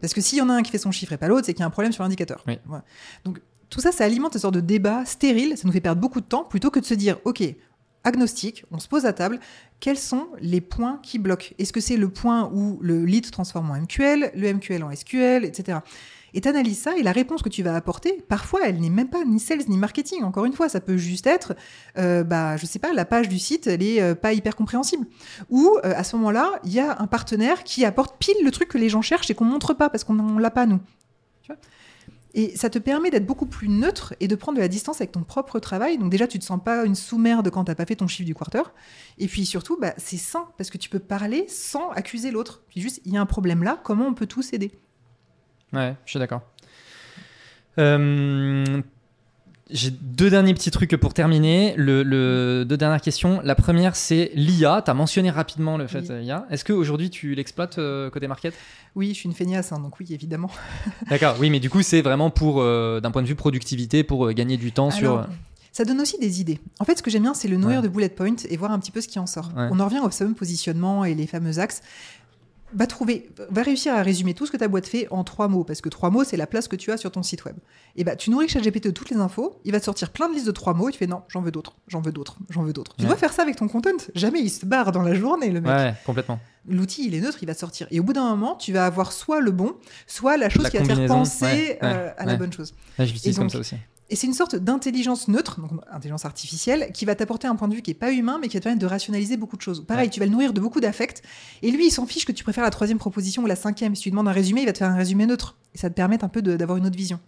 [0.00, 1.54] Parce que s'il y en a un qui fait son chiffre et pas l'autre, c'est
[1.54, 2.42] qu'il y a un problème sur l'indicateur.
[2.46, 2.58] Oui.
[2.66, 2.84] Voilà.
[3.24, 3.40] Donc,
[3.70, 5.56] tout ça, ça alimente une sorte de débat stérile.
[5.56, 7.42] Ça nous fait perdre beaucoup de temps plutôt que de se dire, OK,
[8.04, 9.40] agnostique, on se pose à table,
[9.80, 11.54] quels sont les points qui bloquent?
[11.58, 15.44] Est-ce que c'est le point où le lead transforme en MQL, le MQL en SQL,
[15.44, 15.78] etc.
[16.34, 19.24] Et tu ça et la réponse que tu vas apporter, parfois, elle n'est même pas
[19.24, 20.22] ni sales ni marketing.
[20.22, 21.54] Encore une fois, ça peut juste être,
[21.98, 25.06] euh, bah, je sais pas, la page du site, elle est euh, pas hyper compréhensible.
[25.48, 28.68] Ou euh, à ce moment-là, il y a un partenaire qui apporte pile le truc
[28.68, 30.80] que les gens cherchent et qu'on montre pas parce qu'on on l'a pas nous.
[31.42, 31.60] Tu vois?
[32.34, 35.12] Et ça te permet d'être beaucoup plus neutre et de prendre de la distance avec
[35.12, 35.98] ton propre travail.
[35.98, 38.34] Donc déjà, tu te sens pas une sous-merde quand t'as pas fait ton chiffre du
[38.34, 38.62] quarter.
[39.18, 42.62] Et puis surtout, bah, c'est sain parce que tu peux parler sans accuser l'autre.
[42.68, 44.70] Puis juste, il y a un problème là, comment on peut tous aider?
[45.72, 46.42] Ouais, je suis d'accord.
[47.78, 48.82] Euh,
[49.72, 51.74] J'ai deux derniers petits trucs pour terminer.
[51.76, 53.40] Le, le- deux dernières questions.
[53.44, 54.82] La première, c'est l'IA.
[54.84, 56.06] Tu as mentionné rapidement le fait Oui.
[56.10, 56.46] euh, IA.
[56.50, 58.54] Est-ce qu'aujourd'hui, tu l'exploites euh, côté market?
[58.96, 60.50] Oui, je suis une feignasse, hein, donc oui, évidemment.
[61.10, 64.26] D'accord, oui, mais du coup, c'est vraiment pour, euh, d'un point de vue productivité, pour
[64.26, 65.26] euh, gagner du temps sur.
[65.72, 66.58] Ça donne aussi des idées.
[66.80, 67.82] En fait, ce que j'aime bien, c'est le nourrir Ouais.
[67.84, 69.50] de bullet point et voir un petit peu ce qui en sort.
[69.56, 69.68] Ouais.
[69.70, 71.80] On en revient au fameux positionnement et les fameux axes.
[72.74, 75.64] Va trouver, va réussir à résumer tout ce que ta boîte fait en trois mots,
[75.64, 77.56] parce que trois mots, c'est la place que tu as sur ton site web.
[77.96, 80.34] Et bah, tu nourris ChatGPT de toutes les infos, il va te sortir plein de
[80.34, 82.62] listes de trois mots, et tu fais non, j'en veux d'autres, j'en veux d'autres, j'en
[82.62, 82.94] veux d'autres.
[82.98, 83.90] Tu dois faire ça avec ton content.
[84.14, 85.72] Jamais il se barre dans la journée, le mec.
[85.72, 86.38] Ouais, complètement.
[86.68, 87.86] L'outil, il est neutre, il va sortir.
[87.90, 89.74] Et au bout d'un moment, tu vas avoir soit le bon,
[90.06, 92.74] soit la chose La qui va te faire penser ouais, euh, à la bonne chose.
[92.98, 93.76] Ouais, je l'utilise comme ça aussi.
[94.12, 97.74] Et c'est une sorte d'intelligence neutre, donc intelligence artificielle, qui va t'apporter un point de
[97.76, 99.84] vue qui est pas humain, mais qui va te permettre de rationaliser beaucoup de choses.
[99.86, 100.10] Pareil, Ouais.
[100.10, 101.22] tu vas le nourrir de beaucoup d'affect.
[101.62, 103.94] Et lui, il s'en fiche que tu préfères la troisième proposition ou la cinquième.
[103.94, 105.56] Si tu lui demandes un résumé, il va te faire un résumé neutre.
[105.74, 107.20] Et ça te permet un peu d'avoir une autre vision.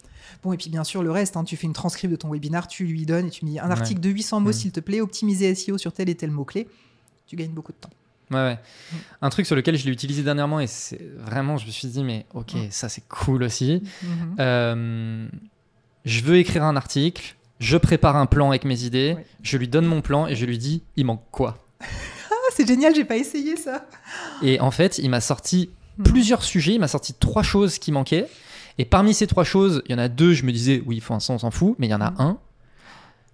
[0.42, 2.66] Bon, et puis bien sûr, le reste, hein, tu fais une transcript de ton webinar,
[2.66, 3.72] tu lui donnes et tu me dis un Ouais.
[3.72, 4.52] article de 800 mots, Mhm.
[4.52, 6.66] s'il te plaît, optimiser SEO sur tel et tel mot-clé.
[7.28, 7.90] Tu gagnes beaucoup de temps.
[8.32, 8.54] Ouais, ouais.
[8.92, 8.96] Mm.
[9.22, 12.02] Un truc sur lequel je l'ai utilisé dernièrement et c'est vraiment, je me suis dit,
[12.02, 12.58] mais ok, Mm.
[12.70, 13.82] ça c'est cool aussi.
[14.02, 14.36] Mhm.
[14.40, 15.28] Euh,
[16.04, 19.86] je veux écrire un article, je prépare un plan avec mes idées, je lui donne
[19.86, 21.58] mon plan et je lui dis, il manque quoi?
[22.30, 23.86] Ah, c'est génial, j'ai pas essayé ça.
[24.42, 26.02] Et en fait, il m'a sorti Mm.
[26.04, 28.26] plusieurs sujets, il m'a sorti trois choses qui manquaient.
[28.78, 31.00] Et parmi ces trois choses, il y en a deux, je me disais, oui, il
[31.02, 32.20] faut un sens, on s'en fout, mais il y en a Mm.
[32.20, 32.38] un.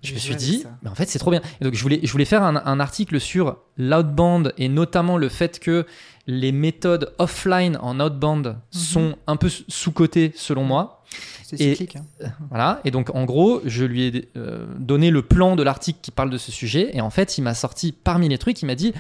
[0.03, 0.71] Je me suis dit, ça.
[0.83, 1.41] mais en fait, c'est trop bien.
[1.61, 5.29] Et donc, je voulais, je voulais faire un, un article sur l'outbound et notamment le
[5.29, 5.87] fait que
[6.27, 10.98] les méthodes offline en outbound sont un peu sous-cotées selon moi.
[11.45, 11.97] C'est Et- cyclique.
[11.97, 12.29] hein.
[12.51, 12.81] Voilà.
[12.85, 16.29] Et donc, en gros, je lui ai euh, donné le plan de l'article qui parle
[16.31, 16.91] de ce sujet.
[16.93, 18.93] Et en fait, il m'a sorti parmi les trucs, il m'a dit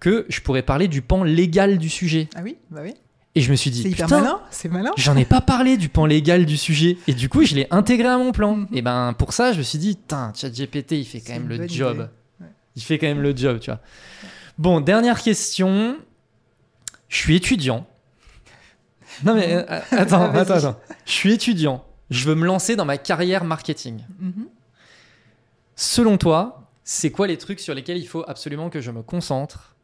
[0.00, 2.28] que je pourrais parler du pan légal du sujet.
[2.34, 2.92] Ah oui, bah oui.
[3.36, 4.40] Et je me suis dit, C'est hyper malin.
[4.50, 4.92] C'est malin.
[4.96, 6.98] J'en ai pas parlé du pan légal du sujet.
[7.08, 8.54] Et du coup, je l'ai intégré à mon plan.
[8.56, 8.68] Mhm.
[8.74, 11.66] Et ben, pour ça, je me suis dit, putain, ChatGPT, il fait quand même le
[11.66, 12.10] job.
[12.40, 12.46] Ouais.
[12.76, 13.80] Il fait quand même le job, tu vois.
[14.58, 15.96] Bon, dernière question.
[17.08, 17.86] Je suis étudiant.
[19.22, 20.40] Non, mais euh, attends, Vas-y.
[20.42, 20.80] attends, attends.
[21.06, 21.84] Je suis étudiant.
[22.10, 24.00] Je veux me lancer dans ma carrière marketing.
[24.18, 24.46] Mhm.
[25.76, 29.74] Selon toi, c'est quoi les trucs sur lesquels il faut absolument que je me concentre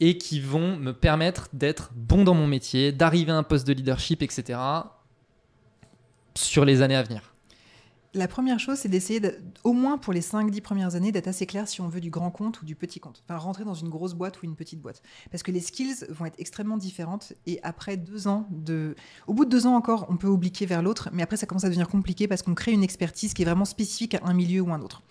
[0.00, 3.72] et qui vont me permettre d'être bon dans mon métier, d'arriver à un poste de
[3.74, 4.58] leadership, etc.
[6.34, 7.29] sur les années à venir?
[8.12, 11.46] La première chose, c'est d'essayer, de- au moins pour les 5-10 premières années, d'être assez
[11.46, 13.22] clair si on veut du grand compte ou du petit compte.
[13.28, 15.00] Enfin, rentrer dans une grosse boîte ou une petite boîte.
[15.30, 17.34] Parce que les skills vont être extrêmement différentes.
[17.46, 18.96] Et après deux ans, de...
[19.28, 21.08] au bout de deux ans encore, on peut obliquer vers l'autre.
[21.12, 23.64] Mais après, ça commence à devenir compliqué parce qu'on crée une expertise qui est vraiment
[23.64, 25.02] spécifique à un milieu ou un autre.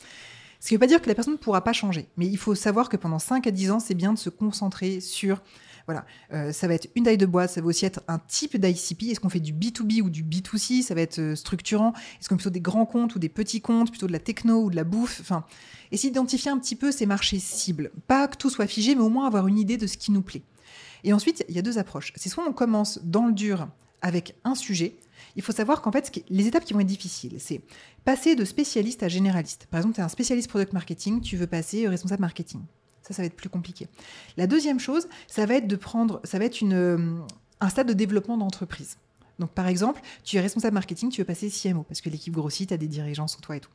[0.60, 2.10] Ce qui ne veut pas dire que la personne ne pourra pas changer.
[2.18, 5.00] Mais il faut savoir que pendant 5 à 10 ans, c'est bien de se concentrer
[5.00, 5.42] sur
[5.90, 8.56] voilà, euh, ça va être une taille de boîte, ça va aussi être un type
[8.56, 9.10] d'ICP.
[9.10, 11.94] Est-ce qu'on fait du B2B ou du B2C Ça va être euh, structurant.
[12.20, 14.66] Est-ce qu'on fait plutôt des grands comptes ou des petits comptes, plutôt de la techno
[14.66, 15.20] ou de la bouffe?
[15.20, 15.46] Enfin,
[15.92, 17.90] essayer d'identifier un petit peu ces marchés cibles.
[18.06, 20.22] Pas que tout soit figé, mais au moins avoir une idée de ce qui nous
[20.22, 20.44] plaît.
[21.04, 22.14] Et ensuite, il y a deux approches.
[22.16, 23.68] C'est soit on commence dans le dur
[24.04, 24.96] avec un sujet.
[25.36, 27.62] Il faut savoir qu'en fait, les étapes qui vont être difficiles, c'est
[28.06, 29.66] passer de spécialiste à généraliste.
[29.72, 32.62] Par exemple, tu es un spécialiste product marketing, tu veux passer euh, responsable marketing.
[33.10, 33.88] Ça, va être plus compliqué.
[34.38, 37.20] La deuxième chose, ça va être de prendre, ça va être une, euh,
[37.60, 38.98] un stade de développement d'entreprise.
[39.40, 42.68] Donc, par exemple, tu es responsable marketing, tu veux passer CMO parce que l'équipe grossit,
[42.68, 43.72] tu as des dirigeants sous toi et tout.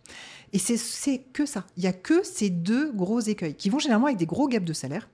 [0.52, 1.64] Et c'est- que ça.
[1.76, 4.66] Il y a que ces deux gros écueils qui vont généralement avec des gros gaps
[4.66, 5.08] de salaire.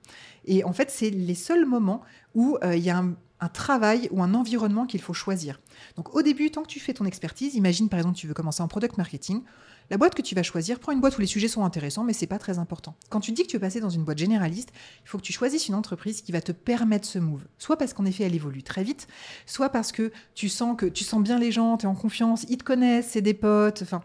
[0.45, 2.01] Et en fait, c'est les seuls moments
[2.35, 5.59] où euh, il y a un, un travail ou un environnement qu'il faut choisir.
[5.97, 8.61] Donc, au début, tant que tu fais ton expertise, imagine par exemple, tu veux commencer
[8.61, 9.41] en product marketing.
[9.89, 12.13] La boîte que tu vas choisir, prends une boîte où les sujets sont intéressants, mais
[12.13, 12.95] c'est pas très important.
[13.09, 14.69] Quand tu dis que tu veux passer dans une boîte généraliste,
[15.03, 17.43] il faut que tu choisisses une entreprise qui va te permettre ce move.
[17.57, 19.07] Soit parce qu'en effet, elle évolue très vite,
[19.45, 22.45] soit parce que tu sens que tu sens bien les gens, tu es en confiance,
[22.47, 24.01] ils te connaissent, c'est des potes, enfin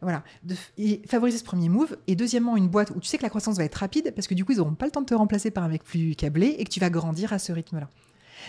[0.00, 0.22] voilà,
[1.08, 1.96] favoriser ce premier move.
[2.06, 4.34] Et deuxièmement, une boîte où tu sais que la croissance va être rapide parce que
[4.34, 6.54] du coup, ils n'auront pas le temps de te remplacer par un mec plus câblé
[6.58, 7.90] et que tu vas grandir à ce rythme-là.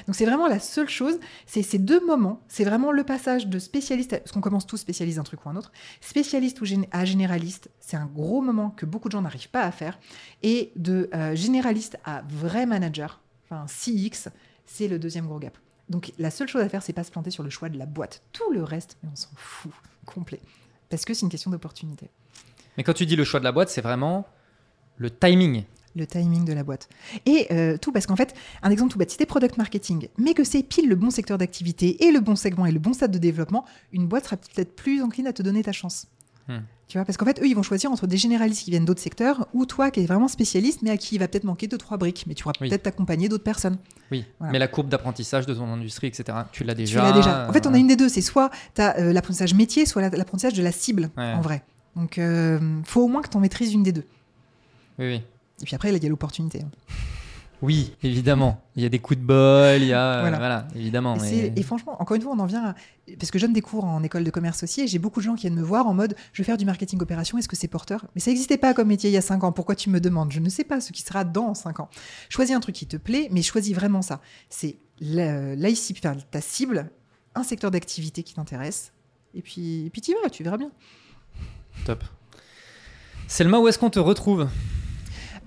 [0.05, 3.59] Donc c'est vraiment la seule chose, c'est ces deux moments, c'est vraiment le passage de
[3.59, 5.71] spécialiste, à- parce qu'on commence tous spécialistes d'un truc ou un autre,
[6.01, 9.71] spécialiste ou à généraliste, c'est un gros moment que beaucoup de gens n'arrivent pas à
[9.71, 9.97] faire,
[10.43, 14.29] et de euh, généraliste à vrai manager, enfin CX,
[14.65, 15.57] c'est le deuxième gros gap.
[15.89, 17.85] Donc la seule chose à faire, c'est pas se planter sur le choix de la
[17.85, 18.21] boîte.
[18.33, 19.71] Tout le reste, mais on s'en fout
[20.05, 20.41] complet,
[20.89, 22.09] parce que c'est une question d'opportunité.
[22.75, 24.27] Mais quand tu dis le choix de la boîte, c'est vraiment
[24.97, 25.63] le timing.
[25.97, 26.87] Le timing de la boîte.
[27.25, 28.33] Et euh, tout parce qu'en fait,
[28.63, 31.37] un exemple tout bête, si t'es product marketing, mais que c'est pile le bon secteur
[31.37, 34.75] d'activité et le bon segment et le bon stade de développement, une boîte sera peut-être
[34.75, 36.07] plus encline à te donner ta chance.
[36.47, 36.59] Hmm.
[36.87, 39.01] Tu vois, parce qu'en fait, eux, ils vont choisir entre des généralistes qui viennent d'autres
[39.01, 41.77] secteurs ou toi qui es vraiment spécialiste, mais à qui il va peut-être manquer deux,
[41.77, 42.69] trois briques, mais tu pourras Oui.
[42.69, 43.77] peut-être t'accompagner d'autres personnes.
[44.09, 44.53] Oui, Voilà.
[44.53, 47.03] mais la courbe d'apprentissage de ton industrie, etc., tu l'as Tu déjà.
[47.03, 47.49] l'as déjà.
[47.49, 48.07] En fait, on a euh, une des deux.
[48.07, 51.33] C'est soit tu as l'apprentissage métier, soit la- l'apprentissage de la cible, Ouais.
[51.33, 51.61] en vrai.
[51.97, 54.05] Donc, euh, faut au moins que tu en maîtrises une des deux.
[54.99, 55.21] Oui, oui.
[55.61, 56.61] Et puis après, il y a l'opportunité.
[56.61, 56.69] hein.
[57.63, 58.63] Oui, évidemment.
[58.75, 60.21] Il y a des coups de bol, il y a.
[60.21, 61.15] Voilà, voilà évidemment.
[61.15, 61.19] Et,
[61.49, 61.53] mais...
[61.55, 62.75] et, franchement, encore une fois, on en vient à...
[63.17, 65.25] Parce que je donne des cours en école de commerce aussi et j'ai beaucoup de
[65.25, 67.55] gens qui viennent me voir en mode je veux faire du marketing opération, est-ce que
[67.55, 68.05] c'est porteur?
[68.13, 69.51] Mais ça n'existait pas comme métier il y a 5 ans.
[69.51, 70.31] Pourquoi tu me demandes?
[70.31, 71.89] Je ne sais pas ce qui sera dans 5 ans.
[72.29, 74.21] Choisis un truc qui te plaît, mais choisis vraiment ça.
[74.49, 76.91] C'est l'ICP, enfin, ta cible,
[77.33, 78.93] un secteur d'activité qui t'intéresse,
[79.33, 80.69] et puis, et puis tu y vas, tu verras bien.
[81.85, 82.03] Top.
[83.27, 84.47] Selma, où est-ce qu'on te retrouve?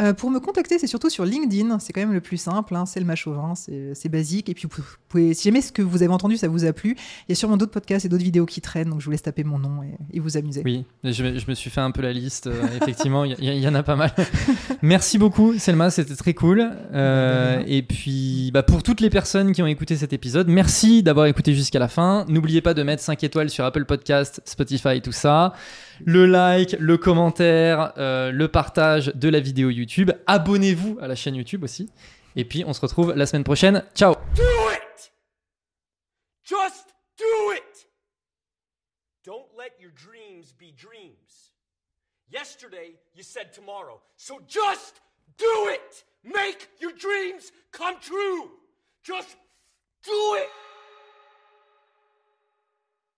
[0.01, 1.78] Euh, pour me contacter, c'est surtout sur LinkedIn.
[1.78, 2.74] C'est quand même le plus simple.
[2.74, 2.86] Hein.
[2.86, 4.48] C'est le Chauvin, c'est basique.
[4.48, 6.97] Et puis, vous pouvez, si jamais ce que vous avez entendu, ça vous a plu,
[7.28, 8.90] il y a sûrement d'autres podcasts et d'autres vidéos qui traînent.
[8.90, 9.81] Donc, je vous laisse taper mon nom
[10.12, 10.62] et, vous amuser.
[10.64, 12.47] Oui, je, me suis fait un peu la liste.
[12.47, 14.12] Euh, effectivement, il y, en a pas mal.
[14.82, 15.90] Merci beaucoup, Selma.
[15.90, 16.70] C'était très cool.
[16.93, 21.27] Euh, et puis, bah, pour toutes les personnes qui ont écouté cet épisode, merci d'avoir
[21.27, 22.24] écouté jusqu'à la fin.
[22.28, 25.55] N'oubliez pas de mettre 5 étoiles sur Apple Podcast, Spotify, tout ça
[26.05, 30.10] le like, le commentaire, euh, le partage de la vidéo YouTube.
[30.27, 31.90] Abonnez-vous à la chaîne YouTube aussi.
[32.36, 33.85] Et puis on se retrouve la semaine prochaine.
[33.94, 34.14] Ciao.
[34.35, 35.12] Do it.
[36.44, 37.89] Just do it.
[39.24, 41.52] Don't let your dreams be dreams.
[42.32, 44.01] Yesterday you said tomorrow.
[44.16, 45.02] So just
[45.39, 46.05] do it.
[46.24, 48.51] Make your dreams come true.
[49.02, 49.36] Just
[50.05, 50.48] do it.